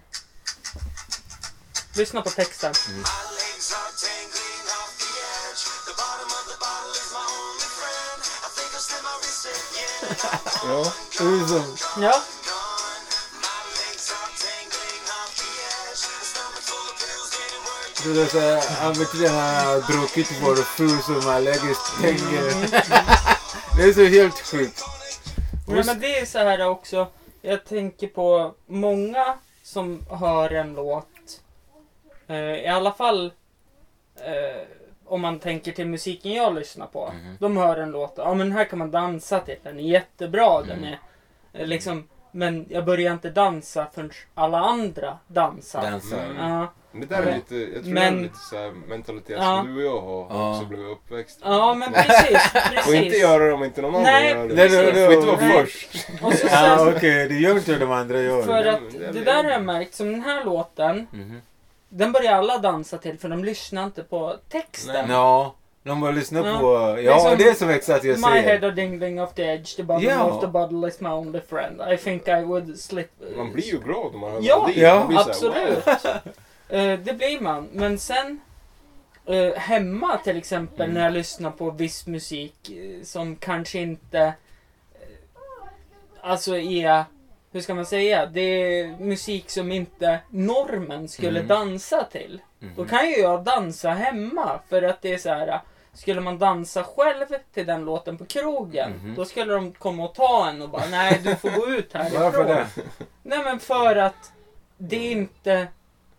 Lyssna 1.96 2.22
på 2.22 2.30
texten. 2.30 2.74
Mm. 2.88 3.04
Wrist 9.26 9.46
again. 9.46 9.96
Ja. 10.64 10.92
Det 11.18 11.24
är 11.24 12.02
Ja. 12.02 12.22
Så 17.94 18.08
det 18.08 18.22
är 18.22 18.26
såhär, 18.26 18.62
han 18.80 18.94
han 19.28 19.66
har 19.66 19.92
druckit 19.92 20.32
vår 20.42 20.56
fru 20.56 20.88
som 20.88 21.30
allergisk 21.30 22.00
pengar. 22.00 22.70
Det 23.76 23.82
är 23.82 23.92
så 23.92 24.04
helt 24.04 24.46
sjukt. 24.46 24.84
Nej, 25.68 25.84
men 25.84 26.00
det 26.00 26.18
är 26.18 26.26
så 26.26 26.38
här 26.38 26.68
också. 26.68 27.08
Jag 27.42 27.64
tänker 27.64 28.06
på 28.06 28.54
många 28.66 29.38
som 29.66 30.06
hör 30.10 30.50
en 30.52 30.74
låt. 30.74 31.42
Eh, 32.26 32.36
I 32.36 32.66
alla 32.66 32.92
fall 32.92 33.32
eh, 34.16 34.62
om 35.04 35.20
man 35.20 35.38
tänker 35.38 35.72
till 35.72 35.86
musiken 35.86 36.32
jag 36.32 36.54
lyssnar 36.54 36.86
på. 36.86 37.12
Mhm. 37.12 37.36
De 37.40 37.56
hör 37.56 37.76
en 37.76 37.90
låt. 37.90 38.14
Ja 38.16 38.34
men 38.34 38.52
här 38.52 38.64
kan 38.64 38.78
man 38.78 38.90
dansa 38.90 39.40
till. 39.40 39.56
Den 39.62 39.78
är 39.78 39.82
jättebra. 39.82 40.62
Den 40.62 40.78
Mm. 40.78 40.84
är 41.52 41.60
eh, 41.60 41.66
liksom. 41.66 42.08
Men 42.36 42.66
jag 42.68 42.84
börjar 42.84 43.12
inte 43.12 43.30
dansa 43.30 43.86
förrän 43.94 44.10
alla 44.34 44.58
andra 44.58 45.18
dansar. 45.26 45.82
Dansar. 45.82 46.18
Mm. 46.24 46.50
Ja. 46.50 46.72
Men 46.92 47.00
det 47.00 47.06
där 47.16 47.22
är 47.22 47.34
lite, 47.34 47.56
jag 47.56 47.84
tror 47.84 47.94
men- 47.94 48.14
det 48.14 48.20
är 48.20 48.22
lite 48.22 48.38
så 48.38 48.56
här 48.56 48.72
mentalitet 48.88 49.36
Ja. 49.40 49.56
som 49.64 49.74
du 49.74 49.88
och 49.88 49.96
jag 49.96 50.00
har 50.00 50.26
Ja. 50.30 50.50
också 50.54 50.66
blivit 50.66 50.86
uppväxt 50.86 51.40
ja 51.44 51.74
men 51.74 51.92
precis. 51.92 52.38
precis. 52.52 52.86
Och 52.88 52.94
inte 52.94 53.16
göra 53.16 53.44
det 53.44 53.52
om 53.52 53.64
inte 53.64 53.82
någon 53.82 53.90
annan 53.94 54.02
Nej, 54.04 54.30
gör 54.30 54.48
det. 54.48 54.54
Nej, 54.54 54.68
nej, 54.70 54.86
Du 54.86 54.92
nej. 54.92 55.04
får 55.06 55.14
inte 55.14 55.26
vara 55.26 55.40
Nej. 55.40 55.64
först. 55.66 56.08
Och 56.22 56.32
så 56.34 56.46
okej, 56.96 57.28
det 57.28 57.34
gör 57.34 57.56
inte 57.56 57.78
de 57.78 57.90
andra 57.92 58.20
gör. 58.20 58.42
för 58.42 58.64
Ja, 58.64 58.72
att 58.72 58.80
det 58.92 59.12
det 59.12 59.20
där 59.24 59.44
har 59.44 59.50
jag 59.50 59.62
märkt. 59.62 59.94
Som 59.94 60.12
den 60.12 60.22
här 60.22 60.44
låten. 60.44 61.06
Mhm. 61.10 61.40
Den 61.88 62.12
börjar 62.12 62.32
alla 62.32 62.58
dansa 62.58 62.98
till 62.98 63.18
för 63.18 63.28
de 63.28 63.44
lyssnar 63.44 63.84
inte 63.84 64.02
på 64.02 64.36
texten. 64.48 65.10
Ja, 65.10 65.54
de 65.86 66.00
bara 66.00 66.10
lyssnar 66.10 66.46
Ja. 66.46 66.58
på... 66.58 66.72
Ja, 67.02 67.14
Liksom, 67.14 67.38
det 67.38 67.44
är 67.48 67.54
som 67.54 67.70
exakt 67.70 68.04
jag 68.04 68.16
My 68.16 68.22
säger. 68.22 68.42
head 68.42 68.64
are 68.66 68.70
dingling 68.74 69.22
off 69.22 69.34
the 69.34 69.42
edge, 69.42 69.76
the 69.76 69.82
bottom 69.82 70.04
Ja. 70.04 70.24
of 70.24 70.40
the 70.40 70.46
bottle 70.46 70.88
is 70.88 71.00
my 71.00 71.08
only 71.08 71.40
friend. 71.40 71.80
I 71.92 71.96
think 71.96 72.28
I 72.28 72.40
would 72.44 72.78
slip... 72.80 73.10
Man 73.36 73.52
blir 73.52 73.64
ju 73.64 73.78
glad 73.78 74.14
om 74.14 74.20
man 74.20 74.30
hör 74.32 74.40
Ja, 74.42 74.58
melodin. 74.62 74.82
ja, 74.82 75.06
här, 75.10 75.18
Absolut. 75.28 75.86
wow. 75.86 75.94
Eh, 76.78 76.98
det 76.98 77.12
blir 77.18 77.40
man. 77.40 77.68
Men 77.72 77.98
sen 77.98 78.40
eh, 79.26 79.52
hemma 79.54 80.18
till 80.24 80.36
exempel 80.36 80.80
Mm. 80.84 80.94
när 80.94 81.02
jag 81.04 81.12
lyssnar 81.12 81.50
på 81.50 81.70
viss 81.70 82.06
musik 82.06 82.70
eh, 82.70 83.02
som 83.04 83.36
kanske 83.36 83.78
inte 83.78 84.32
alltså 86.20 86.56
är 86.58 87.04
hur 87.52 87.60
ska 87.60 87.74
man 87.74 87.86
säga? 87.86 88.26
Det 88.26 88.40
är 88.40 88.96
musik 89.00 89.50
som 89.50 89.72
inte 89.72 90.18
normen 90.30 91.08
skulle 91.08 91.38
Mm. 91.40 91.48
dansa 91.48 92.04
till. 92.04 92.40
Då 92.58 92.82
Mhm. 92.82 92.88
kan 92.88 93.06
ju 93.10 93.16
jag 93.16 93.44
dansa 93.44 93.90
hemma 93.90 94.60
för 94.68 94.82
att 94.82 95.02
det 95.02 95.14
är 95.14 95.18
så 95.18 95.28
här. 95.28 95.60
Skulle 95.96 96.20
man 96.20 96.38
dansa 96.38 96.84
själv 96.84 97.26
till 97.54 97.66
den 97.66 97.84
låten 97.84 98.18
på 98.18 98.24
krogen, 98.26 98.90
Mhm. 98.92 99.14
då 99.14 99.24
skulle 99.24 99.54
de 99.54 99.72
komma 99.72 100.04
och 100.04 100.14
ta 100.14 100.48
en 100.48 100.62
och 100.62 100.68
bara 100.68 100.86
nej 100.90 101.20
du 101.24 101.36
får 101.36 101.50
gå 101.50 101.66
ut 101.66 101.92
härifrån. 101.92 102.22
Varför 102.22 102.44
det? 102.44 102.66
Nej 103.22 103.44
men 103.44 103.60
för 103.60 103.96
att 103.96 104.32
det 104.78 104.96
är 104.96 105.12
inte 105.12 105.68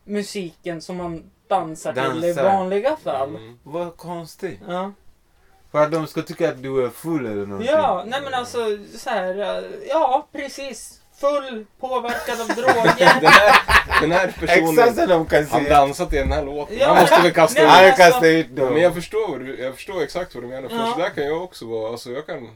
musiken 0.03 0.81
som 0.81 0.97
man 0.97 1.31
dansar, 1.47 1.93
till 1.93 2.23
i 2.23 2.27
Dansar. 2.27 2.43
vanliga 2.43 2.95
fall. 2.95 3.29
Mm. 3.29 3.59
Vad 3.63 3.97
konstigt. 3.97 4.59
Ja. 4.67 4.91
För 5.71 5.83
att 5.83 5.91
de 5.91 6.07
ska 6.07 6.21
tycka 6.21 6.49
att 6.49 6.63
du 6.63 6.85
är 6.85 6.89
full 6.89 7.25
eller 7.25 7.45
någonting. 7.45 7.71
ja, 7.73 8.03
nej 8.07 8.21
men 8.23 8.33
alltså 8.33 8.59
så 8.97 9.09
här, 9.09 9.63
ja 9.89 10.27
precis. 10.31 10.96
Full, 11.19 11.65
påverkad 11.79 12.41
av 12.41 12.47
droger. 12.47 13.21
Den 13.21 13.31
här, 13.31 13.61
den 14.01 14.11
här 14.11 14.33
personen, 14.39 15.07
de 15.09 15.25
kan 15.25 15.45
han 15.47 15.63
säga. 15.63 15.69
dansar 15.79 16.05
till 16.05 16.19
den 16.19 16.31
här 16.31 16.45
låten. 16.45 16.77
Ja, 16.79 16.87
Han 16.87 16.97
måste 17.01 17.21
väl 17.21 17.31
kasta 17.33 17.61
nej, 17.63 17.89
ut 17.89 17.97
men 17.97 18.03
Han 18.05 18.13
alltså- 18.13 18.27
ut 18.27 18.47
Ja, 18.55 18.63
dem. 18.63 18.73
men 18.73 18.81
jag 18.83 18.93
förstår, 18.93 19.49
jag 19.59 19.75
förstår 19.75 20.03
exakt 20.03 20.35
vad 20.35 20.43
du 20.43 20.47
menar. 20.47 20.69
För 20.69 20.75
Ja. 20.75 20.91
så 20.93 20.99
där 20.99 21.09
kan 21.09 21.23
jag 21.25 21.43
också 21.43 21.65
vara. 21.65 21.91
Alltså 21.91 22.11
jag 22.11 22.25
kan, 22.25 22.49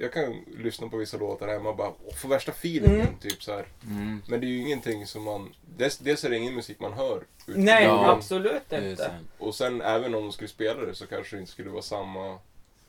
jag 0.00 0.12
kan 0.12 0.34
lyssna 0.58 0.88
på 0.88 0.96
vissa 0.96 1.16
låtar 1.16 1.48
hemma 1.48 1.68
och 1.68 1.76
bara 1.76 1.90
få 2.16 2.28
värsta 2.28 2.52
feelingen. 2.52 3.00
Mm. 3.00 3.16
Typ 3.22 3.42
så 3.42 3.52
här. 3.52 3.64
Mm. 3.86 4.22
Men 4.28 4.40
det 4.40 4.46
är 4.46 4.48
ju 4.48 4.60
ingenting 4.60 5.06
som 5.06 5.22
man... 5.22 5.54
Dels, 5.76 5.98
dels 5.98 6.24
är 6.24 6.30
det 6.30 6.36
ingen 6.36 6.54
musik 6.54 6.80
man 6.80 6.92
hör. 6.92 7.22
nej, 7.46 7.84
Ja. 7.84 8.10
absolut 8.12 8.72
inte. 8.72 9.10
Och 9.38 9.54
sen 9.54 9.82
även 9.82 10.14
om 10.14 10.22
de 10.22 10.32
skulle 10.32 10.48
spela 10.48 10.80
det 10.84 10.94
så 10.94 11.06
kanske 11.06 11.36
det 11.36 11.40
inte 11.40 11.52
skulle 11.52 11.70
vara 11.70 11.82
samma 11.82 12.38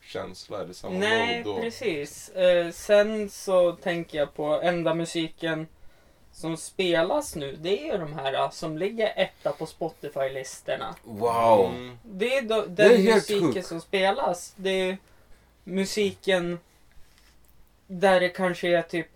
känsla 0.06 0.60
eller 0.62 0.72
samma 0.72 0.98
Nej, 0.98 1.44
mode. 1.44 1.60
precis. 1.60 2.28
Eh, 2.28 2.70
sen 2.70 3.30
så 3.30 3.72
tänker 3.72 4.18
jag 4.18 4.34
på 4.34 4.44
enda 4.62 4.94
musiken 4.94 5.66
som 6.32 6.56
spelas 6.56 7.36
nu. 7.36 7.56
Det 7.60 7.80
är 7.88 7.92
ju 7.92 7.98
de 7.98 8.12
här 8.12 8.32
eh, 8.34 8.50
som 8.50 8.78
ligger 8.78 9.12
etta 9.16 9.52
på 9.52 9.66
Spotify-listorna. 9.66 10.94
Wow. 11.04 11.70
Mm. 11.74 11.98
Det 12.02 12.36
är 12.38 12.42
då, 12.42 12.64
Det 12.66 12.82
är 12.84 12.88
den 12.88 13.04
musiken 13.04 13.62
som 13.62 13.80
spelas. 13.80 14.52
Det 14.56 14.70
är 14.70 14.98
musiken 15.64 16.58
där 17.86 18.20
det 18.20 18.28
kanske 18.28 18.68
är 18.78 18.82
typ 18.82 19.08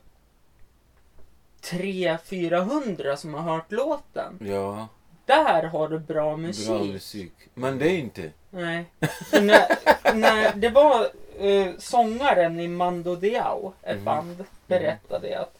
300-400 1.63 3.17
som 3.17 3.35
har 3.35 3.43
hört 3.43 3.73
låten. 3.73 4.39
Ja, 4.41 4.89
Där 5.27 5.63
har 5.63 5.89
du 5.89 5.99
bra 5.99 6.37
musik. 6.37 6.69
bra 6.69 6.85
musik. 6.85 7.33
Men 7.55 7.79
det 7.79 7.91
är 7.91 7.99
inte. 7.99 8.31
Nej. 8.51 8.85
När, 9.33 9.67
när 10.15 10.55
det 10.55 10.69
var 10.69 11.09
eh, 11.39 11.67
sångaren 11.79 12.61
i 12.61 12.69
Mando 12.69 13.17
Diao, 13.17 13.73
ett 13.83 13.97
Mhm. 13.97 14.05
band, 14.05 14.45
berättade 14.67 15.39
att 15.41 15.57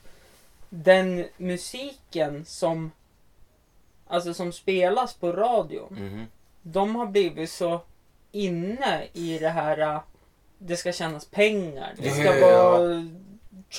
den 0.69 1.25
musiken 1.37 2.45
som 2.45 2.91
alltså 4.07 4.35
som 4.35 4.53
spelas 4.53 5.15
på 5.15 5.33
radion, 5.33 5.89
Mhm. 5.99 6.27
de 6.63 6.97
har 6.97 7.07
blivit 7.07 7.51
så 7.51 7.81
inne 8.33 9.03
i 9.13 9.39
det 9.39 9.49
här 9.49 9.79
äh, 9.79 10.01
det 10.59 10.77
ska 10.77 10.93
tjänas 10.93 11.25
pengar. 11.25 11.95
Det 11.99 12.11
ska 12.11 12.41
vara 12.41 13.09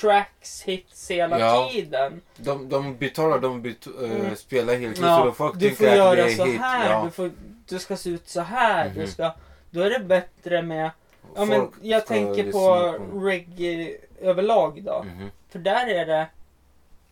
tracks, 0.00 0.62
hits 0.62 1.10
hela 1.10 1.38
Ja. 1.40 1.68
tiden. 1.72 2.20
De, 2.36 2.68
de 2.68 2.96
betalar, 2.96 3.38
de 3.38 3.62
bet, 3.62 3.86
äh, 3.86 3.92
Mm. 4.10 4.36
spelar 4.36 4.74
hela 4.74 4.94
tiden 4.94 4.96
så 4.96 5.26
Ja, 5.26 5.32
folk 5.32 5.58
du 5.58 5.70
får 5.74 5.84
att 5.84 5.90
det 5.90 5.96
göra 5.96 6.28
så 6.28 6.44
hit. 6.44 6.60
här, 6.60 6.90
Ja. 6.90 7.04
du, 7.04 7.10
får, 7.10 7.30
du 7.68 7.78
ska 7.78 7.96
se 7.96 8.10
ut 8.10 8.28
så 8.28 8.40
här. 8.40 8.88
Du 8.88 8.98
Mhm. 9.00 9.08
ska, 9.08 9.32
då 9.70 9.80
är 9.80 9.90
det 9.90 9.98
bättre 10.04 10.62
med 10.62 10.90
Ja, 11.36 11.44
men 11.44 11.68
jag 11.82 12.06
tänker 12.06 12.44
lyssna 12.44 12.60
på 12.60 12.98
reggae 13.20 13.96
överlag 14.20 14.82
då. 14.84 15.02
Mhm. 15.04 15.30
För 15.50 15.58
där 15.58 15.86
är 15.86 16.06
det 16.06 16.26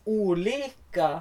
olika 0.04 1.20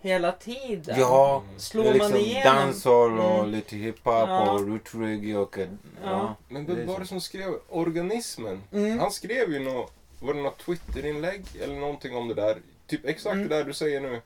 hela 0.00 0.32
tiden. 0.32 0.96
Ja, 1.00 1.42
Slår 1.56 1.82
det 1.82 1.88
är 1.88 1.98
man 1.98 2.10
liksom 2.10 2.18
igenom... 2.20 2.56
dancehall 2.56 3.18
och 3.18 3.38
Mm. 3.38 3.50
lite 3.50 3.76
hiphop 3.76 4.02
Ja. 4.28 4.50
och 4.50 4.60
root 4.68 4.90
reggae 4.94 5.36
och... 5.36 5.58
Ja. 5.58 5.64
Ja. 6.04 6.34
Men 6.48 6.66
Det 6.66 6.74
vem 6.74 6.86
var 6.86 6.94
så. 6.94 7.00
det 7.00 7.06
som 7.06 7.20
skrev 7.20 7.54
organismen? 7.68 8.62
Mm. 8.72 8.98
Han 8.98 9.10
skrev 9.10 9.52
ju 9.52 9.58
något, 9.58 9.92
var 10.22 10.34
det 10.34 10.40
något 10.40 10.58
Twitterinlägg 10.58 11.44
eller 11.62 11.74
någonting 11.74 12.16
om 12.16 12.28
det 12.28 12.34
där? 12.34 12.58
Typ 12.86 13.06
exakt 13.06 13.34
Mm. 13.34 13.48
det 13.48 13.54
där 13.56 13.64
du 13.64 13.72
säger 13.72 14.00
nu. 14.00 14.20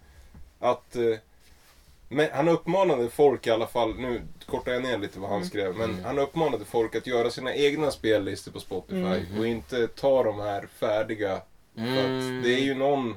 Att 0.59 0.97
eh, 0.97 1.17
men 2.09 2.29
han 2.33 2.49
uppmanade 2.49 3.11
folk 3.11 3.47
i 3.47 3.51
alla 3.51 3.67
fall, 3.67 3.95
nu 3.99 4.23
kortar 4.47 4.73
jag 4.73 4.83
ner 4.83 4.99
lite 4.99 5.19
vad 5.19 5.29
han 5.31 5.37
Mm. 5.39 5.49
skrev, 5.49 5.77
men 5.77 5.91
Mm. 5.91 6.05
han 6.05 6.19
uppmanade 6.19 6.65
folk 6.65 6.95
att 6.95 7.07
göra 7.07 7.31
sina 7.31 7.55
egna 7.55 7.91
spellistor 7.91 8.53
på 8.53 8.61
Spotify 8.61 8.97
Mm. 8.99 9.39
och 9.39 9.47
inte 9.47 9.87
ta 9.89 10.23
de 10.23 10.41
här 10.41 10.67
färdiga. 10.67 11.41
För 11.75 11.81
Mm. 11.83 12.39
att 12.39 12.45
det 12.45 12.55
är 12.55 12.61
ju 12.65 12.75
någon 12.75 13.15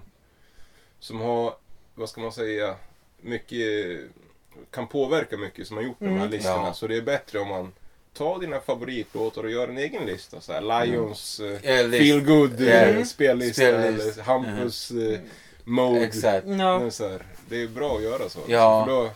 som 0.99 1.19
har, 1.21 1.53
vad 1.95 2.09
ska 2.09 2.21
man 2.21 2.31
säga, 2.31 2.75
mycket, 3.21 3.99
kan 4.71 4.87
påverka 4.87 5.37
mycket 5.37 5.67
som 5.67 5.77
har 5.77 5.83
gjort 5.83 5.99
de 5.99 6.05
här 6.05 6.15
Mm. 6.15 6.29
listorna. 6.29 6.63
Ja. 6.67 6.73
Så 6.73 6.87
det 6.87 6.97
är 6.97 7.01
bättre 7.01 7.39
om 7.39 7.47
man 7.47 7.71
tar 8.13 8.39
dina 8.39 8.59
favoritlåtar 8.59 9.43
och 9.43 9.51
gör 9.51 9.67
en 9.67 9.77
egen 9.77 10.05
lista. 10.05 10.41
Så 10.41 10.53
här, 10.53 10.85
Lions, 10.85 11.39
eh, 11.39 11.71
Ja, 11.75 11.81
list. 11.81 12.03
Feel 12.03 12.21
Good 12.21 12.61
Mm. 12.61 12.97
eh, 12.97 13.03
spellista 13.03 13.61
Spellist. 13.61 14.17
eller 14.17 14.23
Hampus 14.23 14.91
eh, 14.91 15.19
Mode. 15.63 16.01
Exakt. 16.05 16.45
Men 16.47 16.91
så 16.91 17.09
här, 17.09 17.21
det 17.49 17.61
är 17.61 17.67
bra 17.67 17.95
att 17.95 18.03
göra 18.03 18.29
så. 18.29 18.39
Ja. 18.47 18.85
För 18.85 18.91
då, 18.93 19.09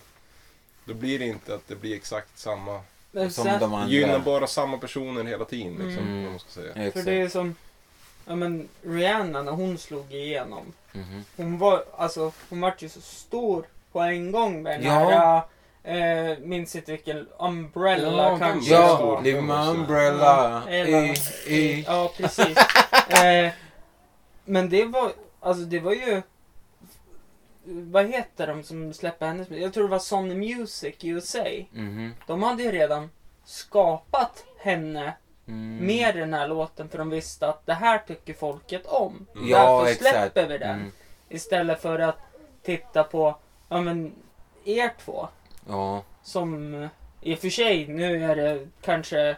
då 0.86 0.94
blir 0.94 1.20
det 1.20 1.26
inte 1.26 1.56
att 1.56 1.68
det 1.68 1.76
blir 1.76 1.96
exakt 1.96 2.40
samma 2.40 2.82
Men 3.12 3.32
som 3.32 3.46
de 3.60 3.74
andra. 3.74 3.88
Gynnar 3.90 4.20
bara 4.20 4.48
samma 4.48 4.78
personer 4.78 5.24
hela 5.24 5.46
tiden 5.46 5.72
liksom. 5.74 6.08
Mm. 6.08 6.24
Man 6.32 6.40
ska 6.40 6.50
säga. 6.50 6.74
för 6.74 6.82
Exakt. 6.82 7.06
det 7.06 7.14
är 7.22 7.30
som, 7.30 7.56
ja 8.28 8.36
men 8.36 8.68
Rihanna 8.84 9.42
när 9.42 9.52
hon 9.52 9.78
slog 9.78 10.14
igenom. 10.14 10.74
Mhm. 10.94 11.24
Hon 11.36 11.58
var, 11.60 11.84
alltså 11.98 12.32
hon 12.50 12.62
vart 12.62 12.82
ju 12.82 12.90
så 12.90 13.02
stor 13.02 13.66
på 13.92 14.00
en 14.00 14.32
gång 14.32 14.64
med 14.64 14.80
den 14.82 14.88
Ja. 14.88 14.94
här, 15.10 15.42
eh, 15.84 16.38
minns 16.40 16.76
inte 16.76 16.92
vilken, 16.92 17.28
Umbrella 17.40 18.24
Ja, 18.32 18.38
kanske. 18.38 18.74
Ja. 18.74 19.22
Live 19.24 19.42
måste- 19.42 19.72
Umbrella. 19.80 20.64
Eva. 20.70 20.98
I, 21.00 21.14
i. 21.48 21.84
Ja, 21.88 22.12
precis. 22.18 22.58
eh, 23.24 23.52
men 24.46 24.70
det 24.70 24.86
var, 24.86 25.12
alltså 25.40 25.64
det 25.64 25.80
var 25.80 25.92
ju... 25.94 26.22
Vad 27.66 28.06
heter 28.06 28.48
de 28.48 28.64
som 28.64 28.94
släpper 28.94 29.28
hennes 29.28 29.50
musik? 29.50 29.64
Jag 29.66 29.74
tror 29.74 29.84
det 29.84 29.90
var 29.90 30.00
Sony 30.00 30.36
Music 30.56 30.96
USA. 31.02 31.46
Mhm. 31.72 32.14
De 32.28 32.44
hade 32.44 32.64
ju 32.64 32.72
redan 32.72 33.10
skapat 33.46 34.44
henne 34.60 35.14
Mm. 35.48 35.86
med 35.86 36.16
den 36.16 36.34
här 36.34 36.48
låten 36.48 36.90
för 36.90 36.98
de 36.98 37.10
visste 37.10 37.48
att 37.48 37.66
det 37.66 37.74
här 37.74 37.98
tycker 38.08 38.34
folket 38.34 38.86
om. 38.86 39.26
Ja, 39.46 39.78
Därför 39.80 39.92
exakt. 39.92 40.10
släpper 40.16 40.48
vi 40.48 40.58
den. 40.58 40.70
Mm. 40.80 40.92
Istället 41.30 41.82
för 41.82 42.00
att 42.00 42.18
titta 42.64 43.04
på, 43.04 43.36
ja 43.70 43.82
men, 43.82 44.14
er 44.66 44.92
två. 45.06 45.28
Ja. 45.68 46.04
Som 46.24 46.74
eh, 46.84 46.90
i 47.22 47.36
och 47.36 47.40
för 47.40 47.50
sig, 47.50 47.88
nu 47.88 48.24
är 48.24 48.36
det 48.36 48.68
kanske 48.82 49.36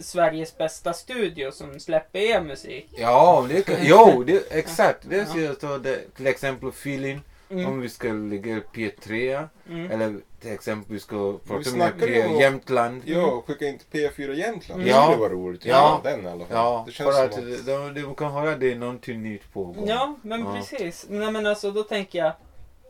Sveriges 0.00 0.58
bästa 0.58 0.92
studio 0.92 1.50
som 1.52 1.80
släpper 1.80 2.18
er 2.18 2.40
musik. 2.40 2.88
Ja, 2.98 3.46
det 3.48 3.62
kan, 3.62 3.76
jo, 3.82 4.22
det, 4.26 4.52
exakt. 4.52 4.98
Det 5.10 5.26
ser 5.26 5.44
jag 5.44 5.60
så. 5.60 5.78
Det, 5.78 6.14
till 6.16 6.26
exempel 6.26 6.68
feeling. 6.68 7.20
Mm. 7.50 7.66
Om 7.66 7.80
vi 7.80 7.88
ska 7.88 8.08
ligga 8.12 8.60
P3. 8.74 9.48
Mm. 9.68 9.90
Eller 9.90 10.16
till 10.40 10.52
exempel 10.52 10.92
vi 10.92 11.00
ska 11.00 11.32
prata 11.38 11.54
med 11.54 11.66
snackade 11.66 12.06
ju 12.06 12.22
P, 12.22 12.28
om- 12.28 12.40
Jämtland. 12.40 13.02
Ja, 13.04 13.42
skicka 13.46 13.66
in 13.66 13.78
till 13.78 14.08
P4 14.10 14.34
Jämtland. 14.34 14.82
Det 14.84 14.88
Ja. 14.90 15.02
skulle 15.04 15.18
vara 15.20 15.32
roligt. 15.32 15.64
Ja. 15.64 16.00
Ja. 16.04 16.10
Den 16.10 16.24
i 16.26 16.28
alla 16.28 16.44
fall. 16.44 16.56
Ja, 16.56 16.82
det 16.86 16.92
känns 16.92 17.16
för 17.16 17.24
att 17.24 17.38
att... 17.38 17.66
de, 17.66 17.94
de 18.02 18.14
kan 18.14 18.32
höra 18.32 18.56
det 18.56 18.72
är 18.72 18.76
någonting 18.76 19.22
nytt 19.22 19.52
på 19.52 19.64
gång. 19.64 19.88
Ja, 19.88 20.16
men 20.22 20.40
Ja. 20.40 20.54
precis. 20.56 21.06
Nej 21.08 21.32
men 21.32 21.46
alltså 21.46 21.70
då 21.70 21.82
tänker 21.82 22.18
jag 22.18 22.32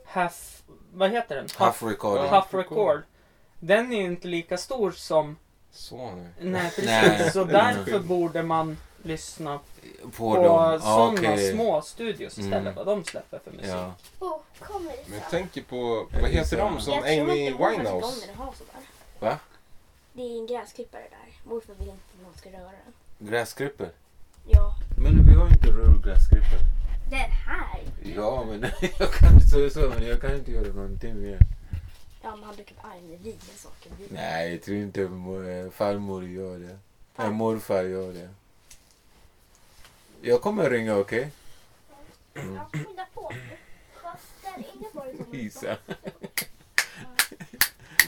Half, 0.04 0.57
vad 0.98 1.10
heter 1.10 1.36
den? 1.36 1.48
Half 1.56 1.82
record. 1.82 2.18
Huff 2.20 2.54
Record. 2.54 3.02
Den 3.60 3.92
är 3.92 3.96
ju 3.96 4.04
inte 4.04 4.28
lika 4.28 4.58
stor 4.58 4.90
som, 4.90 5.36
Så 5.70 6.10
nu. 6.10 6.28
nej 6.40 6.62
precis. 6.62 6.84
Nej. 6.84 7.30
Så 7.32 7.44
därför 7.44 7.98
borde 7.98 8.42
man 8.42 8.76
lyssna 9.02 9.60
På, 10.02 10.10
på, 10.10 10.34
dem. 10.34 10.44
Ja, 10.44 10.80
sådana 10.80 11.12
okej. 11.12 11.52
små 11.52 11.82
studios 11.82 12.38
istället. 12.38 12.60
Mm. 12.60 12.74
Vad 12.74 12.86
de 12.86 13.04
släpper 13.04 13.38
för 13.38 13.50
musik. 13.50 13.66
Ja. 13.68 13.94
Oh, 14.18 14.40
Men 15.06 15.18
jag 15.18 15.30
tänker 15.30 15.62
på, 15.62 16.06
vad 16.20 16.30
heter 16.30 16.56
de 16.56 16.80
som 16.80 16.98
Amy 16.98 17.50
Winehouse? 17.50 18.24
Va? 19.20 19.38
Det 20.12 20.22
är 20.22 20.38
en 20.38 20.46
gräsklippare 20.46 21.02
där. 21.10 21.50
Morfar 21.50 21.74
vill 21.78 21.88
inte 21.88 22.02
att 22.18 22.22
någon 22.26 22.34
ska 22.36 22.48
röra 22.50 22.70
den. 23.18 23.28
Gräsklippare. 23.28 23.90
Ja. 24.46 24.74
Men 25.02 25.26
vi 25.26 25.34
har 25.34 25.48
inte 25.48 25.66
rullgräsklippare. 25.66 26.60
Den 27.10 27.18
här! 27.30 27.80
Ja, 28.02 28.44
men 28.44 28.60
jag 28.98 29.12
kan 29.12 29.34
inte 29.34 29.46
säga 29.46 29.70
så, 29.70 29.80
men 29.88 30.06
jag 30.06 30.20
kan 30.20 30.34
inte 30.34 30.50
göra 30.52 30.72
någonting 30.72 31.22
mer. 31.22 31.38
Ja, 32.22 32.36
men 32.36 32.44
han 32.44 32.54
brukar 32.54 32.74
vara 32.82 32.92
arg 32.92 33.00
när 33.02 33.16
vi 33.18 33.30
gör 33.30 33.56
saker. 33.56 33.90
Vi- 33.98 34.06
Nej, 34.14 34.52
jag 34.52 34.62
tror 34.62 34.76
inte 34.76 35.00
mo- 35.00 35.70
farmor 35.70 36.24
gör 36.28 36.58
det. 36.58 36.78
Nej, 37.16 37.30
morfar 37.30 37.82
gör 37.84 38.12
det. 38.12 38.28
Jag 40.20 40.40
kommer 40.42 40.70
ringa, 40.70 40.96
okej? 40.96 41.30
Ja, 42.34 42.68
skynda 42.72 43.06
på. 43.14 43.32
Fast 44.02 44.24
där 44.42 44.58
inne 44.74 44.86
var 44.92 45.06
det 45.06 45.16
som 45.16 45.34
en 45.34 45.40
Isa. 45.40 45.76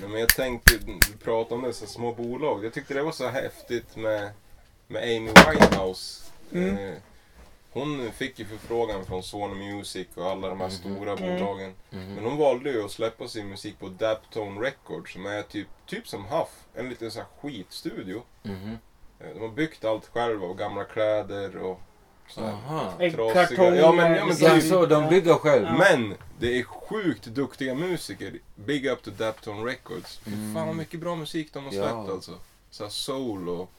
Nej, 0.01 0.09
men 0.09 0.21
jag 0.21 0.29
tänkte 0.29 0.79
du 0.79 0.99
pratade 1.25 1.55
om 1.55 1.63
dessa 1.63 1.87
små 1.87 2.13
bolag. 2.15 2.65
Jag 2.65 2.73
tyckte 2.73 2.95
det 2.95 3.03
var 3.03 3.13
så 3.13 3.29
häftigt 3.29 3.97
med, 3.97 4.31
med 4.87 5.03
Amy 5.03 5.31
Winehouse. 5.33 6.25
Mm. 6.53 6.77
Eh, 6.79 6.95
hon 7.73 8.13
fick 8.13 8.39
ju 8.39 8.45
förfrågan 8.45 9.05
från 9.05 9.23
Sony 9.23 9.73
Music 9.73 10.09
och 10.15 10.25
alla 10.31 10.49
de 10.49 10.61
här 10.61 10.69
Mhm. 10.69 10.77
stora 10.77 11.13
Mm. 11.13 11.39
bolagen. 11.39 11.75
Mhm. 11.91 12.15
Men 12.15 12.25
hon 12.25 12.37
valde 12.37 12.71
ju 12.71 12.85
att 12.85 12.91
släppa 12.91 13.29
sin 13.29 13.49
musik 13.49 13.79
på 13.79 13.89
Daptone 13.89 14.61
Records 14.61 15.13
som 15.13 15.27
är 15.27 15.43
typ, 15.43 15.69
typ 15.87 16.09
som 16.09 16.25
Huff. 16.25 16.49
En 16.75 16.89
liten 16.89 17.11
sån 17.11 17.23
här 17.23 17.29
skitstudio. 17.51 18.23
Eh, 18.45 18.51
De 19.35 19.41
har 19.41 19.49
byggt 19.49 19.85
allt 19.85 20.07
själva 20.07 20.47
och 20.47 20.59
gamla 20.59 20.85
kläder 20.85 21.57
och 21.57 21.81
så 22.29 22.41
här. 22.41 22.53
Aha. 22.53 22.93
Äggkartonger. 22.99 23.73
Ja, 23.75 23.93
men- 23.93 24.13
ja, 24.15 24.25
men. 24.27 24.37
Ja, 24.41 24.61
så 24.61 24.87
de 24.87 25.09
bygger 25.09 25.35
själv? 25.35 25.65
Ja. 25.67 25.77
Men 25.79 26.15
det 26.39 26.59
är 26.59 26.63
sjukt 26.63 27.25
duktiga 27.25 27.75
musiker. 27.75 28.39
Big 28.55 28.87
up 28.87 29.03
to 29.03 29.11
Daptone 29.11 29.71
Records. 29.71 30.21
Mm. 30.27 30.55
Fan 30.55 30.67
vad 30.67 30.77
mycket 30.77 31.01
bra 31.01 31.17
musik 31.17 31.53
de 31.53 31.65
har 31.65 31.73
Ja. 31.73 31.83
släppt 31.83 32.11
alltså. 32.11 32.33
Så 32.71 32.83
här 32.85 32.91
soul 32.91 33.49
och 33.49 33.71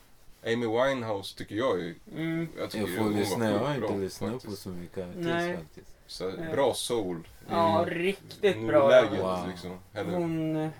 Amy 0.46 0.66
Winehouse 0.66 1.38
tycker 1.38 1.54
jag 1.54 1.80
är... 1.80 1.94
Mm. 2.16 2.48
Jag, 2.58 2.70
tycker 2.70 2.86
Jag 2.88 2.96
får 2.98 3.10
lyssna, 3.10 3.50
jag 3.50 3.58
har 3.58 3.74
inte 3.74 3.96
lyssnat 3.96 4.44
på 4.44 4.50
så 4.50 4.68
mycket 4.68 5.06
Nej. 5.16 5.50
artist 5.50 5.62
faktiskt. 5.62 5.94
Så 6.06 6.30
här, 6.30 6.52
bra 6.52 6.74
soul. 6.74 7.28
Ja, 7.50 7.82
Mm. 7.82 7.94
riktigt 7.94 8.66
bra. 8.66 8.84
Nuläget 8.84 9.20
Wow. 9.24 9.48
liksom. 9.48 9.78
Eller, 9.94 10.12
Hon 10.12 10.56
eh, 10.56 10.70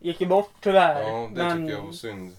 gick 0.00 0.20
ju 0.20 0.26
bort 0.26 0.50
tyvärr. 0.60 1.02
ja, 1.02 1.30
det 1.34 1.42
men, 1.44 1.62
tycker 1.66 1.78
jag 1.78 1.86
var 1.86 1.92
synd. 1.92 2.32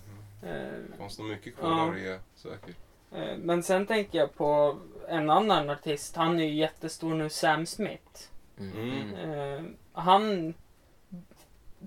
eh, 0.44 0.50
Det 0.50 0.98
fanns 0.98 1.20
nog 1.20 1.28
mycket 1.28 1.56
kvar 1.58 1.96
Ja. 1.98 2.10
där 2.12 2.20
säkert. 2.36 2.76
eh, 3.12 3.38
men 3.38 3.64
sen 3.64 3.86
tänker 3.86 4.18
jag 4.20 4.36
på 4.36 4.78
en 5.10 5.30
annan 5.30 5.70
artist. 5.70 6.16
Han 6.16 6.40
är 6.40 6.44
ju 6.44 6.54
jättestor 6.56 7.14
nu, 7.16 7.30
Sam 7.30 7.66
Smith. 7.66 8.22
Mm. 8.60 9.14
Eh, 9.16 9.62
han 9.94 10.54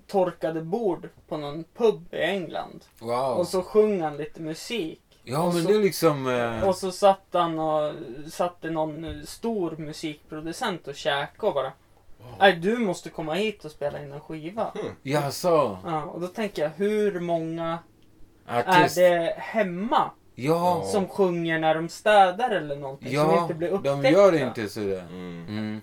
torkade 0.07 0.61
bord 0.61 1.09
på 1.27 1.37
någon 1.37 1.63
pub 1.77 2.13
i 2.13 2.17
England. 2.21 2.85
Wow. 2.99 3.37
Och 3.37 3.47
så 3.47 3.61
sjöng 3.61 4.01
han 4.01 4.17
lite 4.17 4.41
musik. 4.41 5.01
ja, 5.23 5.41
och 5.47 5.53
men 5.53 5.63
så- 5.63 5.69
det 5.69 5.75
är 5.75 5.79
liksom... 5.81 6.27
eh, 6.27 6.67
Och 6.67 6.75
så 6.75 6.91
satt 6.91 7.25
han 7.31 7.59
och 7.59 7.93
satte 8.31 8.69
någon 8.69 9.21
stor 9.25 9.75
musikproducent 9.77 10.87
och 10.87 10.95
käkade 10.95 11.47
och 11.47 11.53
bara 11.53 11.71
Nej, 12.39 12.55
du 12.55 12.77
måste 12.77 13.09
komma 13.09 13.33
hit 13.33 13.65
och 13.65 13.71
spela 13.71 14.03
in 14.03 14.11
en 14.11 14.19
skiva. 14.19 14.73
Ja, 15.03 15.31
så. 15.31 15.77
Ja, 15.85 16.03
och 16.03 16.21
då 16.21 16.27
tänker 16.27 16.61
jag, 16.61 16.69
hur 16.75 17.19
många 17.19 17.79
Artist. 18.47 18.97
är 18.97 19.19
det 19.19 19.33
hemma 19.37 20.11
Ja. 20.35 20.83
som 20.85 21.07
sjunger 21.07 21.59
när 21.59 21.75
de 21.75 21.89
städar 21.89 22.49
eller 22.49 22.75
någonting? 22.75 23.07
som 23.07 23.15
Ja, 23.15 23.41
inte 23.41 23.53
blir 23.53 23.67
de 23.69 23.75
upptäckta? 23.75 24.09
gör 24.09 24.33
inte 24.47 24.69
sådär. 24.69 24.99
Mm. 25.09 25.45
Mm. 25.49 25.81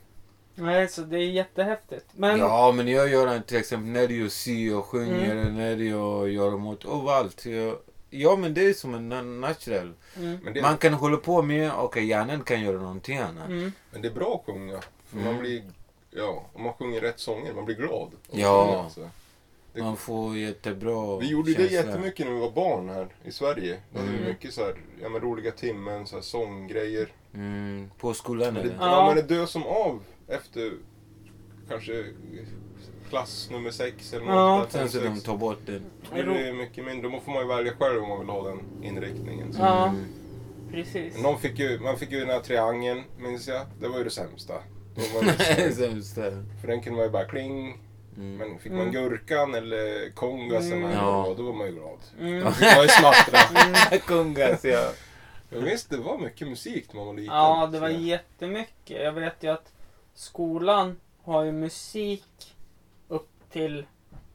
Nej, 0.54 0.88
så 0.88 1.00
det 1.00 1.16
är 1.16 1.20
jättehäftigt. 1.30 2.06
Men, 2.12 2.38
Ja, 2.38 2.72
men 2.72 2.88
jag 2.88 3.08
gör 3.10 3.38
till 3.40 3.56
exempel 3.56 3.88
när 3.90 4.08
jag 4.20 4.32
syr 4.32 4.74
och 4.74 4.84
sjunger, 4.86 5.36
Mm. 5.36 5.56
när 5.56 5.76
jag 5.76 6.28
gör 6.30 6.50
mot 6.50 6.84
överallt. 6.84 7.46
Jag, 7.46 7.76
ja, 8.10 8.36
men 8.36 8.54
det 8.54 8.66
är 8.66 8.72
som 8.72 8.94
en 8.94 9.12
na- 9.12 9.40
natural. 9.40 9.92
mm, 10.16 10.38
det, 10.54 10.62
Man 10.62 10.76
kan 10.76 10.94
hålla 10.94 11.16
på 11.16 11.42
med, 11.42 11.72
okej, 11.76 12.04
hjärnan 12.06 12.42
kan 12.42 12.60
göra 12.60 12.78
någonting 12.78 13.18
annat. 13.18 13.48
mm, 13.48 13.72
men 13.92 14.02
det 14.02 14.08
är 14.08 14.12
bra 14.12 14.34
att 14.34 14.54
sjunga. 14.54 14.80
För 15.06 15.16
Mm. 15.18 15.32
man 15.32 15.40
blir... 15.42 15.62
Ja, 16.10 16.44
om 16.52 16.62
man 16.62 16.72
sjunger 16.72 17.00
rätt 17.00 17.20
sånger, 17.20 17.52
man 17.54 17.64
blir 17.64 17.76
glad. 17.76 18.10
Ja. 18.30 18.66
sjunga, 18.66 18.90
så. 18.90 19.00
Det- 19.72 19.82
Man 19.82 19.96
får 19.96 20.36
jättebra 20.36 21.16
Vi 21.18 21.26
gjorde 21.26 21.50
det 21.54 21.58
känsla. 21.58 21.76
jättemycket 21.76 22.26
när 22.26 22.32
vi 22.34 22.40
var 22.40 22.50
barn 22.50 22.88
här 22.88 23.08
i 23.24 23.32
Sverige. 23.32 23.76
Hade 23.94 24.06
vi 24.08 24.16
Mm. 24.16 24.28
mycket 24.28 24.54
så 24.54 24.60
här, 24.64 24.74
ja, 25.02 25.08
men 25.08 25.20
roliga 25.20 25.50
timmen, 25.50 26.06
så 26.06 26.14
här 26.16 26.22
sånggrejer. 26.22 27.08
Mm, 27.34 27.90
på 27.98 28.14
skolan 28.14 28.54
det, 28.54 28.60
eller? 28.60 28.74
Ja. 28.80 28.86
ja. 28.86 29.06
men 29.06 29.16
det 29.16 29.34
dös 29.34 29.50
som 29.50 29.62
av 29.66 30.00
efter 30.28 30.72
kanske 31.68 32.04
klass 33.10 33.48
nummer 33.50 33.70
sex 33.70 34.12
eller 34.12 34.24
något 34.26 34.34
Ja. 34.34 34.58
sånt 34.60 34.72
där, 34.72 34.80
Sen 34.80 34.88
så 35.02 35.08
de 35.08 35.20
tar 35.20 35.36
bort 35.36 35.58
den. 35.66 35.82
Då 36.10 36.14
blir 36.14 36.44
det 36.44 36.52
mycket 36.52 36.84
mindre. 36.84 37.10
Då 37.10 37.20
får 37.20 37.32
man 37.32 37.42
ju 37.42 37.48
välja 37.48 37.72
själv 37.78 38.02
om 38.02 38.08
man 38.08 38.18
vill 38.20 38.28
ha 38.28 38.48
den 38.48 38.60
inriktningen. 38.82 39.52
Så. 39.52 39.60
Ja. 39.60 39.88
Mm. 39.88 40.04
precis. 40.70 41.22
Någon 41.22 41.38
fick 41.38 41.58
ju, 41.58 41.78
man 41.80 41.98
fick 41.98 42.10
ju 42.12 42.20
den 42.20 42.28
här 42.28 42.40
triangeln, 42.40 43.02
minns 43.18 43.48
jag. 43.48 43.66
Det 43.80 43.88
var 43.88 43.98
ju 43.98 44.04
det 44.04 44.10
sämsta. 44.10 44.54
Då 44.94 45.02
var 45.14 45.22
det 45.22 45.72
Sämsta. 45.74 46.22
för 46.60 46.66
den 46.68 46.80
kunde 46.80 46.96
man 46.96 47.06
ju 47.06 47.10
bara 47.12 47.24
kling. 47.24 47.78
Mm. 48.16 48.36
Men 48.36 48.58
fick 48.58 48.72
Mm. 48.72 48.84
man 48.84 48.92
gurkan 48.92 49.54
eller 49.54 50.10
kongasen, 50.14 50.72
Mm. 50.72 50.84
eller 50.84 50.94
Ja. 50.94 51.06
det 51.22 51.28
var, 51.28 51.34
då 51.34 51.42
var 51.42 51.52
man 51.52 51.66
ju 51.66 51.72
glad. 51.72 51.98
Mm. 52.20 52.44
Då 52.44 52.50
fick 52.50 52.74
man 52.76 52.82
ju 52.82 52.88
smattra. 52.88 53.98
Kungas, 54.06 54.64
ja. 54.64 54.90
Jag 55.50 55.60
visst, 55.60 55.90
det 55.90 55.96
var 55.96 56.18
mycket 56.18 56.48
musik 56.48 56.84
när 56.88 56.96
man 56.96 57.06
var 57.06 57.14
liten. 57.14 57.34
Ja, 57.36 57.68
det 57.72 57.80
var 57.80 57.88
jättemycket. 57.88 59.02
Jag 59.02 59.12
vet 59.12 59.42
ju 59.44 59.48
att 59.52 59.72
skolan 60.14 61.00
har 61.22 61.42
ju 61.44 61.52
musik 61.52 62.54
upp 63.08 63.28
till 63.50 63.86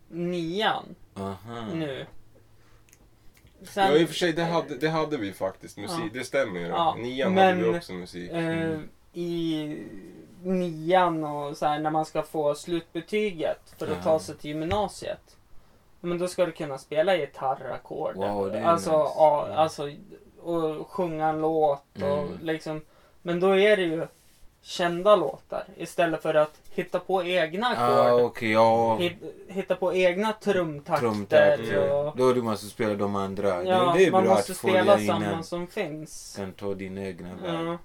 nian 0.09 0.95
Aha. 1.13 1.65
nu. 1.73 2.05
Ja, 3.59 3.65
Sen, 3.67 3.95
i 3.97 4.03
och 4.03 4.07
för 4.07 4.15
sig, 4.15 4.33
det 4.33 4.43
hade, 4.43 4.75
det 4.77 4.89
hade 4.89 5.17
vi 5.17 5.33
faktiskt. 5.33 5.77
Musik, 5.77 5.99
Ja. 5.99 6.09
det 6.13 6.23
stämmer 6.23 6.59
ju. 6.59 6.67
Ja, 6.67 6.95
Nian 6.99 7.33
men, 7.33 7.57
hade 7.57 7.71
vi 7.71 7.77
också 7.79 7.93
musik. 7.93 8.31
eh, 8.31 8.79
i 9.13 9.77
nian 10.43 11.23
och 11.23 11.57
så 11.57 11.65
här 11.65 11.79
när 11.79 11.89
man 11.91 12.05
ska 12.05 12.21
få 12.23 12.55
slutbetyget 12.55 13.75
för 13.77 13.85
att 13.87 13.91
Aha. 13.93 14.03
ta 14.03 14.19
sig 14.19 14.37
till 14.37 14.49
gymnasiet. 14.49 15.37
Men 15.99 16.17
då 16.17 16.27
ska 16.27 16.45
du 16.45 16.51
kunna 16.51 16.77
spela 16.77 17.17
gitarrackord. 17.17 18.15
Wow, 18.15 18.55
alltså, 18.65 18.91
nice. 18.91 19.11
ja, 19.15 19.45
Mm. 19.45 19.57
alltså, 19.57 19.91
och 20.41 20.87
sjunga 20.91 21.27
en 21.29 21.41
låt 21.41 21.83
och 21.95 22.01
Mm. 22.23 22.37
liksom. 22.41 22.81
Men 23.21 23.39
då 23.39 23.59
är 23.59 23.77
det 23.77 23.83
ju 23.83 24.07
kända 24.61 25.15
låtar 25.15 25.63
istället 25.77 26.21
för 26.21 26.33
att 26.33 26.59
hitta 26.71 26.99
på 26.99 27.23
egna 27.23 27.67
Ah, 27.77 28.03
ackord. 28.03 28.21
okej, 28.21 28.51
ja. 28.51 28.97
Hit- 28.97 29.23
Hitta 29.47 29.75
på 29.75 29.93
egna 29.95 30.33
trumtakter. 30.33 30.99
Trumtakter. 31.01 31.93
Och, 31.93 32.17
Då 32.17 32.33
du 32.33 32.41
måste 32.41 32.65
spela 32.65 32.93
de 32.95 33.15
andra. 33.15 33.63
ja, 33.63 33.93
det, 33.93 33.99
det 33.99 34.05
är 34.05 34.11
man 34.11 34.23
bra 34.23 34.33
måste 34.33 34.51
att 34.51 34.57
spela 34.57 34.99
samma 34.99 35.43
som 35.43 35.67
finns. 35.67 36.33
Kan 36.37 36.53
ta 36.53 36.73
dina 36.73 37.01
egna. 37.05 37.29
Ja. 37.45 37.77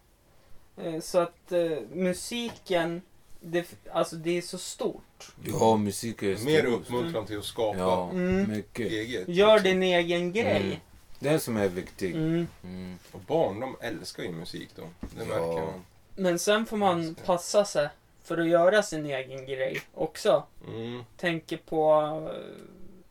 Eh, 0.84 1.00
Så 1.00 1.18
att 1.18 1.52
eh, 1.52 1.78
musiken, 1.92 3.02
det, 3.40 3.74
alltså 3.92 4.16
det 4.16 4.38
är 4.38 4.42
så 4.42 4.58
stort. 4.58 5.32
Ja, 5.44 5.76
musik 5.76 6.22
är 6.22 6.44
Mer 6.44 6.60
stort. 6.62 6.72
uppmuntran 6.80 7.26
till 7.26 7.38
att 7.38 7.44
skapa 7.44 7.78
Ja, 7.78 8.10
Mm. 8.12 8.50
mycket. 8.50 8.92
eget. 8.92 9.28
Gör 9.28 9.52
liksom. 9.54 9.70
din 9.70 9.82
egen 9.82 10.32
grej. 10.32 10.60
Mm. 10.66 10.76
Det 11.18 11.38
som 11.38 11.56
är 11.56 11.68
viktigt. 11.68 12.14
Mm. 12.14 12.46
Mm. 12.64 12.98
Och 13.12 13.20
barn, 13.20 13.60
de 13.60 13.76
älskar 13.80 14.22
ju 14.22 14.32
musik 14.32 14.68
då. 14.76 14.82
Det 15.00 15.06
Ja. 15.18 15.24
märker 15.24 15.62
man. 15.66 15.84
Men 16.16 16.38
sen 16.38 16.66
får 16.66 16.76
man 16.76 17.14
passa 17.14 17.64
sig 17.64 17.88
för 18.22 18.38
att 18.38 18.48
göra 18.48 18.82
sin 18.82 19.06
egen 19.06 19.46
grej 19.46 19.80
också. 19.94 20.42
Mm. 20.68 21.04
Tänker 21.16 21.56
på, 21.56 22.30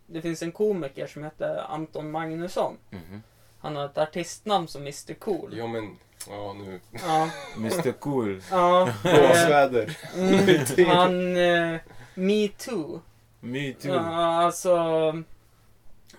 det 0.08 0.22
finns 0.22 0.42
en 0.42 0.52
komiker 0.52 1.08
som 1.08 1.24
heter 1.24 1.66
Anton 1.70 2.12
Magnusson. 2.12 2.78
Mhm. 2.90 3.24
Han 3.60 3.76
har 3.76 3.86
ett 3.86 3.98
artistnamn 3.98 4.68
som 4.68 4.82
Mr 4.82 5.14
Cool. 5.14 5.58
Ja 5.58 5.68
men, 5.68 5.98
ja 6.30 6.54
nu. 6.54 6.80
Ja. 6.92 7.30
Mr 7.58 7.92
Cool. 7.92 8.42
ja 8.52 8.94
Blåsväder. 9.04 9.98
mm, 10.16 10.88
han, 10.88 11.38
eh, 11.38 11.80
Me 12.14 12.48
Too. 12.48 13.02
Me 13.40 13.74
too. 13.74 13.94
Ja, 13.94 14.44
alltså, 14.44 14.78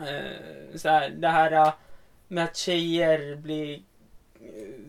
eh, 0.01 0.77
så 0.77 0.89
här, 0.89 1.09
det 1.11 1.29
här 1.29 1.53
eh, 1.53 1.73
med 2.29 2.45
att 2.45 2.57
tjejer 2.57 3.37
blir 3.37 3.83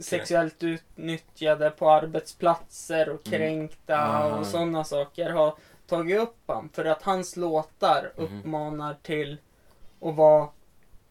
sexuellt 0.02 0.64
utnyttjade 0.64 1.70
på 1.70 1.90
arbetsplatser 1.92 3.10
och 3.10 3.28
Mm. 3.28 3.40
kränkta 3.40 3.98
Aha. 3.98 4.38
och 4.40 4.46
sådana 4.48 4.84
saker 4.84 5.30
har 5.30 5.56
tagit 5.88 6.20
upp 6.20 6.38
han 6.48 6.70
för 6.74 6.86
att 6.86 7.04
hans 7.04 7.36
låtar 7.36 8.12
Mhm. 8.18 8.40
uppmanar 8.40 8.96
till 9.04 9.38
att 10.02 10.16
vara 10.16 10.48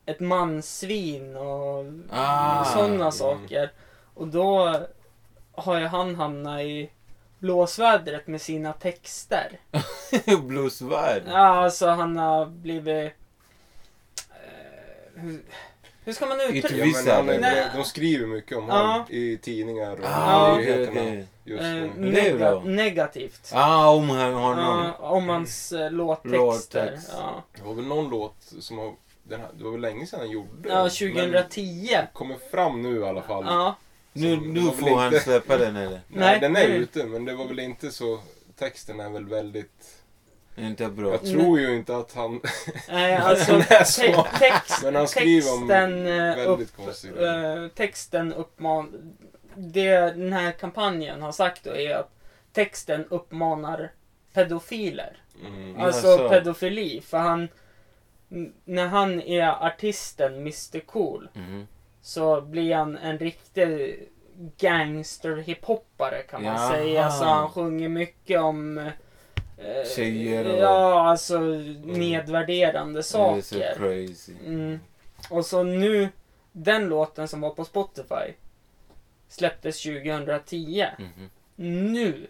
ett 0.07 0.21
mansvin 0.21 1.37
och 1.37 1.85
Ah. 2.11 2.65
sådana 2.65 2.95
Mm. 2.95 3.13
saker. 3.13 3.73
Och 4.15 4.29
då 4.29 4.81
har 5.53 5.79
ju 5.81 5.87
han 5.87 6.15
hamnat 6.15 6.61
i 6.61 6.91
blåsvädret 7.39 8.27
med 8.27 8.41
sina 8.43 8.73
texter. 8.73 9.61
Bluesvärld. 10.47 11.23
Ja, 11.27 11.39
alltså 11.65 11.87
han 11.89 12.17
har 12.17 12.47
blivit... 12.47 13.13
Eh, 14.31 15.21
hur, 15.23 15.43
hur 16.05 16.13
ska 16.13 16.27
man 16.27 16.41
uttrycka 16.41 16.69
Inte 16.69 16.79
Ja, 16.79 16.85
Vissa, 16.85 17.23
men 17.23 17.43
han 17.45 17.53
är, 17.53 17.71
de 17.77 17.85
skriver 17.85 18.27
mycket 18.27 18.59
om 18.59 18.65
honom 18.69 19.05
i 19.09 19.37
tidningar 19.39 19.93
och 19.93 19.99
Ah, 20.05 20.57
nyheterna. 20.57 21.01
är 21.01 21.27
nega- 21.97 22.39
bra. 22.39 22.63
negativt? 22.65 23.51
Ah, 23.55 23.89
om 23.91 24.11
han- 24.11 24.35
honom. 24.35 24.93
Ja, 25.01 25.09
om 25.09 25.29
hans 25.29 25.73
eh, 25.73 25.91
låttexter. 25.91 26.39
Låttext. 26.39 27.11
Ja. 27.13 27.43
Det 27.57 27.63
var 27.63 27.75
väl 27.75 27.85
någon 27.87 28.11
låt 28.11 28.37
som 28.61 28.79
har, 28.79 28.93
den 29.23 29.41
här, 29.41 29.49
det 29.59 29.65
var 29.65 29.71
väl 29.71 29.81
länge 29.81 30.07
sedan 30.07 30.21
han 30.21 30.31
gjorde 30.31 30.69
ja, 30.69 30.75
den, 30.83 30.91
2010. 30.91 31.89
Men 31.93 32.07
kommer 32.13 32.37
fram 32.51 32.83
nu 32.83 33.01
i 33.01 33.05
alla 33.05 33.23
fall. 33.23 33.45
Ja. 33.47 33.77
Nu, 34.13 34.37
nu 34.37 34.61
får 34.61 34.97
han 34.97 35.07
inte- 35.07 35.21
släppa 35.21 35.57
den 35.57 35.77
eller? 35.77 35.91
Nej, 35.91 36.01
Nej, 36.09 36.41
den 36.41 36.57
är 36.57 36.69
nu. 36.69 36.75
ute 36.75 37.05
men 37.05 37.25
det 37.25 37.35
var 37.35 37.45
väl 37.45 37.59
inte 37.59 37.91
så, 37.91 38.19
texten 38.59 39.01
är 39.01 39.11
väl 39.11 39.27
väldigt, 39.27 40.04
Inte 40.57 40.89
bra. 40.89 41.11
jag 41.11 41.21
tror 41.27 41.61
ju 41.61 41.77
inte 41.77 41.97
att 41.97 42.13
han, 42.15 42.41
Nej, 42.89 43.15
alltså 43.17 43.53
Den 43.53 43.61
är 43.69 43.85
så. 43.85 44.03
te- 44.03 44.39
text, 44.39 44.83
men 44.85 44.95
han 44.97 45.09
skriver 45.09 45.53
om 45.55 45.69
texten, 45.69 46.07
eh, 46.07 46.37
väldigt 46.37 46.47
upp, 46.71 46.77
konstiga 46.77 47.15
grejer. 47.15 47.63
eh, 47.63 47.69
texten 47.69 48.33
uppman... 48.33 49.15
Det 49.57 49.97
den 49.97 50.33
här 50.33 50.53
kampanjen 50.53 51.23
har 51.23 51.33
sagt 51.33 51.65
då 51.65 51.77
är 51.77 51.95
att 51.95 52.11
texten 52.53 53.05
uppmanar 53.11 53.93
pedofiler. 54.33 55.17
Mm. 55.47 55.81
Alltså 55.81 56.07
Jaså. 56.07 56.29
pedofili. 56.29 57.01
För 57.01 57.19
han... 57.19 57.49
När 58.65 58.87
han 58.87 59.21
är 59.23 59.67
artisten 59.67 60.35
Mr 60.35 60.81
Cool 60.81 61.29
Mhm. 61.35 61.67
så 62.03 62.41
blir 62.41 62.75
han 62.75 62.97
en 62.97 63.19
riktig 63.19 64.03
gangster 64.59 65.37
hiphoppare 65.37 66.23
kan 66.23 66.43
man 66.43 66.55
Jaha. 66.55 66.71
säga. 66.73 67.11
Så 67.11 67.25
han 67.25 67.49
sjunger 67.49 67.89
mycket 67.89 68.41
om 68.41 68.79
eh, 68.79 68.87
Tjejer 69.97 70.53
och- 70.53 70.59
Ja, 70.59 71.01
alltså 71.09 71.39
nedvärderande 71.85 72.93
Det 72.93 73.01
är 73.01 73.03
så 73.03 73.43
saker. 73.43 73.75
crazy. 73.75 74.33
Mm. 74.47 74.81
Och 75.31 75.47
så 75.47 75.63
nu, 75.63 76.09
den 76.53 76.89
låten 76.89 77.29
som 77.29 77.41
var 77.41 77.51
på 77.51 77.65
Spotify 77.65 78.33
släpptes 79.29 79.83
2010. 79.83 80.87
Mhm. 80.99 81.31
Nu 81.57 82.27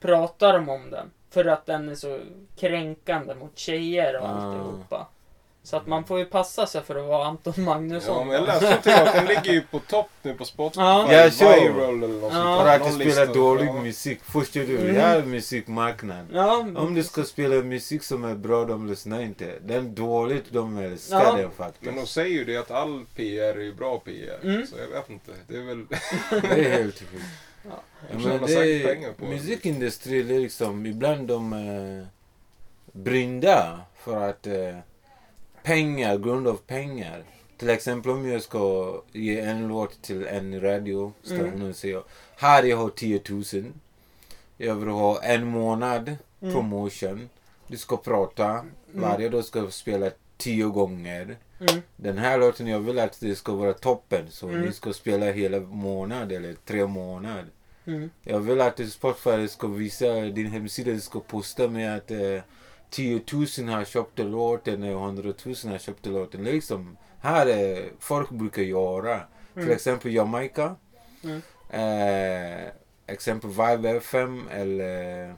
pratar 0.00 0.52
de 0.52 0.68
om 0.68 0.90
den. 0.90 1.10
För 1.30 1.44
att 1.44 1.66
den 1.66 1.88
är 1.88 1.94
så 1.94 2.20
kränkande 2.56 3.34
mot 3.34 3.58
tjejer 3.58 4.16
och 4.20 4.26
Ah. 4.26 4.28
alltihopa. 4.28 5.06
Så 5.62 5.76
att 5.76 5.86
man 5.86 6.04
får 6.04 6.18
ju 6.18 6.24
passa 6.24 6.66
sig 6.66 6.82
för 6.82 6.96
att 6.96 7.04
vara 7.06 7.26
Anton 7.26 7.52
Ja, 7.56 7.62
Magnusson. 7.62 8.26
men 8.26 8.36
jag 8.36 8.46
läste 8.46 8.82
till 8.82 8.92
att 8.92 9.14
den 9.14 9.24
ligger 9.26 9.52
ju 9.52 9.62
på 9.62 9.78
topp 9.78 10.10
nu 10.22 10.34
på 10.34 10.44
Spotify. 10.44 10.80
Ja. 10.80 11.12
Ja, 11.12 11.30
så. 11.30 11.44
Viral 11.52 12.02
eller 12.02 12.20
något 12.20 12.32
Ja. 12.34 12.58
För 12.62 12.68
att 12.68 12.80
Någon 12.80 12.92
spela 12.92 13.04
lista. 13.04 13.26
dålig 13.26 13.66
Ja. 13.66 13.72
musik. 13.82 14.20
Förstår 14.24 14.60
du? 14.60 14.78
Mm. 14.78 14.94
Jag 14.96 15.04
är 15.10 15.22
musikmarknad. 15.24 16.26
Ja, 16.32 16.66
Om 16.76 16.94
du 16.94 17.02
ska 17.02 17.24
spela 17.24 17.54
musik 17.62 18.02
som 18.02 18.24
är 18.24 18.34
bra, 18.34 18.64
de 18.64 18.86
lyssnar 18.86 19.20
inte. 19.22 19.58
Den 19.64 19.94
dåligt, 19.94 20.44
de 20.50 20.78
älskar 20.78 21.18
Ja. 21.24 21.32
den 21.32 21.40
Men 21.40 21.50
faktiskt. 21.50 21.96
de 21.96 22.06
säger 22.06 22.34
ju 22.38 22.44
det 22.44 22.56
att 22.56 22.70
all 22.70 23.04
PR 23.16 23.54
är 23.56 23.60
ju 23.60 23.74
bra 23.74 23.98
PR. 23.98 24.38
Mm. 24.42 24.66
Så 24.66 24.76
jag 24.78 24.86
vet 25.00 25.10
inte. 25.10 25.32
Det 25.48 25.56
är 25.56 25.62
väl... 25.62 25.86
Det 26.30 26.66
är 26.66 26.70
helt 26.82 26.98
sjukt. 26.98 27.12
Ja. 27.64 27.70
Ja, 28.12 28.18
men 28.18 28.40
det 28.46 28.84
pengar 28.86 29.12
på 29.12 29.24
är, 29.24 29.28
det. 29.28 29.34
musikindustrin, 29.36 30.30
är 30.30 30.38
liksom, 30.38 30.86
ibland 30.86 31.28
de 31.28 31.52
eh, 31.52 32.06
brinner 32.92 33.78
för 34.04 34.28
att 34.30 34.46
eh, 34.46 34.76
pengar, 35.62 36.18
grund 36.18 36.48
av 36.48 36.56
pengar. 36.56 37.24
Till 37.56 37.70
exempel 37.70 38.10
om 38.12 38.28
jag 38.28 38.42
ska 38.42 38.94
ge 39.12 39.40
en 39.40 39.68
låt 39.68 40.02
till 40.02 40.26
en 40.26 40.60
radiostation 40.60 41.48
Mm. 41.54 41.68
och 41.70 41.76
säga 41.76 42.02
här 42.36 42.62
jag 42.62 42.76
har 42.76 42.88
10 42.88 43.20
000. 43.28 43.44
Jag 44.56 44.74
vill 44.74 44.88
ha 44.88 45.22
en 45.22 45.46
månad 45.46 46.16
Mm. 46.42 46.54
promotion. 46.54 47.28
Du 47.66 47.76
ska 47.76 47.96
prata. 47.96 48.64
Varje 48.92 49.28
dag 49.28 49.44
ska 49.44 49.58
jag 49.58 49.72
spela 49.72 50.10
tio 50.36 50.64
gånger. 50.64 51.36
Mm. 51.60 51.82
Den 51.96 52.18
här 52.18 52.38
låten, 52.38 52.66
jag 52.66 52.80
vill 52.80 52.98
att 52.98 53.20
det 53.20 53.34
ska 53.36 53.52
vara 53.52 53.72
toppen. 53.72 54.24
Så 54.30 54.48
Mm. 54.48 54.60
ni 54.60 54.72
ska 54.72 54.92
spela 54.92 55.26
hela 55.30 55.60
månad 55.60 56.32
eller 56.32 56.54
tre 56.64 56.86
månader. 56.86 57.44
Mm. 57.86 58.10
Jag 58.22 58.40
vill 58.40 58.60
att 58.60 58.90
Spotify 58.90 59.48
ska 59.48 59.66
visa, 59.66 60.14
din 60.20 60.46
hemsida 60.46 60.98
ska 61.00 61.20
posta 61.20 61.68
med 61.68 61.96
att 61.96 62.10
eh, 62.10 62.40
10 62.90 63.20
000 63.58 63.68
har 63.68 63.84
köpt 63.84 64.18
låten 64.18 64.82
och 64.82 65.04
100 65.04 65.22
000 65.44 65.54
har 65.64 65.78
köpt 65.78 66.06
låten. 66.06 66.44
Liksom, 66.44 66.96
här 67.20 67.46
är 67.46 67.90
folk 67.98 68.30
brukar 68.30 68.62
göra. 68.62 69.20
Till 69.54 69.62
Mm. 69.62 69.74
exempel 69.74 70.14
Jamaica. 70.14 70.76
Mm. 71.24 71.42
Eh, 71.70 72.68
exempel 73.06 73.50
Vibe 73.50 73.90
FM 73.90 74.48
eller 74.50 75.34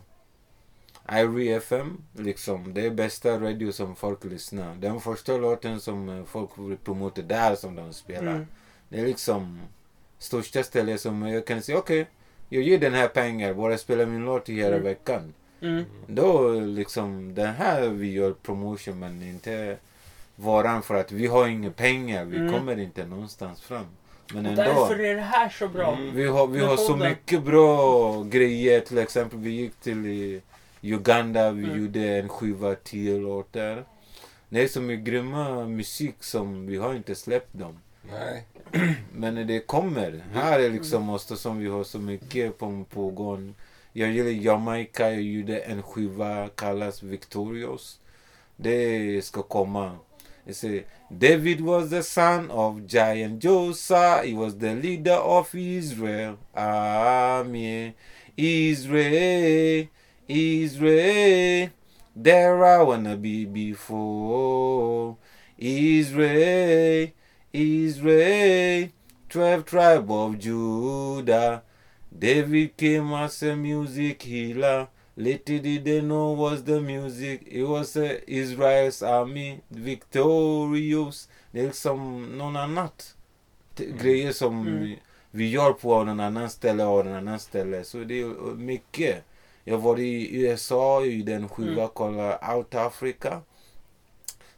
Irie 1.12 1.56
FM. 1.56 2.02
Liksom, 2.18 2.74
det 2.74 2.86
är 2.86 2.90
bästa 2.90 3.40
radio 3.40 3.72
som 3.72 3.96
folk 3.96 4.24
lyssnar. 4.24 4.74
Den 4.74 5.00
första 5.00 5.36
låten 5.36 5.80
som 5.80 6.08
eh, 6.08 6.24
folk 6.24 6.50
vill 6.58 6.76
promota 6.76 7.22
där 7.22 7.54
som 7.54 7.74
de 7.74 7.92
spelar. 7.92 8.32
Mm. 8.32 8.46
Det 8.88 9.00
är 9.00 9.06
liksom 9.06 9.60
största 10.18 10.62
stället 10.62 11.00
som 11.00 11.22
jag 11.22 11.46
kan 11.46 11.62
säga 11.62 11.78
okej, 11.78 12.06
jag 12.48 12.62
ger 12.62 12.78
den 12.78 12.92
här 12.94 13.08
pengar, 13.08 13.54
bara 13.54 13.78
spela 13.78 14.06
min 14.06 14.24
låt 14.24 14.48
i 14.48 14.54
hela 14.54 14.68
Mm. 14.76 14.82
veckan. 14.84 15.34
Mm. 15.62 15.84
Då 16.06 16.50
liksom, 16.60 17.34
den 17.34 17.54
här 17.54 17.88
vi 17.88 18.12
gör 18.12 18.32
promotion 18.32 18.98
men 18.98 19.22
inte 19.22 19.76
varan 20.36 20.82
för 20.82 20.94
att 20.94 21.12
vi 21.12 21.26
har 21.26 21.48
inga 21.48 21.70
pengar, 21.70 22.24
vi 22.24 22.36
Mm. 22.36 22.52
kommer 22.52 22.78
inte 22.78 23.06
någonstans 23.06 23.60
fram. 23.62 23.86
Men 24.34 24.46
ändå. 24.46 24.62
därför 24.62 25.00
är 25.00 25.14
det 25.14 25.20
här 25.20 25.48
så 25.48 25.68
bra. 25.68 25.92
Mm. 25.96 26.14
Vi 26.14 26.26
har, 26.26 26.46
vi 26.46 26.60
har 26.60 26.76
så 26.76 26.96
mycket 26.96 27.42
bra 27.44 28.22
grejer. 28.22 28.80
Till 28.80 28.98
exempel 28.98 29.38
vi 29.38 29.50
gick 29.50 29.74
till 29.80 30.06
i 30.06 30.40
Uganda. 30.80 31.50
Vi 31.50 31.64
Mm. 31.64 31.82
gjorde 31.82 32.00
en 32.18 32.28
skiva, 32.28 32.74
tio 32.74 33.18
låtar. 33.18 33.84
Det 34.48 34.62
är 34.62 34.68
så 34.68 34.80
mycket 34.80 35.04
grymma 35.06 35.64
musik 35.66 36.14
som 36.20 36.66
vi 36.66 36.76
har 36.76 36.94
inte 36.94 37.14
släppt 37.14 37.52
dem. 37.58 37.78
Nej. 38.10 38.44
Men 39.12 39.46
det 39.46 39.60
kommer. 39.60 40.22
Här 40.34 40.60
är 40.60 40.70
liksom 40.70 41.02
måste 41.02 41.36
som 41.36 41.58
vi 41.58 41.68
har 41.68 41.84
så 41.84 41.98
mycket 41.98 42.58
på 42.58 42.84
pågående. 42.94 43.52
Jag 43.92 44.10
gillar 44.12 44.30
Jamaica. 44.30 45.10
Jag 45.10 45.22
gjorde 45.22 45.58
en 45.58 45.82
skiva 45.82 46.48
kallas 46.48 47.02
Victorious. 47.02 48.00
Det 48.56 49.24
ska 49.24 49.42
komma. 49.42 49.98
Jag 50.44 50.54
säger, 50.54 50.84
David 51.10 51.60
was 51.60 51.90
the 51.90 52.02
son 52.02 52.50
of 52.50 52.80
giant 52.88 53.44
Josiah. 53.44 54.24
He 54.24 54.34
was 54.34 54.58
the 54.58 54.74
leader 54.74 55.18
of 55.18 55.54
Israel. 55.54 56.36
Amen. 56.54 57.92
Israel, 58.36 59.86
Israel. 60.26 61.70
There 62.14 62.64
I 62.64 62.82
wanna 62.82 63.16
be 63.16 63.46
before. 63.46 65.16
Israel, 65.58 67.08
Israel. 67.52 68.88
Twelve 69.28 69.64
tribe 69.64 70.10
of 70.10 70.38
Judah. 70.38 71.62
David 72.18 72.76
came 72.76 73.14
as 73.24 73.42
a 73.42 73.56
music 73.56 74.22
healer. 74.22 74.86
Little 75.14 75.58
did 75.58 75.84
they 75.84 76.00
know 76.00 76.34
was 76.40 76.64
the 76.64 76.80
music. 76.80 77.40
It 77.46 77.64
was 77.68 77.96
uh, 77.96 78.10
Israels 78.26 79.02
army 79.02 79.58
victorious. 79.68 81.28
Det 81.50 81.60
är 81.60 81.64
liksom 81.66 82.24
någon 82.38 82.56
annat. 82.56 83.14
T- 83.74 83.86
Grejer 84.02 84.32
som 84.32 84.66
Mm. 84.66 84.96
vi, 85.30 85.48
gör 85.50 85.72
på 85.72 86.04
någon 86.04 86.20
annan 86.20 86.50
ställe 86.50 86.84
och 86.84 87.04
någon 87.04 87.14
annan 87.14 87.38
ställe. 87.38 87.84
Så 87.84 87.98
det 87.98 88.20
är 88.20 88.24
uh, 88.24 88.54
mycket. 88.56 89.24
Jag 89.64 89.78
var 89.78 89.98
i 90.00 90.36
USA 90.40 91.04
i 91.04 91.22
den 91.22 91.48
skiva 91.48 91.82
Mm. 91.82 91.88
kallad 91.96 92.38
Out 92.56 92.74
Africa. 92.74 93.40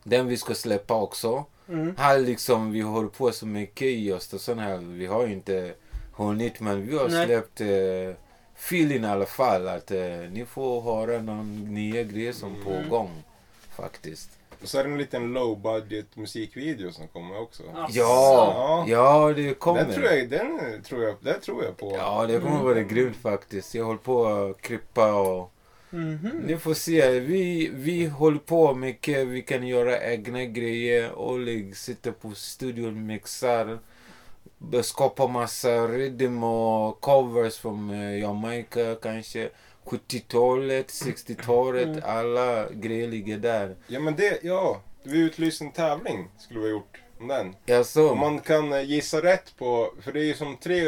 Den 0.03 0.27
vi 0.27 0.37
ska 0.37 0.55
släppa 0.55 0.95
också. 0.95 1.45
Mm. 1.69 1.95
Här 1.99 2.19
liksom, 2.19 2.73
vi 2.73 2.81
håller 2.81 3.09
på 3.09 3.33
så 3.33 3.47
mycket 3.47 3.83
i 3.89 4.13
Östersund 4.13 4.61
här. 4.61 4.77
Vi 4.79 5.07
har 5.07 5.27
inte 5.27 5.75
hunnit, 6.17 6.61
men 6.61 6.87
vi 6.87 6.97
har 6.99 7.09
Nej. 7.09 7.27
släppt 7.27 7.61
eh, 7.61 8.17
feeling 8.57 9.05
i 9.05 9.07
alla 9.07 9.27
fall. 9.27 9.69
Att 9.69 9.91
eh, 9.91 10.01
ni 10.33 10.45
får 10.49 10.81
höra 10.81 11.23
någon 11.23 11.75
nya 11.75 12.03
grej 12.03 12.33
som 12.33 12.49
Mm. 12.55 12.65
på 12.65 12.97
gång. 12.97 13.11
Faktiskt. 13.77 14.31
Och 14.63 14.69
så 14.69 14.79
är 14.79 14.85
det 14.85 14.91
en 14.91 14.99
liten 14.99 15.33
low 15.33 15.61
budget 15.61 16.17
musikvideo 16.17 16.93
som 16.93 17.09
kommer 17.09 17.41
också. 17.41 17.63
Asså. 17.75 17.93
Ja, 17.99 18.85
ja 18.89 19.33
det 19.37 19.55
kommer. 19.55 19.85
Den 19.85 19.93
tror 19.95 20.07
jag, 20.07 20.29
den 20.31 20.83
tror 20.83 21.03
jag, 21.03 21.15
det 21.21 21.41
tror 21.41 21.65
jag 21.65 21.77
på. 21.77 21.95
Ja, 21.99 22.27
det 22.27 22.39
kommer 22.39 22.53
Mm. 22.55 22.65
vara 22.65 22.83
grymt 22.83 23.17
faktiskt. 23.17 23.75
Jag 23.75 23.85
håller 23.85 23.99
på 23.99 24.27
att 24.27 24.61
klippa 24.61 25.15
och 25.15 25.51
Mhm. 25.91 26.43
Ni 26.47 26.57
får 26.57 26.75
se. 26.75 27.21
Vi, 27.21 27.71
vi 27.75 28.07
håller 28.07 28.39
på 28.39 28.75
mycket. 28.75 29.27
Vi 29.27 29.43
kan 29.43 29.67
göra 29.67 30.01
egna 30.13 30.45
grejer. 30.45 31.15
Oleg 31.19 31.77
sitter 31.77 32.13
på 32.13 32.31
studion, 32.35 33.07
mixar. 33.07 33.79
Skapar 34.83 35.29
massa 35.29 35.87
rhythm 35.89 36.45
och 36.45 37.01
covers 37.01 37.57
från 37.59 37.91
eh, 37.91 38.19
Jamaica 38.19 38.95
kanske. 39.03 39.51
70-talet, 39.85 40.87
60-talet. 40.89 41.87
Mm. 41.87 42.01
Alla 42.05 42.71
grejer 42.71 43.09
ligger 43.09 43.39
där. 43.39 43.77
Ja 43.87 44.01
men 44.01 44.17
det, 44.17 44.39
ja. 44.43 44.81
Vi 45.03 45.19
utlyste 45.19 45.65
en 45.65 45.73
tävling 45.73 46.29
skulle 46.39 46.61
vi 46.61 46.67
ha 46.67 46.71
gjort 46.73 47.01
om 47.21 47.29
den. 47.29 47.57
Alltså, 47.79 48.09
Om 48.11 48.19
man 48.19 48.39
kan 48.41 48.73
eh, 48.73 48.83
gissa 48.83 49.23
rätt 49.23 49.57
på, 49.59 49.95
för 50.01 50.13
det 50.13 50.21
är 50.21 50.25
ju 50.25 50.35
som 50.35 50.57
tre, 50.57 50.81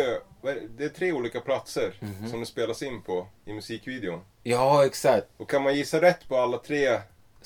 det? 0.77 0.85
är 0.85 0.89
tre 0.89 1.13
olika 1.13 1.41
platser 1.41 1.95
Mhm. 2.01 2.31
som 2.31 2.41
det 2.41 2.47
spelas 2.47 2.83
in 2.83 3.03
på 3.03 3.27
i 3.45 3.53
musikvideon. 3.53 4.21
ja, 4.43 4.85
exakt. 4.87 5.27
Och 5.37 5.51
kan 5.51 5.63
man 5.63 5.75
gissa 5.75 6.01
rätt 6.01 6.29
på 6.29 6.37
alla 6.37 6.59
tre 6.59 6.99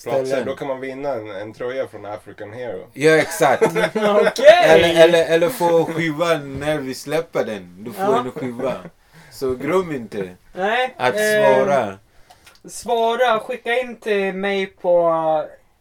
platser 0.02 0.44
då 0.44 0.56
kan 0.56 0.68
man 0.68 0.80
vinna 0.80 1.08
en, 1.14 1.30
en 1.30 1.52
tröja 1.52 1.88
från 1.88 2.04
African 2.06 2.52
Hero. 2.52 2.86
Ja, 2.92 3.10
exakt. 3.16 3.62
Okej! 3.94 4.46
eller, 4.64 5.04
eller, 5.04 5.26
eller 5.26 5.48
få 5.48 5.84
skivan 5.84 6.60
när 6.60 6.78
vi 6.78 6.94
släpper 6.94 7.44
den. 7.44 7.84
Du 7.84 7.92
får 7.92 8.04
Ja. 8.04 8.18
en 8.20 8.30
skiva. 8.32 8.74
Så 9.32 9.54
glöm 9.54 9.92
inte 9.92 10.36
Nej. 10.54 10.94
att 10.96 11.14
eh, 11.14 11.20
svara. 11.20 11.98
Svara, 12.68 13.38
skicka 13.40 13.78
in 13.80 13.96
till 13.96 14.32
mig 14.34 14.66
på 14.66 15.14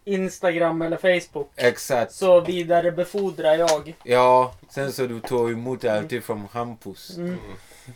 Instagram 0.06 0.82
eller 0.82 0.98
Facebook. 0.98 1.52
Exakt. 1.56 2.12
Så 2.12 2.40
vidarebefordrar 2.42 3.56
jag. 3.56 3.94
Ja, 4.04 4.54
sen 4.70 4.92
så 4.92 5.06
du 5.06 5.20
tar 5.20 5.52
emot 5.52 5.86
alltid 5.86 6.24
från 6.24 6.48
Hampus. 6.52 7.18
Mm. 7.18 7.38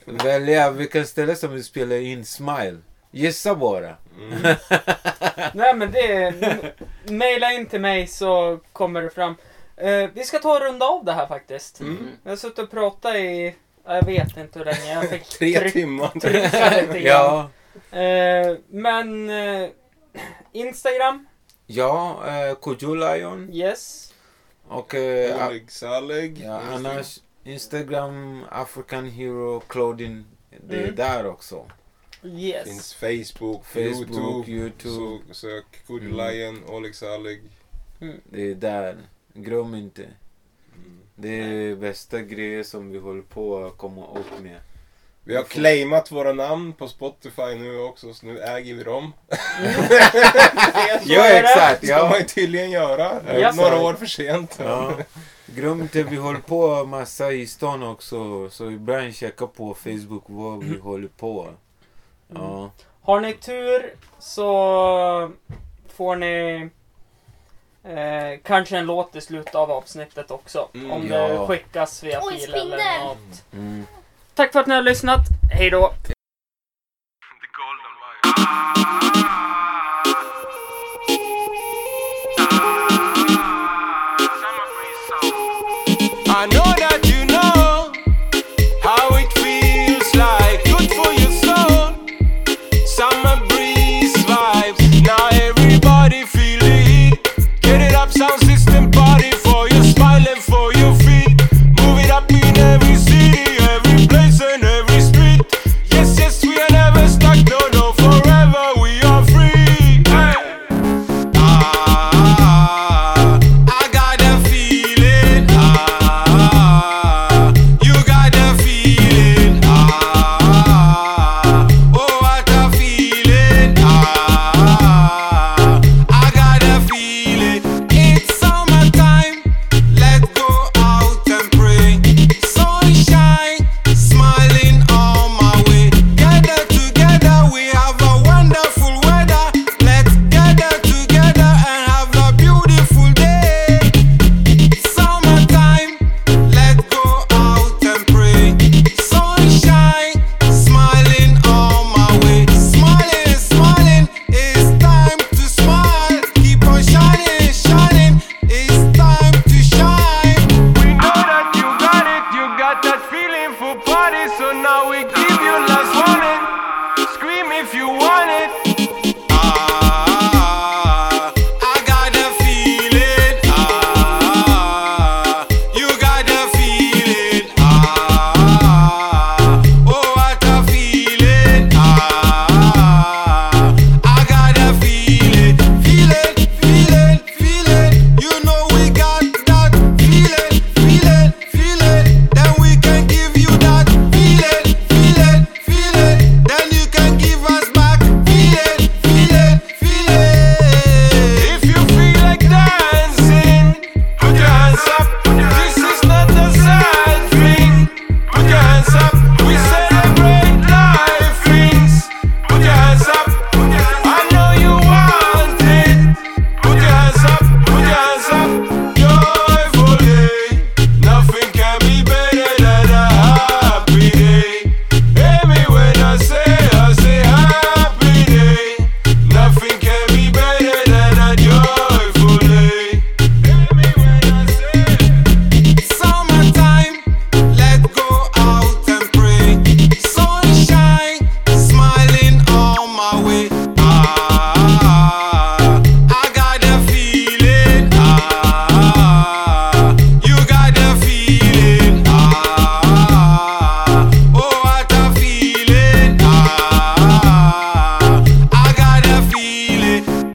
Välja 0.05 0.71
vilken 0.71 1.05
ställe 1.07 1.35
som 1.35 1.55
du 1.55 1.63
spelar 1.63 1.95
in 1.95 2.25
Smile. 2.25 2.77
Gissa 3.13 3.55
bara. 3.55 3.95
Mm. 4.19 4.39
Nej 5.53 5.73
men 5.75 5.91
det 5.91 5.99
är... 6.13 6.73
Maila 7.11 7.51
in 7.51 7.65
till 7.65 7.81
mig 7.81 8.07
så 8.07 8.59
kommer 8.73 9.01
det 9.01 9.09
fram. 9.09 9.35
Eh, 9.77 10.09
vi 10.13 10.23
ska 10.23 10.39
ta 10.39 10.53
och 10.55 10.61
runda 10.61 10.85
av 10.85 11.05
det 11.05 11.11
här 11.13 11.27
faktiskt. 11.27 11.79
Mm. 11.79 12.07
Jag 12.23 12.31
har 12.31 12.37
suttit 12.37 12.59
och 12.59 12.71
pratat 12.71 13.15
i... 13.15 13.55
Jag 13.85 14.05
vet 14.05 14.37
inte 14.37 14.59
hur 14.59 14.65
länge. 14.65 14.93
Jag 14.93 15.09
fick 15.09 15.23
Tre 15.39 15.59
tryck- 15.59 15.71
timmar. 15.71 16.07
trycka 16.07 16.69
lite 16.81 16.99
grann. 16.99 17.03
Ja, 17.03 17.49
Eh, 17.99 18.55
men... 18.69 19.29
Eh, 19.29 19.69
Instagram, 20.51 21.25
ja 21.65 22.23
uh, 22.49 22.55
Kojo 22.55 22.95
Lion. 22.95 23.49
yes. 23.53 24.13
Och 24.67 24.95
eh, 24.95 25.47
Oleg 25.47 25.71
Saleg. 25.71 26.41
ja, 26.45 26.61
annars 26.73 27.19
Instagram, 27.43 28.43
African 28.51 29.09
Hero 29.09 29.59
Clothing. 29.59 30.25
Det 30.67 30.75
är 30.75 30.83
Mm. 30.83 30.95
där 30.95 31.27
också. 31.27 31.65
Yes. 32.25 32.63
Finns 32.67 32.93
Facebook, 32.93 33.65
Facebook, 33.65 34.09
Youtube. 34.09 34.51
Youtube. 34.51 35.21
Så, 35.27 35.33
sök 35.33 35.65
Good 35.87 36.01
Mm. 36.01 36.17
Lion, 36.17 36.63
Oleg 36.67 36.95
Saleg. 36.95 37.41
Det 38.23 38.51
är 38.51 38.55
där. 38.55 38.97
Glöm 39.33 39.75
inte. 39.75 40.03
Mm. 40.03 40.99
Det 41.15 41.29
är 41.29 41.75
bästa 41.75 42.21
grejer 42.21 42.63
som 42.63 42.91
vi 42.91 42.99
håller 42.99 43.21
på 43.21 43.65
att 43.65 43.77
komma 43.77 44.07
upp 44.07 44.41
med. 44.41 44.59
Vi 45.25 45.35
har 45.35 45.43
claimat 45.43 46.11
våra 46.11 46.33
namn 46.33 46.73
på 46.73 46.87
Spotify 46.87 47.55
nu 47.57 47.79
också, 47.79 48.13
så 48.13 48.25
nu 48.25 48.39
äger 48.39 48.75
vi 48.75 48.83
dem. 48.83 49.13
Är 49.29 51.41
det. 51.41 51.77
Det 51.81 51.87
ska 51.87 52.09
man 52.09 52.19
ju 52.19 52.25
tydligen 52.25 52.71
göra. 52.71 53.39
Ja. 53.39 53.51
Några 53.51 53.81
år 53.81 53.93
för 53.93 54.05
sent. 54.05 54.55
Ja. 54.59 54.97
Glöm 55.45 55.81
inte, 55.81 56.03
vi 56.03 56.15
håller 56.15 56.39
på 56.39 56.85
massa 56.85 57.31
i 57.31 57.47
stan 57.47 57.83
också. 57.83 58.49
Så 58.49 58.71
ibland 58.71 59.15
checka 59.15 59.47
på 59.47 59.73
Facebook 59.73 60.23
vad 60.25 60.63
vi 60.63 60.79
håller 60.79 61.07
på. 61.07 61.49
Ja. 62.35 62.69
Har 63.01 63.19
ni 63.19 63.33
tur 63.33 63.93
så 64.19 65.31
får 65.87 66.15
ni 66.15 66.69
eh, 67.83 68.39
kanske 68.43 68.77
en 68.77 68.85
låt 68.85 69.15
i 69.15 69.21
slutet 69.21 69.55
av 69.55 69.71
avsnittet 69.71 70.31
också. 70.31 70.67
Mm, 70.73 70.91
om 70.91 71.07
ja. 71.07 71.27
det 71.27 71.47
skickas 71.47 72.03
via 72.03 72.19
Oj, 72.23 72.39
fil 72.39 72.53
eller 72.53 73.03
något. 73.05 73.43
Mm. 73.53 73.85
Tack 74.35 74.51
för 74.51 74.59
att 74.59 74.67
ni 74.67 74.75
har 74.75 74.81
lyssnat. 74.81 75.21
Hej 75.51 75.69
då! 75.69 75.93